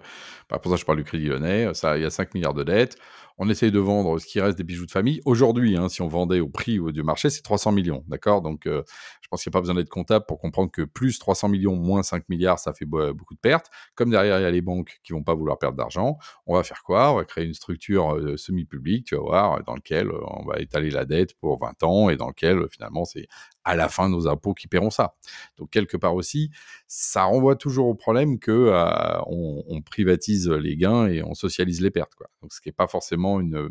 bah, 0.48 0.58
pour 0.58 0.70
ça 0.70 0.76
je 0.76 0.84
parle 0.84 0.98
du 0.98 1.04
Crédit 1.04 1.26
Lyonnais, 1.26 1.68
il 1.96 2.02
y 2.02 2.04
a 2.04 2.10
5 2.10 2.34
milliards 2.34 2.54
de 2.54 2.64
dettes, 2.64 2.96
on 3.42 3.48
essaye 3.48 3.72
de 3.72 3.78
vendre 3.78 4.18
ce 4.18 4.26
qui 4.26 4.38
reste 4.38 4.58
des 4.58 4.64
bijoux 4.64 4.84
de 4.84 4.90
famille. 4.90 5.22
Aujourd'hui, 5.24 5.74
hein, 5.74 5.88
si 5.88 6.02
on 6.02 6.08
vendait 6.08 6.40
au 6.40 6.48
prix 6.48 6.78
du 6.92 7.02
marché, 7.02 7.30
c'est 7.30 7.40
300 7.40 7.72
millions, 7.72 8.04
d'accord? 8.06 8.42
Donc, 8.42 8.66
euh, 8.66 8.82
je 9.22 9.28
pense 9.30 9.42
qu'il 9.42 9.48
n'y 9.48 9.52
a 9.52 9.56
pas 9.56 9.60
besoin 9.62 9.76
d'être 9.76 9.88
comptable 9.88 10.26
pour 10.28 10.38
comprendre 10.38 10.70
que 10.70 10.82
plus 10.82 11.18
300 11.18 11.48
millions, 11.48 11.74
moins 11.74 12.02
5 12.02 12.28
milliards, 12.28 12.58
ça 12.58 12.74
fait 12.74 12.84
beaucoup 12.84 13.32
de 13.34 13.40
pertes. 13.40 13.70
Comme 13.94 14.10
derrière, 14.10 14.38
il 14.40 14.42
y 14.42 14.44
a 14.44 14.50
les 14.50 14.60
banques 14.60 15.00
qui 15.02 15.14
vont 15.14 15.22
pas 15.22 15.34
vouloir 15.34 15.58
perdre 15.58 15.78
d'argent, 15.78 16.18
on 16.44 16.54
va 16.54 16.62
faire 16.62 16.82
quoi? 16.82 17.12
On 17.12 17.16
va 17.16 17.24
créer 17.24 17.46
une 17.46 17.54
structure 17.54 18.14
euh, 18.14 18.36
semi-publique, 18.36 19.06
tu 19.06 19.14
vas 19.16 19.22
voir, 19.22 19.64
dans 19.64 19.74
laquelle 19.74 20.08
euh, 20.08 20.20
on 20.26 20.44
va 20.44 20.58
étaler 20.58 20.90
la 20.90 21.06
dette 21.06 21.32
pour 21.40 21.58
20 21.58 21.82
ans 21.82 22.10
et 22.10 22.16
dans 22.18 22.28
lequel, 22.28 22.66
finalement, 22.70 23.06
c'est 23.06 23.26
à 23.64 23.74
la 23.74 23.88
fin 23.88 24.10
nos 24.10 24.28
impôts 24.28 24.52
qui 24.52 24.68
paieront 24.68 24.90
ça. 24.90 25.14
Donc 25.56 25.69
quelque 25.70 25.96
part 25.96 26.14
aussi, 26.14 26.50
ça 26.86 27.24
renvoie 27.24 27.56
toujours 27.56 27.88
au 27.88 27.94
problème 27.94 28.38
que 28.38 28.50
euh, 28.50 29.20
on, 29.26 29.82
privatise 29.82 30.48
les 30.48 30.76
gains 30.76 31.06
et 31.06 31.22
on 31.22 31.34
socialise 31.34 31.80
les 31.80 31.90
pertes. 31.90 32.14
Quoi. 32.14 32.28
Donc 32.42 32.52
ce 32.52 32.60
qui 32.60 32.68
n'est 32.68 32.74
pas 32.74 32.86
forcément 32.86 33.40
une, 33.40 33.70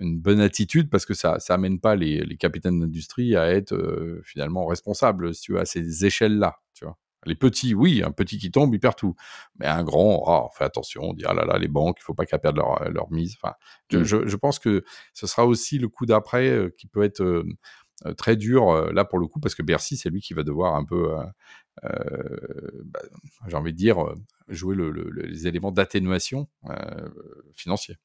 une, 0.00 0.18
bonne 0.18 0.40
attitude 0.40 0.90
parce 0.90 1.06
que 1.06 1.14
ça 1.14 1.40
ça 1.40 1.54
amène 1.54 1.80
pas 1.80 1.96
les, 1.96 2.20
les 2.20 2.36
capitaines 2.36 2.80
d'industrie 2.80 3.36
à 3.36 3.48
être 3.48 3.74
euh, 3.74 4.20
finalement 4.24 4.66
responsables 4.66 5.34
si 5.34 5.42
tu 5.42 5.58
à 5.58 5.64
ces 5.64 6.04
échelles-là. 6.04 6.58
Tu 6.74 6.84
vois. 6.84 6.98
Les 7.26 7.34
petits, 7.34 7.74
oui, 7.74 8.02
un 8.04 8.10
petit 8.10 8.38
qui 8.38 8.50
tombe, 8.50 8.74
il 8.74 8.80
perd 8.80 8.96
tout. 8.96 9.14
Mais 9.58 9.66
un 9.66 9.82
grand, 9.82 10.22
oh, 10.26 10.48
on 10.48 10.50
fait 10.50 10.64
attention, 10.64 11.02
on 11.02 11.14
dit, 11.14 11.24
ah 11.26 11.34
là 11.34 11.44
là, 11.44 11.58
les 11.58 11.68
banques, 11.68 11.96
il 12.00 12.02
faut 12.02 12.14
pas 12.14 12.26
qu'elles 12.26 12.40
perdent 12.40 12.56
leur, 12.56 12.90
leur 12.90 13.10
mise. 13.10 13.36
Enfin, 13.42 13.54
je, 13.90 13.98
mmh. 13.98 14.04
je, 14.04 14.26
je, 14.26 14.36
pense 14.36 14.58
que 14.58 14.84
ce 15.12 15.26
sera 15.26 15.46
aussi 15.46 15.78
le 15.78 15.88
coup 15.88 16.06
d'après 16.06 16.48
euh, 16.48 16.74
qui 16.76 16.86
peut 16.86 17.02
être 17.02 17.22
euh, 17.22 17.44
très 18.12 18.36
dur 18.36 18.70
euh, 18.70 18.92
là 18.92 19.04
pour 19.04 19.18
le 19.18 19.26
coup 19.26 19.40
parce 19.40 19.54
que 19.54 19.62
Bercy 19.62 19.96
c'est 19.96 20.10
lui 20.10 20.20
qui 20.20 20.34
va 20.34 20.42
devoir 20.42 20.74
un 20.74 20.84
peu 20.84 21.16
euh, 21.84 22.82
bah, 22.84 23.00
j'ai 23.48 23.56
envie 23.56 23.72
de 23.72 23.78
dire 23.78 23.96
jouer 24.48 24.76
les 25.14 25.46
éléments 25.46 25.72
d'atténuation 25.72 26.48
financier. 27.54 27.96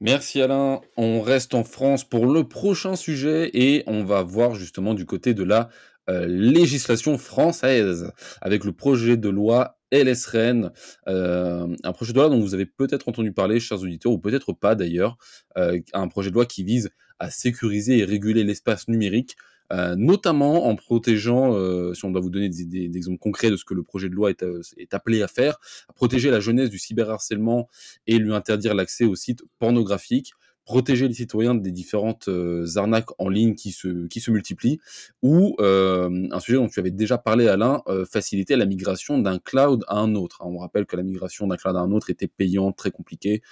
Merci 0.00 0.40
Alain. 0.40 0.82
On 0.96 1.20
reste 1.20 1.54
en 1.54 1.64
France 1.64 2.04
pour 2.04 2.26
le 2.26 2.44
prochain 2.44 2.96
sujet 2.96 3.50
et 3.54 3.82
on 3.86 4.04
va 4.04 4.22
voir 4.22 4.54
justement 4.54 4.94
du 4.94 5.06
côté 5.06 5.34
de 5.34 5.42
la 5.42 5.68
législation 6.08 7.18
française 7.18 8.12
avec 8.40 8.62
le 8.62 8.72
projet 8.72 9.16
de 9.16 9.28
loi 9.28 9.75
LSRN, 9.92 10.70
euh, 11.08 11.76
un 11.82 11.92
projet 11.92 12.12
de 12.12 12.18
loi 12.18 12.28
dont 12.28 12.40
vous 12.40 12.54
avez 12.54 12.66
peut-être 12.66 13.08
entendu 13.08 13.32
parler, 13.32 13.60
chers 13.60 13.80
auditeurs, 13.82 14.12
ou 14.12 14.18
peut-être 14.18 14.52
pas 14.52 14.74
d'ailleurs, 14.74 15.16
euh, 15.56 15.80
un 15.92 16.08
projet 16.08 16.30
de 16.30 16.34
loi 16.34 16.46
qui 16.46 16.64
vise 16.64 16.90
à 17.18 17.30
sécuriser 17.30 17.98
et 17.98 18.04
réguler 18.04 18.44
l'espace 18.44 18.88
numérique, 18.88 19.36
euh, 19.72 19.96
notamment 19.96 20.66
en 20.66 20.76
protégeant, 20.76 21.54
euh, 21.54 21.92
si 21.94 22.04
on 22.04 22.10
doit 22.10 22.20
vous 22.20 22.30
donner 22.30 22.48
des, 22.48 22.96
exemples 22.96 23.18
concrets 23.18 23.50
de 23.50 23.56
ce 23.56 23.64
que 23.64 23.74
le 23.74 23.82
projet 23.82 24.08
de 24.08 24.14
loi 24.14 24.30
est, 24.30 24.94
appelé 24.94 25.22
à 25.22 25.28
faire, 25.28 25.58
protéger 25.94 26.30
la 26.30 26.40
jeunesse 26.40 26.70
du 26.70 26.78
cyberharcèlement 26.78 27.68
et 28.06 28.18
lui 28.18 28.32
interdire 28.32 28.74
l'accès 28.74 29.04
aux 29.04 29.16
sites 29.16 29.42
pornographiques, 29.58 30.34
protéger 30.66 31.06
les 31.06 31.14
citoyens 31.14 31.54
des 31.54 31.70
différentes 31.70 32.26
euh, 32.28 32.66
arnaques 32.74 33.10
en 33.18 33.28
ligne 33.28 33.54
qui 33.54 33.70
se, 33.70 34.08
qui 34.08 34.18
se 34.20 34.32
multiplient, 34.32 34.80
ou 35.22 35.54
euh, 35.60 36.28
un 36.32 36.40
sujet 36.40 36.58
dont 36.58 36.66
tu 36.66 36.80
avais 36.80 36.90
déjà 36.90 37.18
parlé 37.18 37.46
Alain, 37.46 37.82
euh, 37.86 38.04
faciliter 38.04 38.56
la 38.56 38.66
migration 38.66 39.18
d'un 39.18 39.38
cloud 39.38 39.84
à 39.86 39.98
un 39.98 40.16
autre. 40.16 40.38
On 40.40 40.58
rappelle 40.58 40.84
que 40.84 40.96
la 40.96 41.04
migration 41.04 41.46
d'un 41.46 41.56
cloud 41.56 41.76
à 41.76 41.78
un 41.78 41.92
autre 41.92 42.10
était 42.10 42.26
payante, 42.26 42.76
très 42.76 42.90
compliquée 42.90 43.42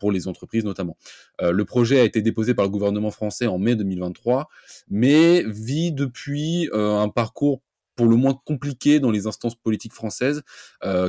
pour 0.00 0.10
les 0.10 0.26
entreprises 0.26 0.64
notamment. 0.64 0.96
le 1.40 1.64
projet 1.64 2.00
a 2.00 2.02
été 2.02 2.20
déposé 2.22 2.54
par 2.54 2.64
le 2.64 2.70
gouvernement 2.70 3.12
français 3.12 3.46
en 3.46 3.58
mai 3.58 3.76
2023, 3.76 4.48
mais 4.88 5.44
vit 5.46 5.92
depuis 5.92 6.68
un 6.72 7.08
parcours 7.08 7.60
pour 7.94 8.06
le 8.06 8.16
moins 8.16 8.34
compliqué 8.44 8.98
dans 8.98 9.12
les 9.12 9.28
instances 9.28 9.54
politiques 9.54 9.92
françaises, 9.92 10.42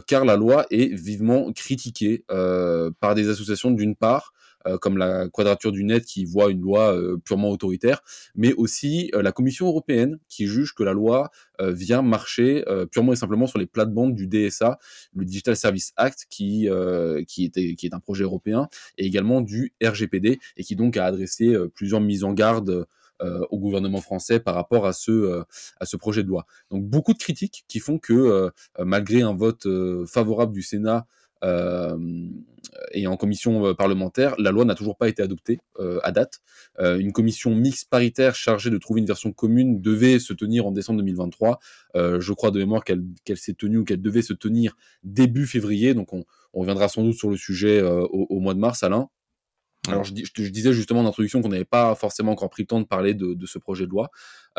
car 0.06 0.26
la 0.26 0.36
loi 0.36 0.68
est 0.70 0.94
vivement 0.94 1.52
critiquée 1.54 2.24
par 2.28 3.16
des 3.16 3.30
associations 3.30 3.72
d'une 3.72 3.96
part, 3.96 4.34
comme 4.82 4.98
la 4.98 5.30
Quadrature 5.30 5.72
du 5.72 5.84
Net 5.84 6.06
qui 6.06 6.26
voit 6.26 6.52
une 6.52 6.62
loi 6.62 6.94
euh, 6.94 7.18
purement 7.24 7.50
autoritaire, 7.50 8.02
mais 8.36 8.54
aussi 8.54 9.12
euh, 9.14 9.22
la 9.22 9.32
Commission 9.32 9.68
européenne 9.68 10.20
qui 10.28 10.48
juge 10.48 10.74
que 10.74 10.84
la 10.84 10.94
loi 10.94 11.30
vient 11.60 12.04
marcher 12.04 12.64
purement 12.92 13.14
et 13.14 13.16
simplement 13.16 13.48
sur 13.48 13.58
les 13.58 13.66
plates-bandes 13.66 14.14
du 14.14 14.28
DSA, 14.28 14.78
le 15.16 15.26
Digital 15.26 15.56
Service 15.56 15.92
Act, 15.98 16.28
qui, 16.30 16.68
est 16.68 17.94
un 17.94 18.00
projet 18.00 18.26
européen, 18.26 18.70
et 19.00 19.08
également 19.08 19.42
du 19.42 19.74
RGPD, 19.84 20.38
et 20.56 20.64
qui 20.64 20.76
donc 20.76 20.98
a 20.98 21.06
adressé 21.06 21.56
plusieurs 21.74 22.00
mises 22.00 22.24
en 22.24 22.34
garde 22.34 22.86
au 23.20 23.58
gouvernement 23.58 24.02
français 24.02 24.40
par 24.40 24.54
rapport 24.54 24.86
à 24.86 24.94
ce, 24.94 25.44
projet 25.98 26.22
de 26.22 26.28
loi. 26.28 26.46
Donc 26.70 26.84
beaucoup 26.84 27.14
de 27.14 27.20
critiques 27.20 27.66
qui 27.68 27.80
font 27.80 27.98
que 27.98 28.52
malgré 28.78 29.24
un 29.24 29.34
vote 29.34 29.68
favorable 30.06 30.54
du 30.54 30.62
Sénat 30.62 31.08
euh, 31.08 31.27
et 32.94 33.08
en 33.08 33.18
commission 33.18 33.66
euh, 33.66 33.74
parlementaire, 33.74 34.36
la 34.38 34.52
loi 34.52 34.66
n'a 34.66 34.76
toujours 34.76 34.98
pas 34.98 35.10
été 35.10 35.22
adoptée 35.22 35.60
euh, 35.80 36.00
à 36.04 36.12
date. 36.12 36.40
une 36.80 37.12
commission 37.12 37.56
mixte 37.56 37.90
paritaire 37.90 38.36
chargée 38.36 38.70
de 38.70 38.78
trouver 38.78 39.02
une 39.02 39.08
version 39.08 39.32
commune 39.32 39.82
devait 39.82 40.20
se 40.20 40.34
tenir 40.34 40.66
en 40.66 40.72
décembre 40.72 41.00
2023. 41.00 41.60
je 41.96 42.34
crois 42.34 42.52
de 42.52 42.60
mémoire 42.60 42.84
qu'elle 42.84 43.38
s'est 43.38 43.54
tenue 43.54 43.80
ou 43.80 43.84
qu'elle 43.84 44.02
devait 44.02 44.22
se 44.22 44.34
tenir 44.34 44.76
début 45.04 45.46
février. 45.46 45.94
Donc 45.94 46.14
on, 46.14 46.24
reviendra 46.54 46.88
sans 46.88 47.04
doute 47.04 47.16
sur 47.16 47.30
le 47.30 47.38
sujet 47.38 47.82
au, 47.82 48.40
mois 48.40 48.54
de 48.54 48.60
mars, 48.60 48.84
Alain. 48.84 49.10
Alors 49.88 50.04
je, 50.04 50.12
disais 50.14 50.74
justement 50.74 51.02
en 51.02 51.06
introduction 51.06 51.42
qu'on 51.42 51.50
n'avait 51.50 51.64
pas 51.66 51.96
forcément 51.96 52.34
encore 52.34 52.50
pris 52.50 52.64
le 52.64 52.68
temps 52.68 52.82
de 52.82 52.86
parler 52.86 53.14
de, 53.14 53.46
ce 53.46 53.58
projet 53.58 53.86
de 53.86 53.92
loi. 53.92 54.10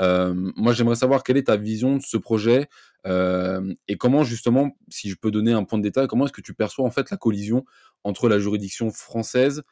Euh, 0.00 0.33
moi 0.57 0.72
j'aimerais 0.72 0.96
savoir 0.96 1.22
quelle 1.22 1.37
est 1.37 1.48
ta 1.48 1.57
vision 1.57 1.96
de 1.96 2.02
ce 2.02 2.16
projet 2.16 2.68
euh, 3.07 3.74
et 3.88 3.96
comment 3.96 4.24
justement, 4.24 4.76
si 4.88 5.11
je 5.11 5.16
peux 5.16 5.31
donner 5.31 5.52
un 5.52 5.64
point 5.64 5.78
de 5.78 5.83
détail, 5.83 6.07
comment 6.07 6.24
est-ce 6.24 6.33
que 6.33 6.40
tu 6.40 6.54
perçois 6.54 6.85
en 6.85 6.90
fait 6.90 7.11
la 7.11 7.16
collision 7.16 7.64
entre 8.04 8.28
la 8.28 8.38
juridiction 8.38 8.90
française 8.90 9.62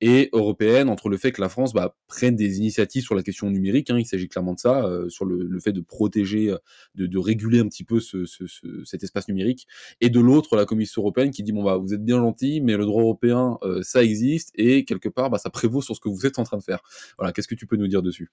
et 0.00 0.28
européenne, 0.32 0.88
entre 0.88 1.08
le 1.08 1.16
fait 1.16 1.32
que 1.32 1.40
la 1.40 1.48
France 1.48 1.72
bah, 1.72 1.96
prenne 2.08 2.36
des 2.36 2.58
initiatives 2.58 3.02
sur 3.02 3.14
la 3.14 3.22
question 3.22 3.50
numérique, 3.50 3.90
hein, 3.90 3.98
il 3.98 4.06
s'agit 4.06 4.28
clairement 4.28 4.54
de 4.54 4.58
ça, 4.58 4.84
euh, 4.84 5.08
sur 5.08 5.24
le, 5.24 5.44
le, 5.44 5.60
fait 5.60 5.72
de 5.72 5.80
protéger, 5.80 6.50
euh, 6.50 6.58
de, 6.94 7.06
de 7.06 7.18
réguler 7.18 7.60
un 7.60 7.68
petit 7.68 7.84
peu 7.84 8.00
ce, 8.00 8.26
ce, 8.26 8.46
ce, 8.46 8.84
cet 8.84 9.02
espace 9.02 9.28
numérique, 9.28 9.66
et 10.00 10.10
de 10.10 10.20
l'autre 10.20 10.56
la 10.56 10.66
Commission 10.66 11.02
européenne 11.02 11.30
qui 11.30 11.42
dit 11.42 11.52
bon 11.52 11.62
bah 11.62 11.76
vous 11.76 11.94
êtes 11.94 12.04
bien 12.04 12.18
gentil, 12.18 12.60
mais 12.60 12.76
le 12.76 12.84
droit 12.84 13.02
européen 13.02 13.58
euh, 13.62 13.82
ça 13.82 14.02
existe 14.02 14.50
et 14.54 14.84
quelque 14.84 15.08
part 15.08 15.30
bah, 15.30 15.38
ça 15.38 15.50
prévaut 15.50 15.82
sur 15.82 15.94
ce 15.94 16.00
que 16.00 16.08
vous 16.08 16.26
êtes 16.26 16.38
en 16.38 16.44
train 16.44 16.58
de 16.58 16.62
faire. 16.62 16.80
Voilà, 17.18 17.32
qu'est-ce 17.32 17.48
que 17.48 17.54
tu 17.54 17.66
peux 17.66 17.76
nous 17.76 17.88
dire 17.88 18.02
dessus? 18.02 18.30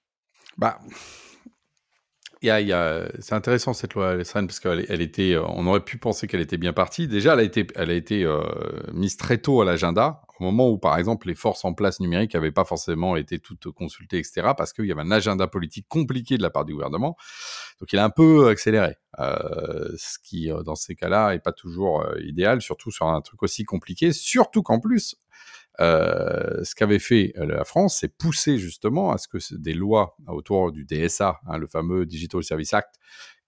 Bah 0.58 0.78
y 2.42 2.50
a, 2.50 2.60
y 2.60 2.72
a, 2.72 3.08
c'est 3.20 3.34
intéressant 3.34 3.72
cette 3.72 3.94
loi 3.94 4.10
Alessandre 4.10 4.48
parce 4.48 4.60
qu'elle 4.60 4.84
elle 4.88 5.00
était, 5.00 5.34
euh, 5.34 5.44
on 5.46 5.66
aurait 5.66 5.84
pu 5.84 5.98
penser 5.98 6.26
qu'elle 6.26 6.40
était 6.40 6.56
bien 6.56 6.72
partie. 6.72 7.08
Déjà, 7.08 7.34
elle 7.34 7.40
a 7.40 7.42
été, 7.42 7.66
elle 7.76 7.90
a 7.90 7.94
été 7.94 8.24
euh, 8.24 8.42
mise 8.92 9.16
très 9.16 9.38
tôt 9.38 9.60
à 9.60 9.64
l'agenda, 9.64 10.22
au 10.40 10.44
moment 10.44 10.68
où, 10.68 10.78
par 10.78 10.98
exemple, 10.98 11.28
les 11.28 11.34
forces 11.34 11.64
en 11.64 11.72
place 11.72 12.00
numériques 12.00 12.34
n'avaient 12.34 12.52
pas 12.52 12.64
forcément 12.64 13.16
été 13.16 13.38
toutes 13.38 13.70
consultées, 13.70 14.18
etc., 14.18 14.52
parce 14.56 14.72
qu'il 14.72 14.86
y 14.86 14.92
avait 14.92 15.02
un 15.02 15.10
agenda 15.10 15.46
politique 15.46 15.86
compliqué 15.88 16.36
de 16.36 16.42
la 16.42 16.50
part 16.50 16.64
du 16.64 16.74
gouvernement. 16.74 17.16
Donc, 17.80 17.92
il 17.92 17.98
a 17.98 18.04
un 18.04 18.10
peu 18.10 18.48
accéléré, 18.48 18.96
euh, 19.20 19.88
ce 19.96 20.18
qui, 20.22 20.50
dans 20.64 20.74
ces 20.74 20.94
cas-là, 20.94 21.34
est 21.34 21.40
pas 21.40 21.52
toujours 21.52 22.04
idéal, 22.20 22.60
surtout 22.60 22.90
sur 22.90 23.06
un 23.06 23.20
truc 23.20 23.42
aussi 23.42 23.64
compliqué, 23.64 24.12
surtout 24.12 24.62
qu'en 24.62 24.80
plus, 24.80 25.16
ce 25.78 26.74
qu'avait 26.74 26.98
fait 26.98 27.32
euh, 27.38 27.46
la 27.46 27.64
France, 27.64 27.98
c'est 28.00 28.16
pousser 28.16 28.58
justement 28.58 29.12
à 29.12 29.18
ce 29.18 29.28
que 29.28 29.38
des 29.54 29.74
lois 29.74 30.16
autour 30.26 30.72
du 30.72 30.84
DSA, 30.84 31.40
hein, 31.46 31.58
le 31.58 31.66
fameux 31.66 32.06
Digital 32.06 32.42
Service 32.42 32.74
Act, 32.74 32.98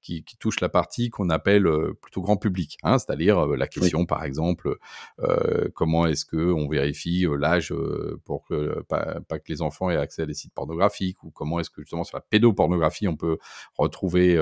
qui, 0.04 0.22
qui 0.22 0.36
touche 0.36 0.60
la 0.60 0.68
partie 0.68 1.08
qu'on 1.08 1.30
appelle 1.30 1.66
euh, 1.66 1.98
plutôt 2.00 2.20
grand 2.20 2.36
public, 2.36 2.78
hein, 2.82 2.98
c'est-à-dire 2.98 3.38
euh, 3.38 3.56
la 3.56 3.66
question, 3.66 4.00
oui. 4.00 4.06
par 4.06 4.22
exemple, 4.22 4.76
euh, 5.20 5.68
comment 5.74 6.06
est-ce 6.06 6.26
que 6.26 6.52
on 6.52 6.68
vérifie 6.68 7.26
euh, 7.26 7.36
l'âge 7.36 7.74
pour 8.24 8.44
que 8.44 8.82
pas, 8.82 9.20
pas, 9.26 9.38
que 9.38 9.50
les 9.50 9.62
enfants 9.62 9.90
aient 9.90 9.96
accès 9.96 10.22
à 10.22 10.26
des 10.26 10.34
sites 10.34 10.52
pornographiques, 10.52 11.24
ou 11.24 11.30
comment 11.30 11.58
est-ce 11.58 11.70
que 11.70 11.80
justement 11.80 12.04
sur 12.04 12.18
la 12.18 12.20
pédopornographie 12.20 13.08
on 13.08 13.16
peut 13.16 13.38
retrouver 13.78 14.38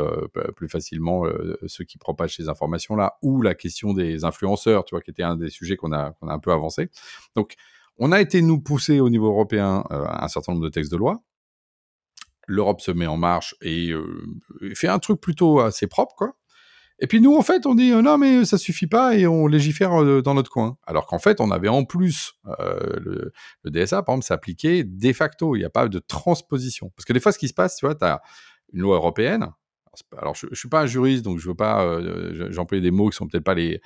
plus 0.57 0.68
facilement 0.68 1.25
ceux 1.66 1.85
qui 1.85 1.97
propagent 1.97 2.37
ces 2.37 2.49
informations-là, 2.49 3.18
ou 3.23 3.40
la 3.40 3.55
question 3.55 3.95
des 3.95 4.25
influenceurs, 4.25 4.85
tu 4.85 4.95
vois, 4.95 5.01
qui 5.01 5.11
était 5.11 5.23
un 5.23 5.37
des 5.37 5.51
sujets 5.51 5.77
qu'on 5.77 5.92
a, 5.92 6.11
qu'on 6.12 6.27
a 6.27 6.33
un 6.33 6.40
peu 6.40 6.51
avancé. 6.51 6.90
Donc 7.37 7.55
on 8.05 8.11
a 8.11 8.21
été 8.21 8.43
nous 8.43 8.59
pousser 8.59 8.99
au 8.99 9.09
niveau 9.11 9.29
européen 9.29 9.85
euh, 9.93 10.05
un 10.09 10.27
certain 10.27 10.53
nombre 10.53 10.65
de 10.65 10.71
textes 10.71 10.91
de 10.91 10.97
loi. 10.97 11.23
L'Europe 12.49 12.81
se 12.81 12.91
met 12.91 13.07
en 13.07 13.17
marche 13.17 13.55
et, 13.62 13.93
euh, 13.93 14.27
fait 14.75 14.88
un 14.88 14.99
truc 14.99 15.21
plutôt 15.21 15.61
assez 15.61 15.87
propre, 15.87 16.17
quoi. 16.17 16.33
Et 16.99 17.07
puis 17.07 17.21
nous, 17.21 17.37
en 17.37 17.43
fait, 17.43 17.65
on 17.65 17.77
dit 17.77 17.93
euh, 17.93 18.03
non, 18.03 18.19
mais 18.19 18.45
ça 18.45 18.59
suffit 18.59 18.88
pas 18.88 19.15
et 19.17 19.29
on 19.29 19.47
légifère 19.47 20.03
euh, 20.03 20.21
dans 20.21 20.35
notre 20.35 20.51
coin. 20.51 20.79
Alors 20.85 21.07
qu'en 21.07 21.21
fait, 21.21 21.41
on 21.41 21.53
avait 21.53 21.69
en 21.69 21.85
plus 21.85 22.33
le, 22.59 23.33
le, 23.62 23.71
DSA, 23.71 24.03
par 24.03 24.15
exemple, 24.15 24.27
s'appliquait 24.27 24.83
de 24.83 25.12
facto. 25.12 25.55
Il 25.55 25.61
n'y 25.61 25.65
a 25.65 25.71
pas 25.71 25.87
de 25.87 26.01
transposition. 26.01 26.91
Parce 26.97 27.05
que 27.05 27.12
des 27.12 27.21
fois, 27.21 27.31
ce 27.31 27.38
qui 27.38 27.47
se 27.47 27.55
passe, 27.55 27.77
tu 27.77 27.87
vois, 27.87 27.95
tu 27.95 28.05
as 28.05 28.21
une 28.73 28.81
loi 28.81 28.97
européenne 28.97 29.47
alors 30.17 30.35
je, 30.35 30.47
je 30.51 30.59
suis 30.59 30.69
pas 30.69 30.83
un 30.83 30.87
juriste, 30.87 31.23
donc 31.23 31.39
je 31.39 31.47
veux 31.47 31.55
pas, 31.55 31.85
euh, 31.85 32.51
j'emploie 32.51 32.81
des 32.81 32.91
mots 32.91 33.11
qui 33.11 33.17
sont 33.17 33.27
peut-être 33.27 33.45
pas 33.45 33.55
les 33.55 33.81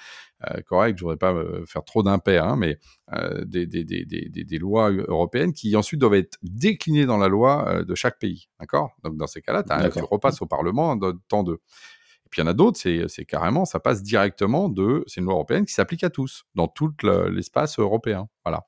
euh, 0.49 0.61
corrects. 0.62 0.97
Je 0.99 1.03
voudrais 1.03 1.16
pas 1.16 1.35
faire 1.66 1.85
trop 1.85 2.03
d'impair, 2.03 2.45
hein, 2.45 2.57
mais 2.57 2.79
euh, 3.12 3.45
des, 3.45 3.66
des, 3.66 3.85
des, 3.85 4.05
des, 4.05 4.59
lois 4.59 4.90
européennes 4.90 5.53
qui 5.53 5.75
ensuite 5.77 6.01
doivent 6.01 6.14
être 6.14 6.38
déclinées 6.42 7.07
dans 7.07 7.19
la 7.19 7.29
loi 7.29 7.83
de 7.85 7.95
chaque 7.95 8.19
pays, 8.19 8.49
d'accord? 8.61 8.92
Donc 9.03 9.16
dans 9.16 9.27
ces 9.27 9.42
cas-là, 9.42 9.62
tu 9.62 10.01
repasses 10.01 10.40
au 10.42 10.47
Parlement 10.47 10.97
dans 10.97 11.12
temps 11.29 11.42
de. 11.42 11.55
Et 11.55 12.29
puis 12.29 12.40
il 12.40 12.45
y 12.45 12.49
en 12.49 12.51
a 12.51 12.55
d'autres, 12.55 12.79
c'est 12.79 13.25
carrément, 13.25 13.64
ça 13.64 13.79
passe 13.79 14.03
directement 14.03 14.69
de, 14.69 15.05
c'est 15.07 15.21
une 15.21 15.27
loi 15.27 15.35
européenne 15.35 15.64
qui 15.64 15.73
s'applique 15.73 16.03
à 16.03 16.11
tous 16.11 16.45
dans 16.55 16.66
tout 16.66 16.92
l'espace 17.03 17.79
européen, 17.79 18.29
voilà. 18.45 18.66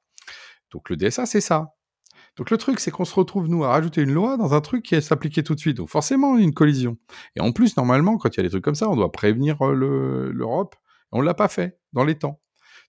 Donc 0.70 0.90
le 0.90 0.96
DSA, 0.96 1.26
c'est 1.26 1.40
ça. 1.40 1.74
Donc 2.38 2.50
le 2.50 2.56
truc, 2.56 2.78
c'est 2.78 2.92
qu'on 2.92 3.04
se 3.04 3.14
retrouve, 3.14 3.48
nous, 3.48 3.64
à 3.64 3.68
rajouter 3.70 4.00
une 4.00 4.12
loi 4.12 4.36
dans 4.36 4.54
un 4.54 4.60
truc 4.60 4.84
qui 4.84 4.94
est 4.94 5.00
s'appliquer 5.00 5.42
tout 5.42 5.56
de 5.56 5.60
suite. 5.60 5.76
Donc 5.76 5.88
forcément, 5.88 6.38
une 6.38 6.54
collision. 6.54 6.96
Et 7.34 7.40
en 7.40 7.50
plus, 7.50 7.76
normalement, 7.76 8.16
quand 8.16 8.28
il 8.34 8.36
y 8.36 8.40
a 8.40 8.42
des 8.44 8.50
trucs 8.50 8.64
comme 8.64 8.76
ça, 8.76 8.88
on 8.88 8.94
doit 8.94 9.10
prévenir 9.10 9.62
l'Europe. 9.64 10.76
On 11.10 11.20
ne 11.20 11.26
l'a 11.26 11.34
pas 11.34 11.48
fait 11.48 11.80
dans 11.92 12.04
les 12.04 12.14
temps. 12.14 12.40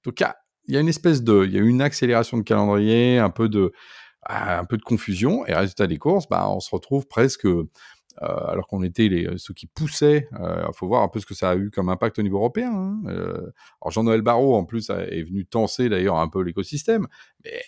Donc 0.05 0.19
il 0.19 0.73
y, 0.73 0.77
a, 0.77 0.79
une 0.79 0.87
espèce 0.87 1.23
de... 1.23 1.45
Il 1.45 1.51
y 1.53 1.57
a 1.57 1.61
une 1.61 1.81
accélération 1.81 2.37
de 2.37 2.43
calendrier, 2.43 3.17
un 3.17 3.31
peu 3.31 3.49
de, 3.49 3.73
un 4.27 4.65
peu 4.65 4.77
de 4.77 4.83
confusion. 4.83 5.47
Et 5.47 5.53
résultat 5.55 5.87
des 5.87 5.97
courses, 5.97 6.29
bah, 6.29 6.47
on 6.47 6.59
se 6.59 6.69
retrouve 6.69 7.07
presque 7.07 7.47
euh, 7.47 7.67
alors 8.21 8.67
qu'on 8.67 8.83
était 8.83 9.07
les, 9.07 9.37
ceux 9.37 9.53
qui 9.53 9.65
poussaient. 9.65 10.27
Il 10.31 10.37
euh, 10.41 10.71
faut 10.73 10.87
voir 10.87 11.03
un 11.03 11.07
peu 11.07 11.19
ce 11.19 11.25
que 11.25 11.33
ça 11.33 11.51
a 11.51 11.55
eu 11.55 11.71
comme 11.71 11.89
impact 11.89 12.19
au 12.19 12.21
niveau 12.21 12.37
européen. 12.37 12.71
Hein. 12.71 13.01
Euh, 13.07 13.51
alors 13.81 13.91
Jean-Noël 13.91 14.21
Barrot, 14.21 14.55
en 14.55 14.65
plus, 14.65 14.89
est 14.89 15.23
venu 15.23 15.45
tenser 15.45 15.89
d'ailleurs 15.89 16.17
un 16.17 16.27
peu 16.27 16.41
l'écosystème, 16.41 17.07
mais 17.45 17.61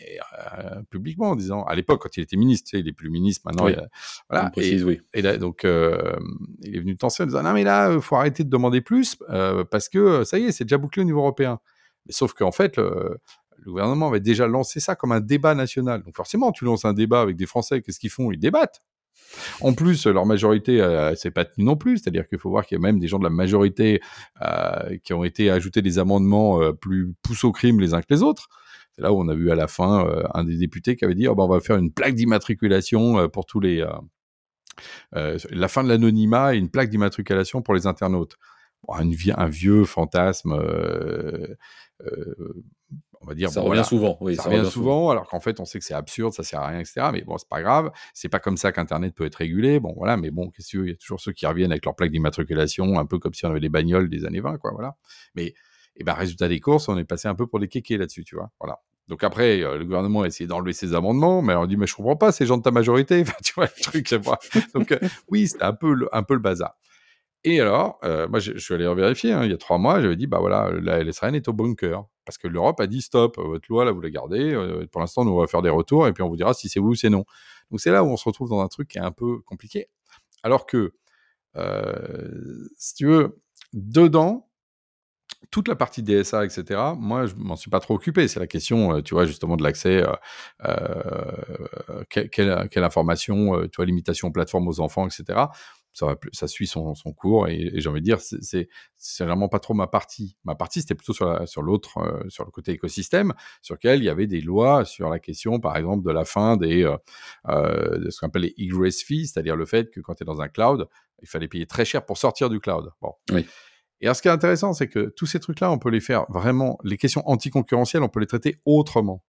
publiquement 0.90 1.30
en 1.30 1.36
disant, 1.36 1.64
à 1.64 1.76
l'époque, 1.76 2.02
quand 2.02 2.18
il 2.18 2.22
était 2.22 2.38
ministre, 2.38 2.70
tu 2.70 2.78
sais, 2.78 2.82
il 2.82 2.88
est 2.88 2.94
plus 2.94 3.10
ministre 3.10 3.44
maintenant. 3.46 3.66
Oui. 3.66 3.74
Il, 3.78 3.88
voilà. 4.30 4.50
Précise, 4.50 4.82
et, 4.82 4.86
oui. 4.86 5.02
et 5.14 5.22
là, 5.22 5.38
donc, 5.38 5.62
il 5.64 6.76
est 6.76 6.80
venu 6.80 6.98
tenser 6.98 7.24
en 7.24 7.26
disant, 7.28 7.44
non 7.44 7.54
mais 7.54 7.64
là, 7.64 7.94
il 7.94 8.02
faut 8.02 8.16
arrêter 8.16 8.44
de 8.44 8.50
demander 8.50 8.82
plus 8.82 9.18
parce 9.70 9.90
que 9.90 10.24
ça 10.24 10.38
y 10.38 10.46
est, 10.46 10.52
c'est 10.52 10.66
déjà 10.66 10.78
bouclé 10.78 11.02
au 11.02 11.06
niveau 11.06 11.20
européen. 11.20 11.60
Mais 12.08 12.14
sauf 12.14 12.34
qu'en 12.34 12.52
fait, 12.52 12.78
le, 12.78 13.20
le 13.60 13.72
gouvernement 13.72 14.10
avait 14.10 14.20
déjà 14.20 14.48
lancé 14.48 14.80
ça 14.80 14.96
comme 14.96 15.12
un 15.12 15.22
débat 15.22 15.56
national. 15.56 16.04
Donc 16.04 16.16
forcément, 16.16 16.52
tu 16.52 16.66
lances 16.66 16.84
un 16.84 16.94
débat 16.94 17.22
avec 17.22 17.36
des 17.36 17.46
Français, 17.46 17.82
qu'est-ce 17.82 18.00
qu'ils 18.00 18.10
font? 18.10 18.32
Ils 18.32 18.40
débattent. 18.40 18.82
En 19.62 19.74
plus, 19.74 20.06
leur 20.08 20.26
majorité, 20.26 20.82
euh, 20.82 21.14
c'est 21.16 21.32
pas 21.32 21.46
tenu 21.46 21.66
non 21.66 21.76
plus. 21.76 21.98
C'est-à-dire 21.98 22.28
qu'il 22.28 22.38
faut 22.38 22.50
voir 22.50 22.66
qu'il 22.66 22.78
y 22.78 22.80
a 22.80 22.82
même 22.82 23.00
des 23.00 23.08
gens 23.08 23.20
de 23.20 23.24
la 23.24 23.30
majorité 23.30 24.02
euh, 24.42 24.98
qui 25.04 25.14
ont 25.14 25.24
été 25.24 25.50
ajoutés 25.50 25.82
des 25.82 26.00
amendements 26.00 26.62
euh, 26.62 26.74
plus 26.74 27.14
poussés 27.22 27.48
au 27.48 27.52
crime 27.52 27.80
les 27.80 27.94
uns 27.94 28.02
que 28.02 28.08
les 28.10 28.24
autres. 28.24 28.50
C'est 28.96 29.02
là 29.02 29.14
où 29.14 29.20
on 29.22 29.28
a 29.30 29.36
vu 29.36 29.52
à 29.52 29.56
la 29.56 29.68
fin 29.68 30.06
euh, 30.06 30.24
un 30.34 30.44
des 30.44 30.58
députés 30.58 30.96
qui 30.96 31.06
avait 31.06 31.16
dit 31.16 31.28
oh, 31.28 31.36
ben, 31.36 31.44
on 31.44 31.48
va 31.48 31.60
faire 31.60 31.78
une 31.78 31.92
plaque 31.92 32.16
d'immatriculation 32.16 33.30
pour 33.30 33.46
tous 33.46 33.60
les. 33.60 33.86
La 35.14 35.68
fin 35.68 35.84
de 35.84 35.90
l'anonymat 35.90 36.56
et 36.56 36.58
une 36.58 36.70
plaque 36.70 36.90
d'immatriculation 36.90 37.62
pour 37.62 37.74
les 37.74 37.88
internautes. 37.88 38.38
Bon, 38.88 38.96
un, 38.96 39.48
vieux 39.50 39.86
fantasme 39.86 40.60
on 43.22 43.28
va 43.28 43.36
dire. 43.36 43.50
Ça 43.50 43.62
bon, 43.62 43.68
revient 43.68 43.78
voilà, 43.78 43.84
souvent, 43.84 44.18
oui. 44.22 44.36
Ça, 44.36 44.44
ça 44.44 44.50
revient, 44.50 44.60
revient 44.60 44.72
souvent, 44.72 44.86
souvent, 44.86 45.10
alors 45.10 45.28
qu'en 45.28 45.40
fait, 45.40 45.60
on 45.60 45.66
sait 45.66 45.80
que 45.80 45.86
c'est 45.86 45.94
absurde, 45.94 46.34
ça 46.34 46.44
sert 46.44 46.62
à 46.62 46.68
rien, 46.68 46.80
etc. 46.80 47.10
Mais 47.14 47.22
bon, 47.22 47.38
c'est 47.38 47.50
pas 47.50 47.62
grave. 47.62 47.92
C'est 48.14 48.30
pas 48.30 48.40
comme 48.40 48.58
ça 48.58 48.72
qu'Internet 48.72 49.14
peut 49.16 49.26
être 49.26 49.36
régulé. 49.36 49.80
Bon, 49.80 49.94
voilà. 49.96 50.18
Mais 50.18 50.32
bon, 50.32 50.50
qu'est-ce 50.50 50.78
que 50.78 50.84
Il 50.84 50.90
y 50.90 50.94
a 50.94 50.96
toujours 50.96 51.20
ceux 51.20 51.32
qui 51.32 51.46
reviennent 51.46 51.72
avec 51.72 51.86
leur 51.86 51.96
plaque 51.96 52.12
d'immatriculation, 52.12 53.00
un 53.00 53.06
peu 53.06 53.20
comme 53.20 53.34
si 53.34 53.46
on 53.46 53.50
avait 53.50 53.60
des 53.60 53.70
bagnoles 53.70 54.10
des 54.10 54.26
années 54.26 54.42
20, 54.42 54.58
quoi. 54.58 54.72
Voilà. 54.74 54.96
Mais, 55.36 55.46
et 55.46 55.56
eh 55.98 56.04
ben, 56.06 56.14
résultat 56.14 56.48
des 56.48 56.60
courses, 56.60 56.88
on 56.88 56.98
est 56.98 57.04
passé 57.04 57.28
un 57.28 57.36
peu 57.36 57.48
pour 57.48 57.60
des 57.60 57.68
kékés 57.68 57.98
là-dessus, 57.98 58.24
tu 58.24 58.36
vois. 58.36 58.50
Voilà. 58.60 58.80
Donc 59.08 59.26
après, 59.26 59.62
euh, 59.62 59.78
le 59.78 59.84
gouvernement 59.84 60.22
a 60.22 60.28
essayé 60.28 60.48
d'enlever 60.48 60.72
ses 60.72 60.94
amendements, 60.96 61.42
mais 61.42 61.54
on 61.54 61.66
dit 61.66 61.76
mais 61.76 61.86
je 61.86 61.96
comprends 61.96 62.16
pas, 62.16 62.32
ces 62.32 62.46
gens 62.46 62.58
de 62.58 62.64
ta 62.64 62.72
majorité, 62.72 63.22
enfin, 63.28 63.34
tu 63.44 63.54
vois 63.56 63.66
le 63.66 63.84
truc, 63.84 64.08
c'est 64.08 64.22
pas. 64.22 64.40
Donc 64.74 64.94
euh, 64.94 65.00
oui, 65.28 65.50
c'était 65.50 65.66
un 65.66 65.74
peu 65.74 65.94
le, 65.94 66.08
un 66.16 66.24
peu 66.24 66.34
le 66.34 66.40
bazar. 66.40 66.78
Et 67.44 67.60
alors, 67.60 68.00
euh, 68.04 68.28
moi, 68.30 68.40
je, 68.40 68.54
je, 68.54 68.60
suis 68.60 68.74
allé 68.74 68.92
vérifier, 68.94 69.34
hein, 69.34 69.44
il 69.44 69.52
y 69.52 69.54
a 69.54 69.58
trois 69.58 69.80
mois, 69.80 70.00
j'avais 70.00 70.16
dit, 70.16 70.28
bah 70.28 70.38
voilà, 70.40 70.72
la 70.82 71.04
LSRN 71.04 71.36
est 71.36 71.48
au 71.50 71.54
bunker. 71.54 72.06
Parce 72.26 72.38
que 72.38 72.48
l'Europe 72.48 72.80
a 72.80 72.88
dit, 72.88 73.02
stop, 73.02 73.38
votre 73.38 73.66
loi, 73.70 73.86
là, 73.86 73.92
vous 73.92 74.02
la 74.02 74.10
gardez. 74.10 74.54
Euh, 74.54 74.86
pour 74.92 75.02
l'instant, 75.02 75.26
nous, 75.26 75.32
on 75.32 75.40
va 75.40 75.48
faire 75.48 75.62
des 75.62 75.70
retours 75.70 76.08
et 76.08 76.14
puis 76.14 76.24
on 76.24 76.30
vous 76.30 76.36
dira 76.36 76.54
si 76.54 76.70
c'est 76.70 76.80
oui 76.80 76.92
ou 76.92 76.96
c'est 76.96 77.10
non. 77.10 77.26
Donc, 77.72 77.80
c'est 77.80 77.92
là 77.92 78.04
où 78.04 78.08
on 78.08 78.18
se 78.18 78.26
retrouve 78.26 78.50
dans 78.50 78.62
un 78.62 78.68
truc 78.68 78.88
qui 78.90 78.98
est 78.98 79.02
un 79.02 79.12
peu 79.12 79.40
compliqué. 79.40 79.88
Alors 80.44 80.66
que, 80.66 80.94
euh, 81.58 82.68
si 82.78 82.96
tu 82.96 83.06
veux, 83.08 83.42
dedans, 83.74 84.48
toute 85.50 85.68
la 85.68 85.76
partie 85.76 86.04
DSA, 86.04 86.46
etc., 86.46 86.80
moi, 86.96 87.26
je 87.26 87.34
m'en 87.36 87.56
suis 87.56 87.72
pas 87.72 87.80
trop 87.80 87.96
occupé. 87.96 88.28
C'est 88.28 88.40
la 88.40 88.48
question, 88.48 89.02
tu 89.02 89.16
vois, 89.16 89.26
justement, 89.26 89.58
de 89.58 89.64
l'accès, 89.64 90.04
euh, 90.64 92.04
quelle, 92.10 92.30
quelle, 92.30 92.84
information, 92.84 93.68
tu 93.68 93.78
vois, 93.78 93.86
limitation 93.86 94.28
aux 94.28 94.32
plateformes 94.32 94.68
aux 94.68 94.80
enfants, 94.80 95.08
etc 95.08 95.48
ça, 95.94 96.06
va, 96.06 96.16
ça 96.32 96.48
suit 96.48 96.68
son, 96.68 96.96
son 96.96 97.12
cours 97.14 97.48
et, 97.48 97.70
et 97.74 97.82
j'ai 97.82 97.90
envie 97.90 98.02
de 98.02 98.06
dire 98.06 98.20
c'est 98.20 98.68
vraiment 99.20 99.50
pas 99.50 99.60
trop 99.60 99.74
ma 99.74 99.88
partie 99.88 100.38
ma 100.44 100.56
partie 100.56 100.82
c'était 100.82 100.96
plutôt 100.96 101.14
sur 101.14 101.26
la, 101.26 101.46
sur 101.46 101.62
l'autre 101.62 101.98
euh, 101.98 102.24
sur 102.30 102.46
le 102.46 102.52
côté 102.52 102.72
écosystème 102.72 103.34
sur 103.62 103.76
lequel 103.76 104.00
il 104.00 104.06
y 104.06 104.10
avait 104.10 104.28
des 104.28 104.42
lois 104.42 104.86
sur 104.86 105.10
la 105.10 105.20
question 105.20 105.60
par 105.60 105.76
exemple 105.78 106.06
de 106.06 106.12
la 106.12 106.26
fin 106.26 106.58
des 106.58 106.84
euh, 106.84 106.98
euh, 107.50 107.98
de 107.98 108.10
ce 108.10 108.20
qu'on 108.20 108.28
appelle 108.28 108.44
les 108.44 108.54
egress 108.58 109.04
fees 109.04 109.28
c'est-à-dire 109.28 109.56
le 109.56 109.66
fait 109.66 109.92
que 109.92 110.00
quand 110.00 110.16
tu 110.16 110.24
es 110.24 110.26
dans 110.26 110.42
un 110.42 110.48
cloud 110.48 110.88
il 111.22 111.28
fallait 111.28 111.48
payer 111.48 111.66
très 111.66 111.86
cher 111.86 112.06
pour 112.06 112.18
sortir 112.18 112.50
du 112.50 112.60
cloud 112.60 112.92
bon 113.02 113.14
oui. 113.32 113.46
Et 114.04 114.08
alors, 114.08 114.16
ce 114.16 114.24
qui 114.24 114.30
est 114.30 114.32
intéressant, 114.32 114.74
c'est 114.74 114.88
que 114.88 115.14
tous 115.16 115.28
ces 115.28 115.40
trucs-là, 115.40 115.70
on 115.70 115.78
peut 115.78 115.92
les 115.92 116.00
faire 116.00 116.26
vraiment, 116.28 116.80
les 116.84 116.98
questions 116.98 117.22
anticoncurrentielles, 117.30 118.02
on 118.02 118.10
peut 118.10 118.20
les 118.20 118.26
traiter 118.26 118.60
autrement. 118.66 119.24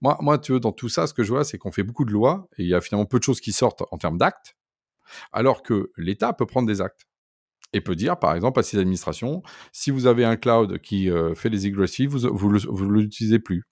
Moi, 0.00 0.16
moi, 0.20 0.38
tu 0.38 0.52
veux, 0.52 0.60
dans 0.60 0.72
tout 0.72 0.88
ça, 0.88 1.06
ce 1.06 1.14
que 1.14 1.22
je 1.22 1.30
vois, 1.30 1.44
c'est 1.44 1.58
qu'on 1.58 1.72
fait 1.72 1.82
beaucoup 1.82 2.04
de 2.04 2.12
lois 2.12 2.48
et 2.56 2.62
il 2.62 2.68
y 2.68 2.74
a 2.74 2.80
finalement 2.80 3.06
peu 3.06 3.18
de 3.18 3.24
choses 3.24 3.40
qui 3.40 3.52
sortent 3.52 3.82
en 3.90 3.98
termes 3.98 4.18
d'actes, 4.18 4.56
alors 5.32 5.62
que 5.62 5.90
l'État 5.96 6.32
peut 6.32 6.46
prendre 6.46 6.66
des 6.66 6.80
actes 6.80 7.06
et 7.72 7.80
peut 7.80 7.96
dire, 7.96 8.18
par 8.18 8.34
exemple, 8.34 8.60
à 8.60 8.62
ses 8.62 8.78
administrations, 8.78 9.42
si 9.72 9.90
vous 9.90 10.06
avez 10.06 10.24
un 10.24 10.36
cloud 10.36 10.78
qui 10.80 11.10
euh, 11.10 11.34
fait 11.34 11.50
des 11.50 11.66
egress 11.66 11.94
fees, 11.94 12.06
vous, 12.06 12.28
vous, 12.34 12.58
vous 12.68 12.90
l'utilisez 12.90 13.38
plus. 13.38 13.64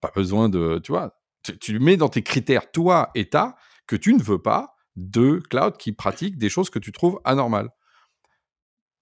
Pas 0.00 0.12
besoin 0.14 0.48
de, 0.48 0.80
tu 0.82 0.92
vois, 0.92 1.18
tu, 1.42 1.58
tu, 1.58 1.78
mets 1.78 1.96
dans 1.96 2.08
tes 2.08 2.22
critères, 2.22 2.70
toi, 2.70 3.10
État, 3.14 3.56
que 3.86 3.96
tu 3.96 4.14
ne 4.14 4.22
veux 4.22 4.40
pas 4.40 4.76
de 4.96 5.40
cloud 5.50 5.76
qui 5.76 5.92
pratique 5.92 6.38
des 6.38 6.48
choses 6.48 6.70
que 6.70 6.78
tu 6.78 6.92
trouves 6.92 7.20
anormales. 7.24 7.70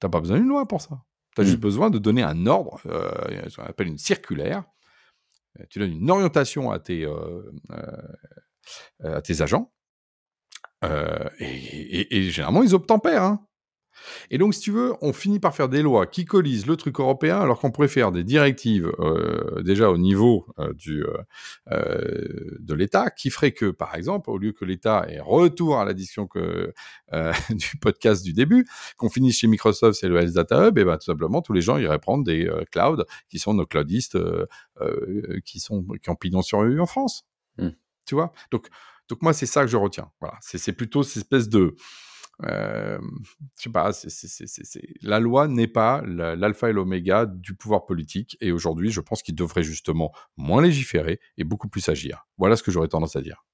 T'as 0.00 0.08
pas 0.08 0.20
besoin 0.20 0.38
d'une 0.38 0.48
loi 0.48 0.66
pour 0.66 0.80
ça. 0.80 1.02
Tu 1.34 1.42
as 1.42 1.44
mmh. 1.44 1.46
juste 1.46 1.60
besoin 1.60 1.90
de 1.90 1.98
donner 1.98 2.22
un 2.22 2.46
ordre, 2.46 2.80
euh, 2.86 3.48
ce 3.48 3.56
qu'on 3.56 3.64
appelle 3.64 3.88
une 3.88 3.98
circulaire. 3.98 4.64
Tu 5.70 5.80
donnes 5.80 5.92
une 5.92 6.10
orientation 6.10 6.70
à 6.70 6.78
tes, 6.78 7.04
euh, 7.04 7.42
à 9.02 9.20
tes 9.20 9.42
agents 9.42 9.72
euh, 10.84 11.28
et, 11.38 11.46
et, 11.46 12.16
et, 12.16 12.30
généralement, 12.30 12.62
ils 12.62 12.74
obtempèrent. 12.74 13.22
Hein. 13.22 13.48
Et 14.30 14.38
donc, 14.38 14.54
si 14.54 14.60
tu 14.60 14.70
veux, 14.70 14.94
on 15.00 15.12
finit 15.12 15.38
par 15.38 15.54
faire 15.54 15.68
des 15.68 15.82
lois 15.82 16.06
qui 16.06 16.24
colisent 16.24 16.66
le 16.66 16.76
truc 16.76 17.00
européen, 17.00 17.40
alors 17.40 17.60
qu'on 17.60 17.70
pourrait 17.70 17.88
faire 17.88 18.12
des 18.12 18.24
directives 18.24 18.92
euh, 18.98 19.62
déjà 19.62 19.90
au 19.90 19.98
niveau 19.98 20.46
euh, 20.58 20.72
du, 20.74 21.04
euh, 21.70 22.56
de 22.58 22.74
l'État, 22.74 23.10
qui 23.10 23.30
ferait 23.30 23.52
que, 23.52 23.70
par 23.70 23.94
exemple, 23.94 24.30
au 24.30 24.38
lieu 24.38 24.52
que 24.52 24.64
l'État 24.64 25.06
ait 25.08 25.20
retour 25.20 25.78
à 25.78 25.84
la 25.84 25.94
discussion 25.94 26.26
que, 26.26 26.72
du 27.50 27.76
podcast 27.80 28.24
du 28.24 28.32
début, 28.32 28.66
qu'on 28.96 29.08
finisse 29.08 29.38
chez 29.38 29.46
Microsoft, 29.46 29.98
c'est 29.98 30.08
le 30.08 30.16
Health 30.16 30.34
Data 30.34 30.68
Hub, 30.68 30.78
et 30.78 30.84
ben 30.84 30.96
tout 30.96 31.06
simplement, 31.06 31.42
tous 31.42 31.52
les 31.52 31.60
gens 31.60 31.78
iraient 31.78 31.98
prendre 31.98 32.24
des 32.24 32.50
clouds 32.70 33.04
qui 33.28 33.38
sont 33.38 33.54
nos 33.54 33.66
cloudistes 33.66 34.18
qui, 35.44 35.60
sont, 35.60 35.84
qui 36.02 36.10
ont 36.10 36.16
pignon 36.16 36.42
sur 36.42 36.60
rue 36.60 36.80
en 36.80 36.86
France. 36.86 37.24
Mmh. 37.58 37.68
Tu 38.04 38.14
vois? 38.14 38.32
Donc, 38.50 38.68
donc, 39.08 39.22
moi, 39.22 39.32
c'est 39.32 39.46
ça 39.46 39.62
que 39.62 39.68
je 39.68 39.76
retiens. 39.76 40.10
Voilà. 40.20 40.38
C'est 40.40 40.72
plutôt 40.72 41.02
cette 41.02 41.18
espèce 41.18 41.48
de 41.48 41.74
je 42.40 42.98
sais 43.56 43.70
pas, 43.70 43.90
la 45.02 45.18
loi 45.18 45.48
n'est 45.48 45.66
pas 45.66 46.02
l'alpha 46.06 46.70
et 46.70 46.72
l'oméga 46.72 47.26
du 47.26 47.54
pouvoir 47.54 47.84
politique. 47.84 48.36
Et 48.40 48.52
aujourd'hui, 48.52 48.90
je 48.90 49.00
pense 49.00 49.22
qu'il 49.22 49.34
devrait 49.34 49.64
justement 49.64 50.12
moins 50.36 50.62
légiférer 50.62 51.20
et 51.36 51.44
beaucoup 51.44 51.68
plus 51.68 51.88
agir. 51.88 52.26
Voilà 52.36 52.54
ce 52.54 52.62
que 52.62 52.70
j'aurais 52.70 52.88
tendance 52.88 53.16
à 53.16 53.22
dire. 53.22 53.44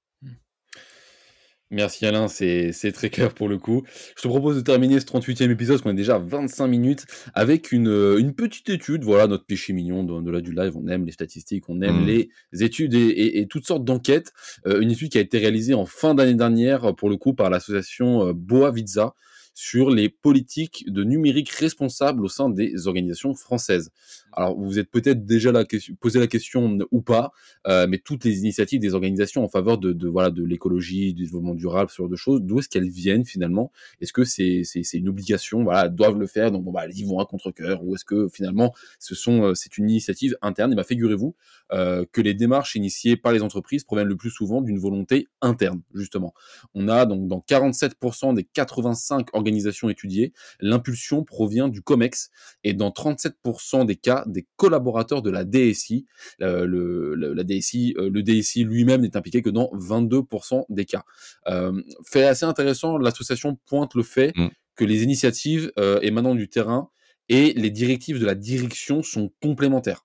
Merci 1.71 2.05
Alain, 2.05 2.27
c'est 2.27 2.91
très 2.93 3.09
clair 3.09 3.33
pour 3.33 3.49
le 3.49 3.57
coup. 3.57 3.83
Je 4.15 4.21
te 4.21 4.27
propose 4.27 4.55
de 4.55 4.61
terminer 4.61 4.99
ce 4.99 5.05
38e 5.05 5.49
épisode, 5.49 5.77
parce 5.77 5.81
qu'on 5.81 5.89
est 5.89 5.95
déjà 5.95 6.15
à 6.15 6.19
25 6.19 6.67
minutes, 6.67 7.05
avec 7.33 7.71
une, 7.71 7.87
euh, 7.87 8.19
une 8.19 8.35
petite 8.35 8.69
étude, 8.69 9.03
voilà 9.03 9.25
notre 9.25 9.45
péché 9.45 9.73
mignon 9.73 10.03
de, 10.03 10.21
de 10.21 10.31
là 10.31 10.41
du 10.41 10.53
live, 10.53 10.77
on 10.77 10.87
aime 10.87 11.05
les 11.05 11.11
statistiques, 11.11 11.67
on 11.67 11.81
aime 11.81 12.03
mmh. 12.03 12.05
les 12.05 12.29
études 12.63 12.93
et, 12.93 13.47
toutes 13.49 13.65
sortes 13.65 13.83
d'enquêtes. 13.83 14.31
Euh, 14.67 14.79
une 14.79 14.91
étude 14.91 15.09
qui 15.11 15.17
a 15.17 15.21
été 15.21 15.39
réalisée 15.39 15.73
en 15.73 15.87
fin 15.87 16.13
d'année 16.13 16.35
dernière, 16.35 16.95
pour 16.95 17.09
le 17.09 17.17
coup, 17.17 17.33
par 17.33 17.49
l'association 17.49 18.27
euh, 18.27 18.33
Boa 18.33 18.69
Vizza, 18.71 19.15
sur 19.55 19.89
les 19.89 20.09
politiques 20.09 20.83
de 20.87 21.05
numérique 21.05 21.49
responsables 21.49 22.23
au 22.23 22.27
sein 22.27 22.49
des 22.49 22.87
organisations 22.87 23.33
françaises. 23.33 23.89
Alors, 24.33 24.53
vous 24.55 24.65
vous 24.65 24.79
êtes 24.79 24.91
peut-être 24.91 25.25
déjà 25.25 25.53
la 25.53 25.63
posé 26.01 26.19
la 26.19 26.27
question 26.27 26.77
ou 26.91 27.01
pas, 27.01 27.31
euh, 27.67 27.87
mais 27.87 27.99
toutes 27.99 28.25
les 28.25 28.39
initiatives 28.39 28.81
des 28.81 28.93
organisations 28.93 29.45
en 29.45 29.47
faveur 29.47 29.77
de, 29.77 29.93
de 29.93 30.09
voilà 30.09 30.29
de 30.29 30.43
l'écologie, 30.43 31.13
du 31.13 31.23
développement 31.23 31.55
durable, 31.55 31.89
ce 31.89 31.95
genre 31.95 32.09
de 32.09 32.17
choses, 32.17 32.41
d'où 32.41 32.59
est-ce 32.59 32.67
qu'elles 32.67 32.89
viennent 32.89 33.23
finalement? 33.23 33.71
Est-ce 34.01 34.11
que 34.11 34.25
c'est 34.25 34.63
c'est 34.65 34.97
une 34.97 35.07
obligation? 35.07 35.63
Voilà, 35.63 35.85
elles 35.85 35.95
doivent 35.95 36.19
le 36.19 36.27
faire, 36.27 36.51
donc 36.51 36.65
bon 36.65 36.73
bah 36.73 36.85
ils 36.93 37.07
vont 37.07 37.19
à 37.19 37.25
contre 37.25 37.51
cœur, 37.51 37.81
ou 37.85 37.95
est-ce 37.95 38.03
que 38.03 38.27
finalement 38.27 38.73
ce 38.99 39.15
sont 39.15 39.43
euh, 39.43 39.53
c'est 39.55 39.77
une 39.77 39.89
initiative 39.89 40.37
interne? 40.41 40.73
Et 40.73 40.75
bah 40.75 40.83
figurez-vous 40.83 41.33
euh, 41.71 42.05
que 42.11 42.19
les 42.19 42.33
démarches 42.33 42.75
initiées 42.75 43.15
par 43.15 43.31
les 43.31 43.41
entreprises 43.41 43.85
proviennent 43.85 44.09
le 44.09 44.17
plus 44.17 44.31
souvent 44.31 44.61
d'une 44.61 44.79
volonté 44.79 45.29
interne 45.41 45.81
justement. 45.93 46.33
On 46.73 46.89
a 46.89 47.05
donc 47.05 47.29
dans 47.29 47.39
47% 47.47 48.35
des 48.35 48.43
85 48.43 49.29
organisations 49.31 49.44
étudiées, 49.89 50.33
l'impulsion 50.59 51.23
provient 51.23 51.67
du 51.67 51.81
COMEX 51.81 52.31
et 52.63 52.73
dans 52.73 52.89
37% 52.89 53.85
des 53.85 53.95
cas 53.95 54.23
des 54.27 54.47
collaborateurs 54.55 55.21
de 55.21 55.29
la 55.29 55.43
DSI. 55.43 56.05
Euh, 56.41 56.65
le, 56.65 57.15
la 57.15 57.43
DSI, 57.43 57.95
euh, 57.97 58.09
le 58.09 58.23
DSI 58.23 58.63
lui-même 58.63 59.01
n'est 59.01 59.17
impliqué 59.17 59.41
que 59.41 59.49
dans 59.49 59.69
22% 59.73 60.65
des 60.69 60.85
cas. 60.85 61.03
Euh, 61.47 61.81
fait 62.05 62.25
assez 62.25 62.45
intéressant, 62.45 62.97
l'association 62.97 63.57
pointe 63.65 63.95
le 63.95 64.03
fait 64.03 64.33
mm. 64.35 64.47
que 64.75 64.85
les 64.85 65.03
initiatives 65.03 65.71
émanant 66.01 66.35
du 66.35 66.49
terrain 66.49 66.89
et 67.29 67.53
les 67.53 67.71
directives 67.71 68.19
de 68.19 68.25
la 68.25 68.35
direction 68.35 69.01
sont 69.01 69.31
complémentaires. 69.41 70.04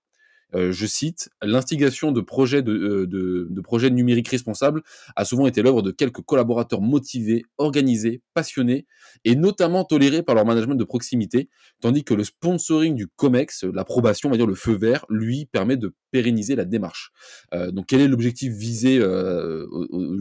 Euh, 0.54 0.72
je 0.72 0.86
cite, 0.86 1.30
l'instigation 1.42 2.12
de 2.12 2.20
projets 2.20 2.62
euh, 2.66 3.06
de, 3.06 3.60
projets 3.62 3.90
numériques 3.90 4.28
responsables 4.28 4.82
a 5.16 5.24
souvent 5.24 5.46
été 5.46 5.62
l'œuvre 5.62 5.82
de 5.82 5.90
quelques 5.90 6.22
collaborateurs 6.22 6.80
motivés, 6.80 7.44
organisés, 7.58 8.22
passionnés 8.34 8.86
et 9.24 9.36
notamment 9.36 9.84
tolérés 9.84 10.22
par 10.22 10.34
leur 10.34 10.44
management 10.44 10.74
de 10.74 10.84
proximité, 10.84 11.48
tandis 11.80 12.04
que 12.04 12.14
le 12.14 12.24
sponsoring 12.24 12.94
du 12.94 13.06
COMEX, 13.06 13.64
l'approbation, 13.64 14.28
on 14.28 14.32
va 14.32 14.38
dire 14.38 14.46
le 14.46 14.54
feu 14.54 14.74
vert, 14.74 15.04
lui 15.08 15.46
permet 15.46 15.76
de 15.76 15.94
pérenniser 16.10 16.56
la 16.56 16.64
démarche. 16.64 17.12
Euh, 17.54 17.70
donc 17.70 17.86
quel 17.86 18.00
est 18.00 18.08
l'objectif 18.08 18.52
visé 18.52 18.98
euh, 18.98 19.66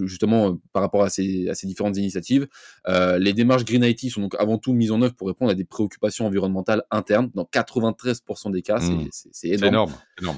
justement 0.06 0.58
par 0.74 0.82
rapport 0.82 1.04
à 1.04 1.10
ces, 1.10 1.50
à 1.50 1.56
ces 1.56 1.68
différentes 1.68 1.98
initiatives? 1.98 2.48
Les 2.88 3.34
démarches 3.34 3.66
Green 3.66 3.84
IT 3.84 4.10
sont 4.10 4.22
donc 4.22 4.36
avant 4.40 4.58
tout 4.58 4.74
mises 4.74 4.92
en 4.92 5.02
œuvre 5.02 5.14
pour 5.16 5.28
répondre 5.28 5.52
à 5.52 5.56
des 5.56 5.66
préoccupations 5.66 6.26
environnementales 6.26 6.84
internes. 6.92 7.30
Dans 7.34 7.44
93% 7.44 8.52
des 8.52 8.62
cas, 8.62 8.80
mmh. 8.80 9.10
c'est 9.12 9.50
énorme. 9.50 9.94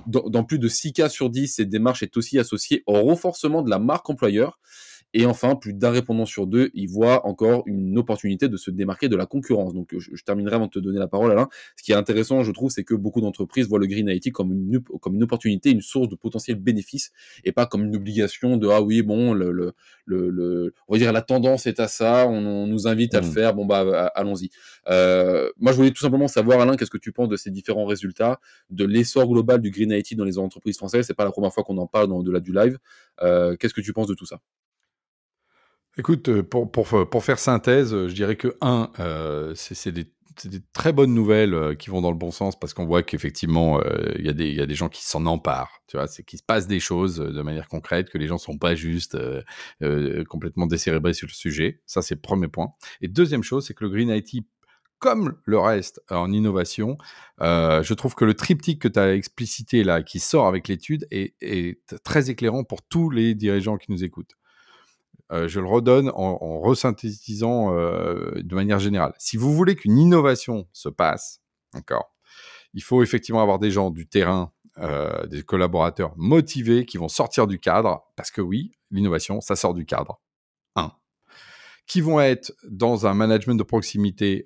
Dans, 0.08 0.44
plus 0.44 0.60
de 0.60 0.68
6 0.68 0.94
cas 0.94 1.10
sur 1.10 1.30
10, 1.30 1.48
cette 1.48 1.70
démarche 1.70 2.04
est 2.04 2.18
aussi 2.18 2.40
associée 2.40 2.84
au 2.86 3.02
renforcement 3.02 3.62
de 3.62 3.70
la 3.70 3.80
marque 3.80 4.10
employeur. 4.10 4.60
Et 5.14 5.26
enfin, 5.26 5.56
plus 5.56 5.74
d'un 5.74 5.90
répondant 5.90 6.26
sur 6.26 6.48
deux, 6.48 6.72
il 6.74 6.88
voit 6.88 7.26
encore 7.26 7.64
une 7.66 7.98
opportunité 7.98 8.48
de 8.48 8.58
se 8.58 8.72
démarquer 8.72 9.10
de 9.10 9.16
la 9.16 9.26
concurrence. 9.26 9.74
Donc, 9.74 9.94
je, 9.98 10.24
terminerai 10.24 10.56
avant 10.56 10.68
de 10.68 10.72
te 10.72 10.80
donner 10.80 11.00
la 11.00 11.08
parole, 11.08 11.32
Alain. 11.32 11.50
Ce 11.76 11.84
qui 11.84 11.92
est 11.92 11.96
intéressant, 11.96 12.44
je 12.44 12.52
trouve, 12.52 12.72
c'est 12.72 12.84
que 12.84 12.96
beaucoup 12.96 13.22
d'entreprises 13.22 13.68
voient 13.68 13.80
le 13.80 13.88
Green 13.88 14.08
IT 14.08 14.32
comme 14.32 14.52
une, 14.52 14.80
comme 15.02 15.16
une 15.16 15.24
opportunité, 15.24 15.72
une 15.72 15.82
source 15.82 16.08
de 16.08 16.16
potentiel 16.16 16.58
bénéfice, 16.58 17.12
et 17.44 17.52
pas 17.52 17.66
comme 17.66 17.86
une 17.86 17.96
obligation 17.96 18.58
de 18.58 18.68
ah 18.70 18.82
oui, 18.82 19.02
bon, 19.02 19.34
le, 19.34 19.52
le, 19.52 19.74
le, 20.06 20.74
on 20.88 20.94
va 20.94 21.00
dire 21.00 21.12
la 21.12 21.22
tendance 21.22 21.68
est 21.68 21.80
à 21.80 21.88
ça, 21.88 22.28
on, 22.28 22.68
nous 22.68 22.88
invite 22.88 23.14
à 23.16 23.22
le 23.22 23.28
mmh. 23.28 23.32
faire, 23.32 23.54
bon 23.54 23.66
bah 23.66 24.12
allons-y. 24.16 24.50
Euh, 24.88 25.50
moi, 25.58 25.72
je 25.72 25.78
voulais 25.78 25.92
tout 25.92 26.02
simplement 26.02 26.28
savoir, 26.28 26.60
Alain, 26.62 26.76
qu'est-ce 26.76 26.92
que 26.92 26.98
tu 26.98 27.12
penses 27.12 27.30
de 27.30 27.36
ces 27.36 27.52
différents 27.52 27.86
résultats, 27.86 28.40
de 28.70 28.86
l'essor 28.86 29.28
global 29.28 29.62
du 29.62 29.72
Green 29.72 29.92
IT 29.92 30.16
dans 30.16 30.26
les 30.26 30.38
entreprises 30.38 30.78
françaises? 30.78 31.06
C'est 31.08 31.14
pas 31.14 31.26
la 31.26 31.32
première 31.32 31.54
fois 31.54 31.64
qu'on 31.64 31.78
en 31.78 31.88
parle 31.88 32.08
dans 32.08 32.24
de 32.24 32.32
la 32.32 32.40
du 32.40 32.54
live. 32.54 32.78
Euh, 33.22 33.56
qu'est-ce 33.58 33.74
que 33.74 33.82
tu 33.82 33.94
penses 33.94 34.08
de 34.08 34.14
tout 34.14 34.26
ça? 34.26 34.40
Écoute, 35.98 36.30
euh, 36.30 36.42
pour, 36.42 36.72
pour, 36.72 37.10
pour, 37.10 37.24
faire 37.24 37.38
synthèse, 37.38 37.94
euh, 37.94 38.08
je 38.08 38.14
dirais 38.14 38.38
que, 38.38 38.56
un, 38.62 38.90
euh, 39.00 39.54
c'est 39.56 39.92
des, 39.92 40.06
des, 40.46 40.62
très 40.72 40.94
bonnes 40.94 41.14
nouvelles 41.14 41.76
qui 41.78 41.90
vont 41.90 42.00
dans 42.00 42.12
le 42.12 42.18
bon 42.18 42.32
sens 42.32 42.58
parce 42.58 42.74
qu'on 42.74 42.86
voit 42.86 43.04
qu'effectivement, 43.04 43.82
il 44.18 44.22
y, 44.22 44.56
y, 44.56 44.62
a 44.62 44.66
des 44.66 44.76
gens 44.76 44.88
qui 44.88 45.06
s'en 45.06 45.26
emparent. 45.26 45.82
Tu 45.88 45.98
vois, 45.98 46.08
c'est 46.08 46.24
qu'il 46.24 46.40
se 46.40 46.44
passe 46.44 46.66
des 46.68 46.80
choses 46.80 47.18
de 47.18 47.42
manière 47.42 47.68
concrète, 47.68 48.10
que 48.10 48.18
les 48.18 48.28
gens 48.28 48.38
sont 48.38 48.58
pas 48.58 48.74
juste 48.74 49.18
complètement 50.30 50.68
décérébrés 50.68 51.14
sur 51.14 51.28
le 51.28 51.34
sujet. 51.34 51.82
Ça, 51.86 52.02
c'est 52.02 52.16
le 52.16 52.22
premier 52.22 52.48
point. 52.48 52.74
Et 53.02 53.10
deuxième 53.10 53.44
chose, 53.44 53.68
c'est 53.68 53.74
que 53.74 53.84
le 53.84 53.90
Green 53.90 54.10
IT 54.10 54.46
comme 55.02 55.36
le 55.46 55.60
reste 55.60 56.00
en 56.10 56.32
innovation, 56.32 56.96
euh, 57.42 57.82
je 57.82 57.94
trouve 57.96 58.14
que 58.14 58.24
le 58.24 58.36
triptyque 58.36 58.80
que 58.80 58.88
tu 58.88 59.00
as 59.00 59.16
explicité 59.16 59.84
là, 59.84 60.04
qui 60.04 60.20
sort 60.20 60.46
avec 60.46 60.68
l'étude, 60.68 61.08
est, 61.10 61.34
est, 61.42 61.80
très 62.04 62.30
éclairant 62.30 62.64
pour 62.64 62.84
tous 62.84 63.10
les 63.10 63.34
dirigeants 63.34 63.78
qui 63.78 63.92
nous 63.92 64.04
écoutent. 64.04 64.36
Euh, 65.32 65.48
je 65.48 65.60
le 65.60 65.68
redonne 65.68 66.12
en, 66.14 66.60
resynthétisant 66.60 67.74
euh, 67.74 68.32
de 68.36 68.56
manière 68.56 68.80
générale. 68.80 69.14
Si 69.18 69.38
vous 69.38 69.54
voulez 69.54 69.76
qu'une 69.76 69.98
innovation 69.98 70.68
se 70.74 70.90
passe, 70.90 71.42
d'accord, 71.74 72.14
il 72.74 72.84
faut 72.84 73.02
effectivement 73.02 73.42
avoir 73.42 73.60
des 73.60 73.72
gens 73.72 73.92
du 73.92 74.08
terrain, 74.08 74.52
euh, 74.78 75.26
des 75.28 75.44
collaborateurs 75.44 76.14
motivés 76.18 76.86
qui 76.86 76.98
vont 76.98 77.08
sortir 77.08 77.48
du 77.48 77.60
cadre, 77.60 78.04
parce 78.16 78.32
que 78.32 78.42
oui, 78.42 78.72
l'innovation, 78.92 79.40
ça 79.40 79.56
sort 79.56 79.74
du 79.74 79.86
cadre. 79.86 80.20
Un. 80.76 80.92
Qui 81.88 82.02
vont 82.02 82.20
être 82.20 82.54
dans 82.70 83.06
un 83.06 83.14
management 83.14 83.56
de 83.56 83.64
proximité 83.64 84.46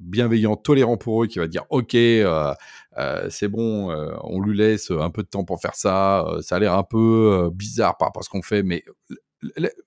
bienveillant, 0.00 0.56
tolérant 0.56 0.96
pour 0.96 1.22
eux, 1.22 1.26
qui 1.28 1.38
va 1.38 1.46
dire 1.46 1.64
ok, 1.68 1.92
c'est 1.92 3.48
bon, 3.48 3.92
on 4.22 4.40
lui 4.40 4.56
laisse 4.56 4.90
un 4.90 5.10
peu 5.10 5.22
de 5.22 5.28
temps 5.28 5.44
pour 5.44 5.60
faire 5.60 5.76
ça, 5.76 6.26
ça 6.40 6.56
a 6.56 6.58
l'air 6.58 6.74
un 6.74 6.82
peu 6.82 7.50
bizarre 7.52 7.96
par 7.98 8.08
rapport 8.08 8.22
à 8.22 8.24
ce 8.24 8.30
qu'on 8.30 8.42
fait, 8.42 8.64
mais 8.64 8.82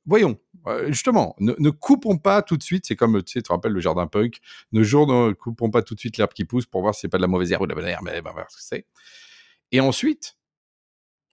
voyons, 0.05 0.37
euh, 0.67 0.87
justement, 0.87 1.35
ne, 1.39 1.69
coupons 1.69 2.17
pas 2.17 2.41
tout 2.41 2.57
de 2.57 2.63
suite. 2.63 2.85
C'est 2.85 2.95
comme, 2.95 3.23
tu 3.23 3.33
sais, 3.33 3.39
tu 3.39 3.43
te 3.43 3.53
rappelles 3.53 3.71
le 3.71 3.79
jardin 3.79 4.07
punk. 4.07 4.39
Ne, 4.71 4.83
jour, 4.83 5.07
ne 5.07 5.33
coupons 5.33 5.69
pas 5.69 5.81
tout 5.81 5.95
de 5.95 5.99
suite 5.99 6.17
l'herbe 6.17 6.33
qui 6.33 6.45
pousse 6.45 6.65
pour 6.65 6.81
voir 6.81 6.93
si 6.93 7.01
c'est 7.01 7.09
pas 7.09 7.17
de 7.17 7.23
la 7.23 7.27
mauvaise 7.27 7.51
herbe 7.51 7.63
ou 7.63 7.67
de 7.67 7.71
la 7.71 7.75
bonne 7.75 7.89
herbe, 7.89 8.03
mais 8.05 8.21
ben, 8.21 8.31
voir 8.31 8.49
ce 8.49 8.57
que 8.57 8.63
c'est. 8.63 8.85
Et 9.71 9.79
ensuite, 9.79 10.37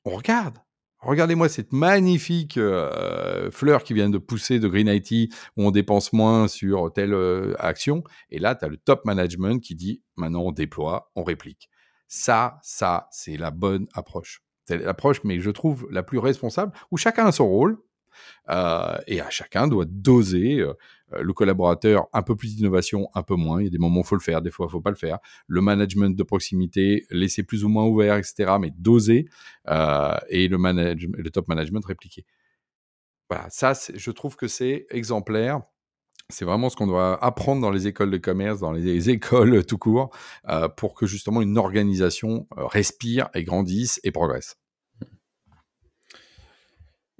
on 0.04 0.10
regarde. 0.10 0.58
Regardez-moi 1.00 1.50
cette 1.50 1.72
magnifique 1.72 2.56
euh, 2.56 3.50
fleur 3.50 3.84
qui 3.84 3.92
vient 3.92 4.08
de 4.08 4.16
pousser 4.16 4.58
de 4.58 4.68
Green 4.68 4.88
IT 4.88 5.32
où 5.56 5.66
on 5.66 5.70
dépense 5.70 6.14
moins 6.14 6.48
sur 6.48 6.90
telle 6.94 7.12
euh, 7.12 7.54
action. 7.58 8.02
Et 8.30 8.38
là, 8.38 8.54
tu 8.54 8.64
as 8.64 8.68
le 8.68 8.78
top 8.78 9.04
management 9.04 9.60
qui 9.60 9.74
dit 9.74 10.02
maintenant 10.16 10.42
on 10.44 10.52
déploie, 10.52 11.10
on 11.14 11.22
réplique. 11.22 11.68
Ça, 12.08 12.58
ça, 12.62 13.08
c'est 13.10 13.36
la 13.36 13.50
bonne 13.50 13.86
approche. 13.92 14.42
C'est 14.66 14.78
l'approche, 14.78 15.22
mais 15.24 15.40
je 15.40 15.50
trouve 15.50 15.86
la 15.90 16.02
plus 16.02 16.18
responsable, 16.18 16.72
où 16.90 16.96
chacun 16.96 17.26
a 17.26 17.32
son 17.32 17.48
rôle, 17.48 17.76
euh, 18.50 18.96
et 19.06 19.20
à 19.20 19.30
chacun 19.30 19.68
doit 19.68 19.84
doser 19.86 20.60
euh, 20.60 20.74
le 21.20 21.32
collaborateur 21.32 22.06
un 22.12 22.22
peu 22.22 22.36
plus 22.36 22.56
d'innovation, 22.56 23.08
un 23.14 23.22
peu 23.22 23.34
moins. 23.34 23.60
Il 23.60 23.64
y 23.64 23.66
a 23.68 23.70
des 23.70 23.78
moments 23.78 24.00
où 24.00 24.02
il 24.02 24.06
faut 24.06 24.16
le 24.16 24.20
faire, 24.20 24.42
des 24.42 24.50
fois 24.50 24.66
il 24.68 24.72
faut 24.72 24.80
pas 24.80 24.90
le 24.90 24.96
faire. 24.96 25.18
Le 25.46 25.60
management 25.60 26.16
de 26.16 26.22
proximité, 26.22 27.06
laisser 27.10 27.42
plus 27.42 27.64
ou 27.64 27.68
moins 27.68 27.84
ouvert, 27.84 28.16
etc. 28.16 28.56
Mais 28.60 28.70
doser 28.76 29.28
euh, 29.68 30.16
et 30.28 30.48
le, 30.48 30.58
le 30.58 31.30
top 31.30 31.48
management 31.48 31.84
répliquer. 31.84 32.24
Voilà, 33.30 33.48
ça, 33.50 33.72
je 33.94 34.10
trouve 34.10 34.36
que 34.36 34.48
c'est 34.48 34.86
exemplaire. 34.90 35.62
C'est 36.30 36.44
vraiment 36.46 36.70
ce 36.70 36.76
qu'on 36.76 36.86
doit 36.86 37.22
apprendre 37.22 37.60
dans 37.60 37.70
les 37.70 37.86
écoles 37.86 38.10
de 38.10 38.16
commerce, 38.16 38.60
dans 38.60 38.72
les 38.72 39.10
écoles 39.10 39.64
tout 39.66 39.78
court, 39.78 40.10
pour 40.76 40.94
que 40.94 41.06
justement 41.06 41.42
une 41.42 41.58
organisation 41.58 42.46
respire 42.56 43.28
et 43.34 43.44
grandisse 43.44 44.00
et 44.04 44.10
progresse. 44.10 44.56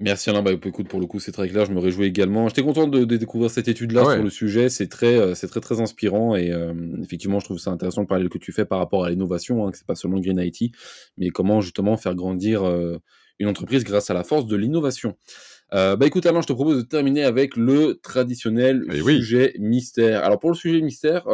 Merci 0.01 0.29
Alain, 0.29 0.43
bah, 0.43 0.51
écoute, 0.53 0.89
pour 0.89 0.99
le 0.99 1.07
coup, 1.07 1.21
c'est 1.21 1.31
très 1.31 1.49
clair, 1.49 1.67
je 1.67 1.73
me 1.73 1.79
réjouis 1.79 2.07
également. 2.07 2.49
J'étais 2.49 2.63
content 2.65 2.89
de, 2.89 3.05
de 3.05 3.17
découvrir 3.17 3.49
cette 3.51 3.69
étude-là 3.69 4.01
Ah 4.05 4.09
ouais. 4.09 4.15
sur 4.15 4.25
le 4.25 4.31
sujet, 4.31 4.69
c'est 4.69 4.89
très, 4.89 5.17
euh, 5.17 5.35
c'est 5.37 5.47
très, 5.47 5.61
très 5.61 5.81
inspirant 5.81 6.35
et 6.35 6.51
euh, 6.53 6.75
effectivement, 7.01 7.39
je 7.39 7.45
trouve 7.45 7.59
ça 7.59 7.71
intéressant 7.71 8.01
le 8.01 8.09
parallèle 8.09 8.29
que 8.29 8.39
tu 8.39 8.51
fais 8.51 8.65
par 8.65 8.81
rapport 8.81 9.05
à 9.05 9.11
l'innovation, 9.11 9.65
hein, 9.67 9.71
que 9.71 9.79
c'est 9.79 9.87
pas 9.87 9.95
seulement 9.95 10.19
Green 10.19 10.41
IT, 10.41 10.73
mais 11.17 11.31
comment 11.31 11.61
justement 11.61 11.97
faire 11.97 12.17
grandir 12.17 12.65
euh, 12.65 12.99
une 13.39 13.47
entreprise 13.47 13.85
grâce 13.85 14.11
à 14.11 14.15
la 14.15 14.25
force 14.25 14.47
de 14.47 14.57
l'innovation. 14.57 15.17
Euh, 15.73 15.95
bah 15.97 16.07
écoute 16.07 16.27
Alain, 16.27 16.41
je 16.41 16.47
te 16.49 16.53
propose 16.53 16.77
de 16.77 16.83
terminer 16.83 17.23
avec 17.25 17.57
le 17.57 17.99
traditionnel 18.03 18.85
Eh 18.93 19.01
oui. 19.01 19.17
sujet 19.17 19.55
mystère. 19.59 20.25
Alors 20.25 20.39
pour 20.41 20.51
le 20.51 20.57
sujet 20.57 20.81
mystère, 20.81 21.25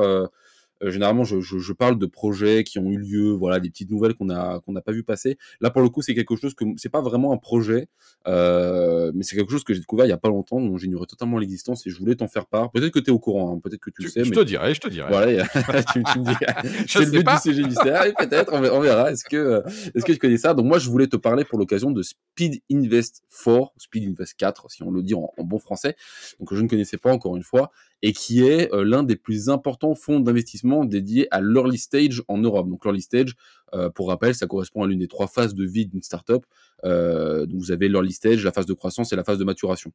euh, 0.83 0.91
généralement, 0.91 1.25
je, 1.25 1.41
je, 1.41 1.59
je 1.59 1.73
parle 1.73 1.99
de 1.99 2.07
projets 2.07 2.65
qui 2.65 2.79
ont 2.79 2.91
eu 2.91 2.99
lieu, 2.99 3.31
voilà, 3.33 3.61
des 3.61 3.71
petites 3.71 3.91
nouvelles 3.91 4.15
qu'on 4.15 4.31
a 4.31 4.61
qu'on 4.61 4.73
n'a 4.73 4.81
pas 4.81 4.93
vu 4.93 5.03
passer. 5.05 5.39
Là, 5.61 5.71
pour 5.71 5.83
le 5.83 5.89
coup, 5.89 6.03
c'est 6.03 6.15
quelque 6.15 6.37
chose 6.37 6.55
que 6.55 6.65
c'est 6.77 6.89
pas 6.89 7.01
vraiment 7.03 7.33
un 7.33 7.37
projet, 7.37 7.89
euh, 8.27 9.11
mais 9.15 9.23
c'est 9.23 9.37
quelque 9.37 9.51
chose 9.51 9.65
que 9.65 9.73
j'ai 9.75 9.81
découvert 9.81 10.07
il 10.07 10.11
y 10.11 10.13
a 10.13 10.17
pas 10.19 10.29
longtemps, 10.29 10.61
dont 10.61 10.77
j'ignorais 10.77 11.07
totalement 11.07 11.39
l'existence 11.39 11.87
et 11.87 11.91
je 11.91 11.99
voulais 11.99 12.15
t'en 12.15 12.29
faire 12.29 12.47
part. 12.47 12.71
Peut-être 12.71 12.93
que 12.93 12.99
tu 12.99 13.11
es 13.11 13.13
au 13.13 13.19
courant, 13.19 13.55
hein, 13.57 13.61
peut-être 13.63 13.81
que 13.81 13.91
tu 13.91 13.97
Tu- 14.03 14.03
le 14.05 14.09
sais, 14.11 14.25
je 14.25 14.31
mais 14.31 14.37
te 14.37 14.41
dirais, 14.43 14.75
je 14.75 14.81
te 14.81 14.89
dirais. 14.89 15.09
voilà, 15.11 15.83
tu, 15.85 16.03
tu 16.13 16.19
me 16.21 16.25
dis. 16.25 16.31
Je 16.87 16.99
c'est 16.99 17.05
le 17.05 17.11
but 17.11 17.25
pas. 17.25 17.37
du 17.37 17.43
sujet 17.43 17.63
mystère. 17.63 18.07
Et 18.07 18.13
peut-être, 18.13 18.53
on 18.53 18.61
verra. 18.61 18.77
on 18.77 18.81
verra. 18.81 19.11
Est-ce 19.13 19.25
que, 19.25 19.37
euh, 19.37 19.61
est-ce 19.95 20.05
que 20.05 20.13
tu 20.13 20.19
connais 20.19 20.37
ça? 20.39 20.55
Donc 20.55 20.67
moi, 20.67 20.79
je 20.79 20.89
voulais 20.91 21.07
te 21.07 21.17
parler 21.17 21.45
pour 21.45 21.59
l'occasion 21.59 21.91
de 21.91 22.03
Speed 22.03 22.61
Invest 22.73 23.23
4, 23.45 23.73
Speed 23.77 24.09
Invest 24.09 24.35
4, 24.37 24.71
si 24.71 24.83
on 24.83 24.91
le 24.91 25.03
dit 25.03 25.15
en, 25.15 25.31
en 25.37 25.45
bon 25.45 25.59
français. 25.59 25.97
Donc 26.39 26.53
je 26.55 26.61
ne 26.63 26.69
connaissais 26.69 26.97
pas 26.99 27.13
encore 27.13 27.37
une 27.37 27.43
fois, 27.43 27.71
et 28.03 28.13
qui 28.13 28.43
est 28.45 28.73
euh, 28.73 28.85
l'un 28.85 29.03
des 29.03 29.17
plus 29.17 29.49
importants 29.49 29.95
fonds 29.95 30.21
d'investissement 30.21 30.85
dédiés 30.85 31.29
à 31.31 31.41
l'early 31.41 31.79
stage 31.79 32.23
en 32.29 32.39
Europe. 32.39 32.69
Donc 32.69 32.85
l'early 32.85 33.03
stage, 33.03 33.35
euh, 33.75 33.91
pour 33.91 34.09
rappel, 34.09 34.35
ça 34.35 34.47
correspond 34.47 34.83
à 34.83 34.87
l'une 34.87 35.01
des 35.01 35.09
trois 35.09 35.27
phases 35.27 35.55
de 35.55 35.65
vie 35.65 35.87
d'une 35.87 36.03
startup. 36.03 36.45
Euh, 36.85 37.47
donc 37.47 37.61
vous 37.61 37.73
avez 37.73 37.89
l'early 37.89 38.13
stage, 38.13 38.45
la 38.45 38.53
phase 38.53 38.67
de 38.67 38.73
croissance 38.75 39.13
et 39.13 39.17
la 39.17 39.25
phase 39.25 39.39
de 39.39 39.45
maturation 39.45 39.93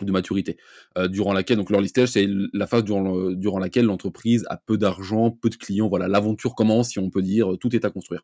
de 0.00 0.10
maturité, 0.10 0.56
durant 1.10 1.34
laquelle, 1.34 1.58
donc 1.58 1.68
l'early 1.68 1.86
stage, 1.86 2.08
c'est 2.08 2.26
la 2.54 2.66
phase 2.66 2.82
durant, 2.82 3.02
le- 3.02 3.36
durant 3.36 3.58
laquelle 3.58 3.84
l'entreprise 3.84 4.42
a 4.48 4.56
peu 4.56 4.78
d'argent, 4.78 5.30
peu 5.30 5.50
de 5.50 5.56
clients, 5.56 5.86
voilà, 5.86 6.08
l'aventure 6.08 6.54
commence, 6.54 6.88
si 6.88 6.98
on 6.98 7.10
peut 7.10 7.20
dire, 7.20 7.58
tout 7.60 7.76
est 7.76 7.84
à 7.84 7.90
construire. 7.90 8.22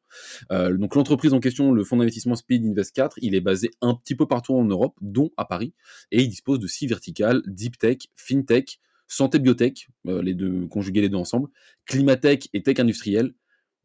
Donc 0.50 0.94
l'entreprise 0.94 1.34
en 1.34 1.40
question, 1.40 1.72
le 1.72 1.84
fonds 1.84 1.98
d'investissement 1.98 2.36
Speed 2.36 2.64
Invest 2.64 2.94
4, 2.94 3.18
il 3.20 3.34
est 3.34 3.42
basé 3.42 3.70
un 3.82 3.94
petit 3.94 4.14
peu 4.14 4.26
partout 4.26 4.54
en 4.54 4.64
Europe, 4.64 4.94
dont 5.02 5.30
à 5.36 5.44
Paris, 5.44 5.74
et 6.10 6.22
il 6.22 6.28
dispose 6.30 6.58
de 6.58 6.66
six 6.66 6.86
verticales, 6.86 7.42
Deep 7.46 7.76
Tech, 7.76 7.98
FinTech, 8.16 8.80
Santé 9.08 9.38
Biotech, 9.38 9.88
euh, 10.06 10.22
les 10.22 10.34
deux, 10.34 10.66
conjuguer 10.66 11.00
les 11.00 11.08
deux 11.08 11.16
ensemble, 11.16 11.48
Climatech 11.86 12.48
et 12.52 12.62
Tech 12.62 12.78
Industriel, 12.78 13.32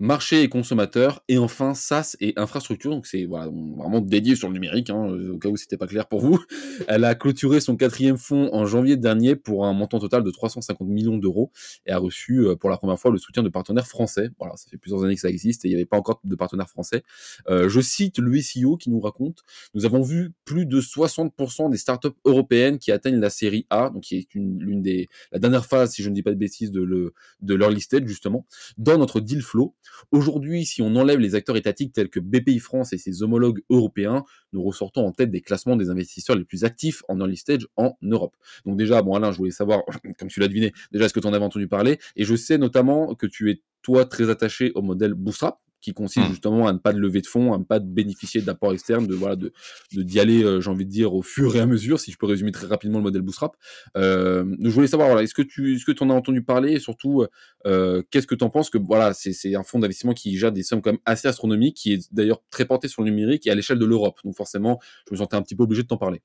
marché 0.03 0.43
et 0.43 0.49
consommateur, 0.49 1.23
et 1.29 1.37
enfin 1.37 1.73
SaaS 1.73 2.17
et 2.19 2.33
infrastructure. 2.35 2.91
Donc 2.91 3.07
c'est 3.07 3.23
voilà, 3.23 3.45
vraiment 3.45 4.01
dédié 4.01 4.35
sur 4.35 4.49
le 4.49 4.53
numérique, 4.53 4.89
hein, 4.89 5.09
euh, 5.09 5.35
au 5.35 5.37
cas 5.37 5.47
où 5.47 5.55
c'était 5.55 5.77
pas 5.77 5.87
clair 5.87 6.07
pour 6.07 6.19
vous. 6.19 6.43
Elle 6.89 7.05
a 7.05 7.15
clôturé 7.15 7.61
son 7.61 7.77
quatrième 7.77 8.17
fonds 8.17 8.49
en 8.51 8.65
janvier 8.65 8.97
dernier 8.97 9.37
pour 9.37 9.65
un 9.65 9.71
montant 9.71 9.99
total 9.99 10.23
de 10.23 10.29
350 10.29 10.89
millions 10.89 11.17
d'euros 11.17 11.51
et 11.85 11.91
a 11.91 11.97
reçu 11.97 12.39
euh, 12.39 12.57
pour 12.57 12.69
la 12.69 12.77
première 12.77 12.99
fois 12.99 13.11
le 13.11 13.17
soutien 13.17 13.43
de 13.43 13.49
partenaires 13.49 13.87
français. 13.87 14.29
Voilà, 14.39 14.57
ça 14.57 14.69
fait 14.69 14.75
plusieurs 14.75 15.05
années 15.05 15.15
que 15.15 15.21
ça 15.21 15.29
existe 15.29 15.63
et 15.63 15.69
il 15.69 15.71
n'y 15.71 15.75
avait 15.75 15.85
pas 15.85 15.97
encore 15.97 16.19
de 16.21 16.35
partenaires 16.35 16.69
français. 16.69 17.03
Euh, 17.47 17.69
je 17.69 17.79
cite 17.79 18.19
le 18.19 18.41
SEO 18.41 18.75
qui 18.75 18.89
nous 18.89 18.99
raconte 18.99 19.43
Nous 19.73 19.85
avons 19.85 20.01
vu 20.01 20.33
plus 20.43 20.65
de 20.65 20.81
60% 20.81 21.69
des 21.69 21.77
startups 21.77 22.09
européennes 22.25 22.77
qui 22.77 22.91
atteignent 22.91 23.21
la 23.21 23.29
série 23.29 23.65
A, 23.69 23.89
donc 23.89 24.03
qui 24.03 24.17
est 24.17 24.35
une, 24.35 24.59
l'une 24.59 24.81
des 24.81 25.07
la 25.31 25.39
dernière 25.39 25.65
phase, 25.65 25.93
si 25.93 26.03
je 26.03 26.09
ne 26.09 26.13
dis 26.13 26.23
pas 26.23 26.31
de 26.31 26.35
bêtises, 26.35 26.71
de 26.71 26.81
le 26.81 27.13
de 27.41 27.55
leur 27.55 27.69
listed 27.69 28.05
justement, 28.05 28.45
dans 28.77 28.97
notre 28.97 29.21
deal 29.21 29.41
flow. 29.41 29.73
Aujourd'hui, 30.12 30.65
si 30.65 30.82
on 30.82 30.95
enlève 30.95 31.19
les 31.19 31.36
acteurs 31.36 31.58
étatiques 31.58 31.93
tels 31.93 32.10
que 32.10 32.19
BPI 32.19 32.60
France 32.60 32.93
et 32.93 32.97
ses 32.97 33.23
homologues 33.23 33.62
européens, 33.69 34.23
nous 34.51 34.63
ressortons 34.63 35.06
en 35.06 35.12
tête 35.12 35.32
des 35.32 35.41
classements 35.41 35.75
des 35.75 35.89
investisseurs 35.89 36.36
les 36.36 36.45
plus 36.45 36.63
actifs 36.63 37.03
en 37.08 37.19
early 37.19 37.38
stage 37.38 37.67
en 37.77 37.97
Europe. 38.01 38.36
Donc 38.65 38.77
déjà, 38.77 39.01
bon 39.01 39.15
Alain, 39.15 39.32
je 39.32 39.38
voulais 39.38 39.51
savoir, 39.51 39.82
comme 40.19 40.27
tu 40.27 40.39
l'as 40.39 40.47
deviné, 40.47 40.71
déjà 40.91 41.06
est-ce 41.06 41.13
que 41.13 41.19
tu 41.19 41.27
en 41.27 41.34
avais 41.34 41.45
entendu 41.45 41.67
parler? 41.67 41.99
Et 42.15 42.23
je 42.23 42.36
sais 42.36 42.58
notamment 42.58 43.15
que 43.15 43.27
tu 43.27 43.51
es 43.51 43.62
toi 43.82 44.06
très 44.06 44.29
attaché 44.29 44.71
au 44.75 44.82
modèle 44.82 45.13
Bootstrap 45.13 45.60
qui 45.84 45.93
consiste 45.93 46.28
Mm. 46.28 46.30
justement 46.32 46.67
à 46.67 46.74
ne 46.74 46.78
pas 46.78 46.93
de 46.93 47.00
lever 47.00 47.22
de 47.22 47.28
fonds, 47.28 47.54
à 47.54 47.58
ne 47.58 47.63
pas 47.63 47.80
de 47.80 47.86
bénéficier 47.86 48.41
d'apports 48.41 48.74
externes, 48.74 49.06
de 49.06 49.13
voilà, 49.13 49.36
de 49.36 49.52
d'y 49.91 50.19
aller, 50.19 50.43
euh, 50.43 50.62
j'ai 50.62 50.69
envie 50.69 50.86
de 50.86 50.89
dire, 50.89 51.13
au 51.13 51.22
fur 51.22 51.56
et 51.56 51.60
à 51.60 51.65
mesure, 51.65 52.00
si 52.00 52.12
je 52.12 52.17
peux 52.17 52.26
résumer 52.26 52.52
très 52.52 52.67
rapidement 52.67 52.98
le 53.00 53.04
modèle 53.04 53.22
Bootstrap. 53.22 53.56
Euh, 53.98 54.43
donc 54.43 54.67
je 54.67 54.69
voulais 54.69 54.88
savoir, 54.88 55.10
voilà, 55.10 55.24
est-ce 55.24 55.34
que 55.34 55.41
tu 55.41 55.76
est-ce 55.76 55.86
que 55.86 56.04
en 56.04 56.10
as 56.10 56.13
entendu 56.13 56.43
parler 56.43 56.74
et 56.74 56.80
surtout, 56.80 57.26
euh, 57.65 58.02
qu'est-ce 58.10 58.28
que 58.28 58.36
tu 58.36 58.43
en 58.43 58.50
penses 58.50 58.69
que 58.69 58.78
voilà, 58.78 59.13
c'est 59.13 59.34
c'est 59.34 59.56
un 59.56 59.63
fonds 59.63 59.80
d'investissement 59.80 60.13
qui 60.13 60.38
gère 60.38 60.52
des 60.52 60.63
sommes 60.63 60.82
quand 60.82 60.91
même 60.91 61.02
assez 61.06 61.28
astronomiques, 61.28 61.78
qui 61.78 61.93
est 61.93 62.13
d'ailleurs 62.13 62.41
très 62.50 62.65
porté 62.65 62.88
sur 62.88 63.04
le 63.04 63.10
numérique 63.10 63.46
et 63.48 63.52
à 63.52 63.56
l'échelle 63.56 63.80
de 63.80 63.86
l'Europe. 63.86 64.19
Donc 64.24 64.36
forcément, 64.36 64.80
je 65.08 65.13
me 65.13 65.17
sentais 65.17 65.36
un 65.36 65.41
petit 65.41 65.56
peu 65.56 65.63
obligé 65.63 65.84
de 65.84 65.88
t'en 65.88 65.98
parler. 65.98 66.22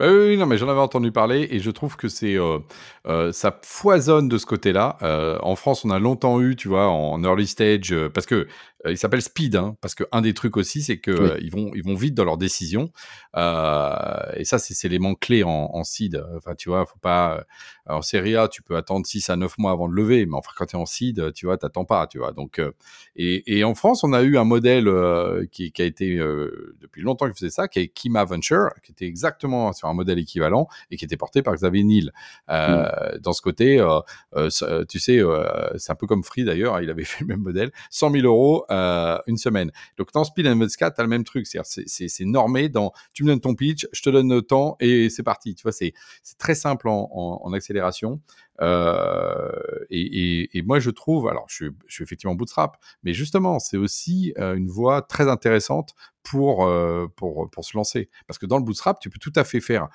Bah 0.00 0.06
oui, 0.10 0.36
non, 0.36 0.46
mais 0.46 0.58
j'en 0.58 0.68
avais 0.68 0.80
entendu 0.80 1.12
parler 1.12 1.46
et 1.52 1.60
je 1.60 1.70
trouve 1.70 1.96
que 1.96 2.08
c'est 2.08 2.34
euh, 2.36 2.58
euh, 3.06 3.30
ça 3.30 3.56
foisonne 3.62 4.28
de 4.28 4.38
ce 4.38 4.46
côté-là. 4.46 4.96
Euh, 5.02 5.38
en 5.42 5.54
France, 5.54 5.84
on 5.84 5.90
a 5.90 6.00
longtemps 6.00 6.40
eu, 6.40 6.56
tu 6.56 6.66
vois, 6.68 6.88
en 6.88 7.22
early 7.22 7.46
stage, 7.46 7.94
parce 8.12 8.26
que 8.26 8.48
il 8.90 8.98
s'appelle 8.98 9.22
speed, 9.22 9.56
hein, 9.56 9.76
parce 9.80 9.94
que 9.94 10.04
un 10.12 10.20
des 10.20 10.34
trucs 10.34 10.56
aussi, 10.56 10.82
c'est 10.82 10.98
que 10.98 11.10
Oui. 11.10 11.28
euh, 11.30 11.38
ils 11.40 11.50
vont 11.50 11.70
ils 11.74 11.82
vont 11.84 11.94
vite 11.94 12.14
dans 12.14 12.24
leurs 12.24 12.38
décisions. 12.38 12.90
Euh, 13.36 14.22
et 14.36 14.44
ça, 14.44 14.58
c'est 14.58 14.88
l'élément 14.88 15.14
clé 15.14 15.42
en, 15.44 15.50
en 15.72 15.84
seed. 15.84 16.22
Enfin, 16.36 16.54
tu 16.54 16.68
vois, 16.68 16.86
faut 16.86 16.98
pas. 17.00 17.38
euh, 17.38 17.42
En 17.86 18.02
série 18.02 18.36
A, 18.36 18.48
tu 18.48 18.62
peux 18.62 18.76
attendre 18.76 19.04
6 19.06 19.28
à 19.30 19.36
9 19.36 19.58
mois 19.58 19.72
avant 19.72 19.88
de 19.88 19.94
lever, 19.94 20.24
mais 20.26 20.36
enfin, 20.36 20.50
quand 20.56 20.66
tu 20.66 20.76
es 20.76 20.78
en 20.78 20.86
seed, 20.86 21.32
tu 21.34 21.46
vois, 21.46 21.58
t'attends 21.58 21.84
pas, 21.84 22.06
tu 22.06 22.18
vois. 22.18 22.32
Donc, 22.32 22.58
euh, 22.58 22.72
et, 23.16 23.58
et 23.58 23.64
en 23.64 23.74
France, 23.74 24.04
on 24.04 24.12
a 24.12 24.22
eu 24.22 24.36
un 24.38 24.44
modèle 24.44 24.88
euh, 24.88 25.44
qui, 25.52 25.70
qui 25.72 25.82
a 25.82 25.84
été 25.84 26.16
euh, 26.18 26.74
depuis 26.80 27.02
longtemps 27.02 27.26
qu'il 27.26 27.34
faisait 27.34 27.50
ça, 27.50 27.68
qui 27.68 27.80
est 27.80 27.88
Kima 27.88 28.24
Venture, 28.24 28.70
qui 28.82 28.92
était 28.92 29.06
exactement 29.06 29.72
sur 29.72 29.88
un 29.88 29.94
modèle 29.94 30.18
équivalent 30.18 30.66
et 30.90 30.96
qui 30.96 31.04
était 31.04 31.16
porté 31.18 31.42
par 31.42 31.54
Xavier 31.54 31.84
Niel. 31.84 32.12
Euh, 32.50 33.18
Dans 33.20 33.32
ce 33.32 33.42
côté, 33.42 33.78
euh, 33.80 34.00
euh, 34.36 34.84
tu 34.88 34.98
sais, 34.98 35.18
euh, 35.18 35.46
c'est 35.76 35.92
un 35.92 35.96
peu 35.96 36.06
comme 36.06 36.24
Free 36.24 36.44
d'ailleurs, 36.44 36.76
hein, 36.76 36.82
il 36.82 36.90
avait 36.90 37.04
fait 37.04 37.20
le 37.22 37.28
même 37.28 37.40
modèle, 37.40 37.70
100 37.90 38.10
000 38.10 38.24
euros 38.26 38.64
euh, 38.74 39.18
une 39.26 39.36
semaine. 39.36 39.70
Donc 39.96 40.12
dans 40.12 40.24
Speed 40.24 40.46
Invest 40.46 40.76
4, 40.76 40.94
tu 40.94 41.00
as 41.00 41.04
le 41.04 41.08
même 41.08 41.24
truc, 41.24 41.46
c'est- 41.46 42.24
normé 42.24 42.68
dans 42.68 42.92
tu 43.12 43.22
me 43.22 43.28
donnes 43.28 43.40
ton 43.40 43.54
pitch, 43.54 43.86
je 43.92 44.02
te 44.02 44.10
donne 44.10 44.32
le 44.32 44.42
temps 44.42 44.76
et 44.80 45.10
c'est 45.10 45.22
parti. 45.22 45.54
Tu 45.54 45.62
vois, 45.62 45.72
c'est 45.72 45.92
très 46.38 46.54
simple 46.54 46.88
en, 46.88 47.08
en, 47.42 47.52
accélération. 47.52 48.20
Euh, 48.60 49.50
et, 49.90 50.56
et, 50.58 50.62
moi, 50.62 50.78
je 50.78 50.90
trouve, 50.90 51.28
alors 51.28 51.46
je 51.48 51.70
suis, 51.86 52.02
effectivement 52.02 52.34
bootstrap, 52.34 52.76
mais 53.02 53.12
justement, 53.12 53.58
c'est 53.58 53.76
aussi 53.76 54.32
euh, 54.38 54.54
une 54.54 54.68
voie 54.68 55.02
très 55.02 55.28
intéressante 55.28 55.94
pour, 56.22 56.68
pour, 57.16 57.50
pour 57.50 57.64
se 57.64 57.76
lancer. 57.76 58.08
Parce 58.26 58.38
que 58.38 58.46
dans 58.46 58.58
le 58.58 58.64
bootstrap, 58.64 58.98
tu 58.98 59.10
peux 59.10 59.18
tout 59.18 59.32
à 59.36 59.44
fait 59.44 59.60
faire. 59.60 59.88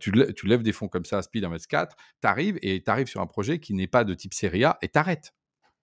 tu, 0.00 0.12
tu 0.34 0.46
lèves 0.46 0.62
des 0.62 0.72
fonds 0.72 0.88
comme 0.88 1.04
ça 1.04 1.18
à 1.18 1.22
Speed 1.22 1.44
Invest 1.44 1.68
4, 1.68 1.96
tu 2.20 2.28
arrives 2.28 2.58
et 2.62 2.82
tu 2.82 3.06
sur 3.06 3.20
un 3.20 3.26
projet 3.26 3.60
qui 3.60 3.72
n'est 3.74 3.86
pas 3.86 4.04
de 4.04 4.14
type 4.14 4.34
série 4.34 4.64
A 4.64 4.78
et 4.82 4.88
t'arrêtes. 4.88 5.32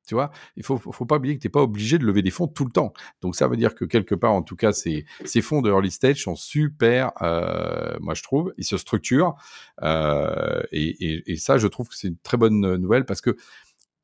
Tu 0.08 0.16
vois, 0.16 0.32
il 0.56 0.64
faut, 0.64 0.78
faut 0.78 1.06
pas 1.06 1.18
oublier 1.18 1.36
que 1.38 1.42
tu 1.42 1.48
n'es 1.48 1.52
pas 1.52 1.62
obligé 1.62 1.98
de 2.00 2.06
lever 2.06 2.22
des 2.24 2.32
fonds 2.32 2.48
tout 2.48 2.66
le 2.66 2.72
temps. 2.72 2.94
Donc 3.22 3.36
ça 3.36 3.48
veut 3.48 3.58
dire 3.58 3.76
que 3.76 3.86
quelque 3.86 4.16
part, 4.16 4.34
en 4.34 4.42
tout 4.42 4.56
cas, 4.56 4.72
ces, 4.72 5.06
ces 5.26 5.42
fonds 5.42 5.62
de 5.62 5.70
early 5.70 5.92
stage 5.92 6.24
sont 6.24 6.36
super, 6.36 7.12
euh, 7.22 7.96
moi 8.00 8.14
je 8.16 8.24
trouve, 8.24 8.54
ils 8.58 8.66
se 8.66 8.78
structurent. 8.78 9.36
Euh, 9.84 10.64
et, 10.72 11.32
et- 11.32 11.36
ça, 11.38 11.58
je 11.58 11.68
trouve 11.68 11.88
que 11.90 11.96
c'est 11.96 12.08
une 12.08 12.18
très 12.18 12.38
bonne 12.38 12.76
nouvelle 12.78 13.06
parce 13.06 13.22
que 13.22 13.36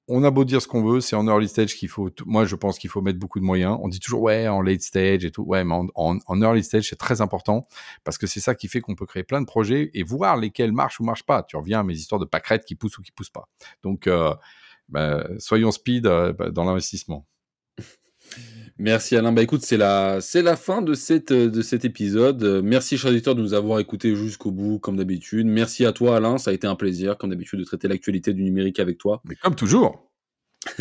on 0.09 0.23
a 0.25 0.31
beau 0.31 0.43
dire 0.43 0.61
ce 0.61 0.67
qu'on 0.67 0.83
veut, 0.83 0.99
c'est 0.99 1.15
en 1.15 1.25
early 1.27 1.47
stage 1.47 1.75
qu'il 1.75 1.87
faut. 1.87 2.09
Moi, 2.25 2.43
je 2.43 2.57
pense 2.57 2.77
qu'il 2.77 2.89
faut 2.89 3.01
mettre 3.01 3.19
beaucoup 3.19 3.39
de 3.39 3.45
moyens. 3.45 3.77
On 3.81 3.87
dit 3.87 4.01
toujours 4.01 4.21
ouais 4.23 4.49
en 4.49 4.61
late 4.61 4.81
stage 4.81 5.23
et 5.23 5.31
tout. 5.31 5.43
Ouais, 5.43 5.63
mais 5.63 5.73
en, 5.73 5.87
en- 5.95 6.41
early 6.41 6.61
stage 6.63 6.89
c'est 6.89 6.97
très 6.97 7.21
important 7.21 7.65
parce 8.03 8.17
que 8.17 8.27
c'est 8.27 8.41
ça 8.41 8.53
qui 8.53 8.67
fait 8.67 8.81
qu'on 8.81 8.95
peut 8.95 9.05
créer 9.05 9.23
plein 9.23 9.39
de 9.39 9.45
projets 9.45 9.91
et 9.93 10.03
voir 10.03 10.35
lesquels 10.35 10.73
marchent 10.73 10.99
ou 10.99 11.05
marchent 11.05 11.23
pas. 11.25 11.43
Tu 11.43 11.55
reviens 11.55 11.79
à 11.79 11.83
mes 11.83 11.93
histoires 11.95 12.19
de 12.19 12.25
pâquerettes 12.25 12.65
qui 12.65 12.75
poussent 12.75 12.97
ou 12.97 13.01
qui 13.01 13.13
poussent 13.13 13.29
pas. 13.29 13.47
Donc, 13.81 14.07
euh, 14.07 14.33
bah, 14.93 15.27
soyons 15.39 15.71
speed 15.71 16.05
euh, 16.05 16.33
bah, 16.33 16.51
dans 16.51 16.63
l'investissement. 16.63 17.27
Merci 18.77 19.15
Alain. 19.15 19.31
Bah 19.31 19.43
écoute, 19.43 19.61
c'est 19.63 19.77
la, 19.77 20.19
c'est 20.21 20.41
la 20.41 20.55
fin 20.55 20.81
de, 20.81 20.93
cette, 20.93 21.33
de 21.33 21.61
cet 21.61 21.85
épisode. 21.85 22.43
Euh, 22.43 22.61
Merci, 22.63 22.97
chers 22.97 23.11
auditeurs, 23.11 23.35
de 23.35 23.41
nous 23.41 23.53
avoir 23.53 23.79
écoutés 23.79 24.15
jusqu'au 24.15 24.51
bout, 24.51 24.79
comme 24.79 24.97
d'habitude. 24.97 25.45
Merci 25.45 25.85
à 25.85 25.91
toi, 25.91 26.17
Alain. 26.17 26.37
Ça 26.37 26.51
a 26.51 26.53
été 26.53 26.65
un 26.65 26.75
plaisir, 26.75 27.17
comme 27.17 27.29
d'habitude, 27.29 27.59
de 27.59 27.65
traiter 27.65 27.87
l'actualité 27.87 28.33
du 28.33 28.43
numérique 28.43 28.79
avec 28.79 28.97
toi. 28.97 29.21
Mais 29.25 29.35
comme 29.35 29.55
toujours. 29.55 30.09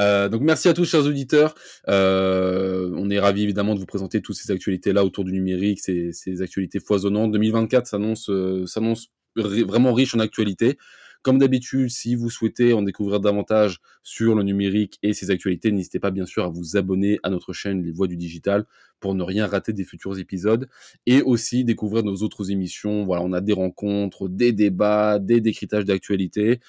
Euh, 0.00 0.28
donc 0.28 0.42
merci 0.42 0.68
à 0.68 0.74
tous 0.74 0.84
chers 0.84 1.04
auditeurs. 1.04 1.54
Euh, 1.88 2.90
on 2.96 3.10
est 3.10 3.18
ravis 3.18 3.42
évidemment 3.42 3.74
de 3.74 3.80
vous 3.80 3.86
présenter 3.86 4.22
toutes 4.22 4.36
ces 4.36 4.52
actualités 4.52 4.92
là 4.92 5.04
autour 5.04 5.24
du 5.24 5.32
numérique, 5.32 5.80
ces, 5.80 6.12
ces 6.12 6.40
actualités 6.40 6.78
foisonnantes. 6.78 7.32
2024 7.32 7.86
s'annonce 7.86 8.30
euh, 8.30 8.64
s'annonce 8.66 9.08
vraiment 9.34 9.92
riche 9.92 10.14
en 10.14 10.20
actualités. 10.20 10.78
Comme 11.28 11.36
d'habitude, 11.36 11.90
si 11.90 12.14
vous 12.14 12.30
souhaitez 12.30 12.72
en 12.72 12.80
découvrir 12.80 13.20
davantage 13.20 13.82
sur 14.02 14.34
le 14.34 14.42
numérique 14.42 14.98
et 15.02 15.12
ses 15.12 15.30
actualités, 15.30 15.70
n'hésitez 15.70 16.00
pas 16.00 16.10
bien 16.10 16.24
sûr 16.24 16.42
à 16.42 16.48
vous 16.48 16.78
abonner 16.78 17.20
à 17.22 17.28
notre 17.28 17.52
chaîne 17.52 17.82
Les 17.84 17.92
Voix 17.92 18.06
du 18.06 18.16
Digital 18.16 18.64
pour 19.00 19.14
ne 19.14 19.22
rien 19.22 19.46
rater 19.46 19.72
des 19.72 19.84
futurs 19.84 20.18
épisodes 20.18 20.68
et 21.06 21.22
aussi 21.22 21.64
découvrir 21.64 22.02
nos 22.04 22.16
autres 22.16 22.50
émissions. 22.50 23.04
Voilà, 23.04 23.22
on 23.22 23.32
a 23.32 23.40
des 23.40 23.52
rencontres, 23.52 24.28
des 24.28 24.52
débats, 24.52 25.18
des 25.18 25.40
décryptages 25.40 25.84
d'actualité. 25.84 26.60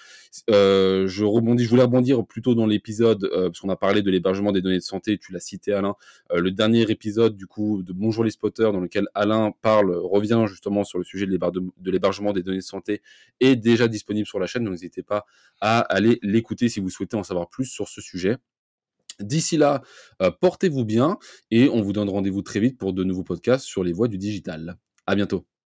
Euh, 0.50 1.08
je 1.08 1.24
rebondis, 1.24 1.64
je 1.64 1.70
voulais 1.70 1.84
rebondir 1.84 2.26
plutôt 2.26 2.56
dans 2.56 2.66
l'épisode 2.66 3.24
euh, 3.26 3.50
parce 3.50 3.60
qu'on 3.60 3.70
a 3.70 3.76
parlé 3.76 4.02
de 4.02 4.12
l'hébergement 4.12 4.52
des 4.52 4.62
données 4.62 4.78
de 4.78 4.84
santé. 4.84 5.18
Tu 5.18 5.32
l'as 5.32 5.40
cité, 5.40 5.74
Alain. 5.74 5.96
Euh, 6.32 6.40
le 6.40 6.52
dernier 6.52 6.82
épisode 6.90 7.36
du 7.36 7.48
coup 7.48 7.84
de 7.84 7.94
Bonjour 7.94 8.24
les 8.24 8.32
spotters, 8.32 8.72
dans 8.72 8.80
lequel 8.80 9.08
Alain 9.16 9.52
parle, 9.62 9.96
revient 9.96 10.46
justement 10.48 10.84
sur 10.84 10.98
le 10.98 11.04
sujet 11.04 11.26
de 11.26 11.92
l'hébergement 11.92 12.34
des 12.34 12.44
données 12.44 12.58
de 12.58 12.64
santé, 12.64 13.02
est 13.40 13.56
déjà 13.56 13.88
disponible 13.88 14.28
sur 14.28 14.40
la 14.40 14.48
chaîne. 14.48 14.64
Donc 14.64 14.74
n'hésitez 14.74 15.04
pas 15.04 15.26
à 15.62 15.80
aller 15.80 16.20
l'écouter 16.22 16.70
si 16.70 16.80
vous 16.80 16.90
souhaitez 16.90 17.18
en 17.18 17.24
savoir 17.24 17.50
plus 17.50 17.66
sur 17.66 17.88
ce 17.88 18.02
sujet. 18.02 18.38
D'ici 19.20 19.58
là, 19.58 19.82
euh, 20.22 20.32
portez-vous 20.32 20.86
bien 20.86 21.18
et 21.52 21.70
on 21.70 21.82
vous 21.82 21.94
donne 21.94 22.10
rendez-vous 22.10 22.42
très 22.42 22.60
vite 22.60 22.78
pour 22.78 22.94
de 22.94 23.04
nouveaux 23.04 23.24
podcasts 23.24 23.66
sur 23.66 23.84
les 23.84 23.94
voies 23.94 24.08
du 24.08 24.18
digital. 24.18 24.78
À 25.06 25.16
bientôt. 25.16 25.59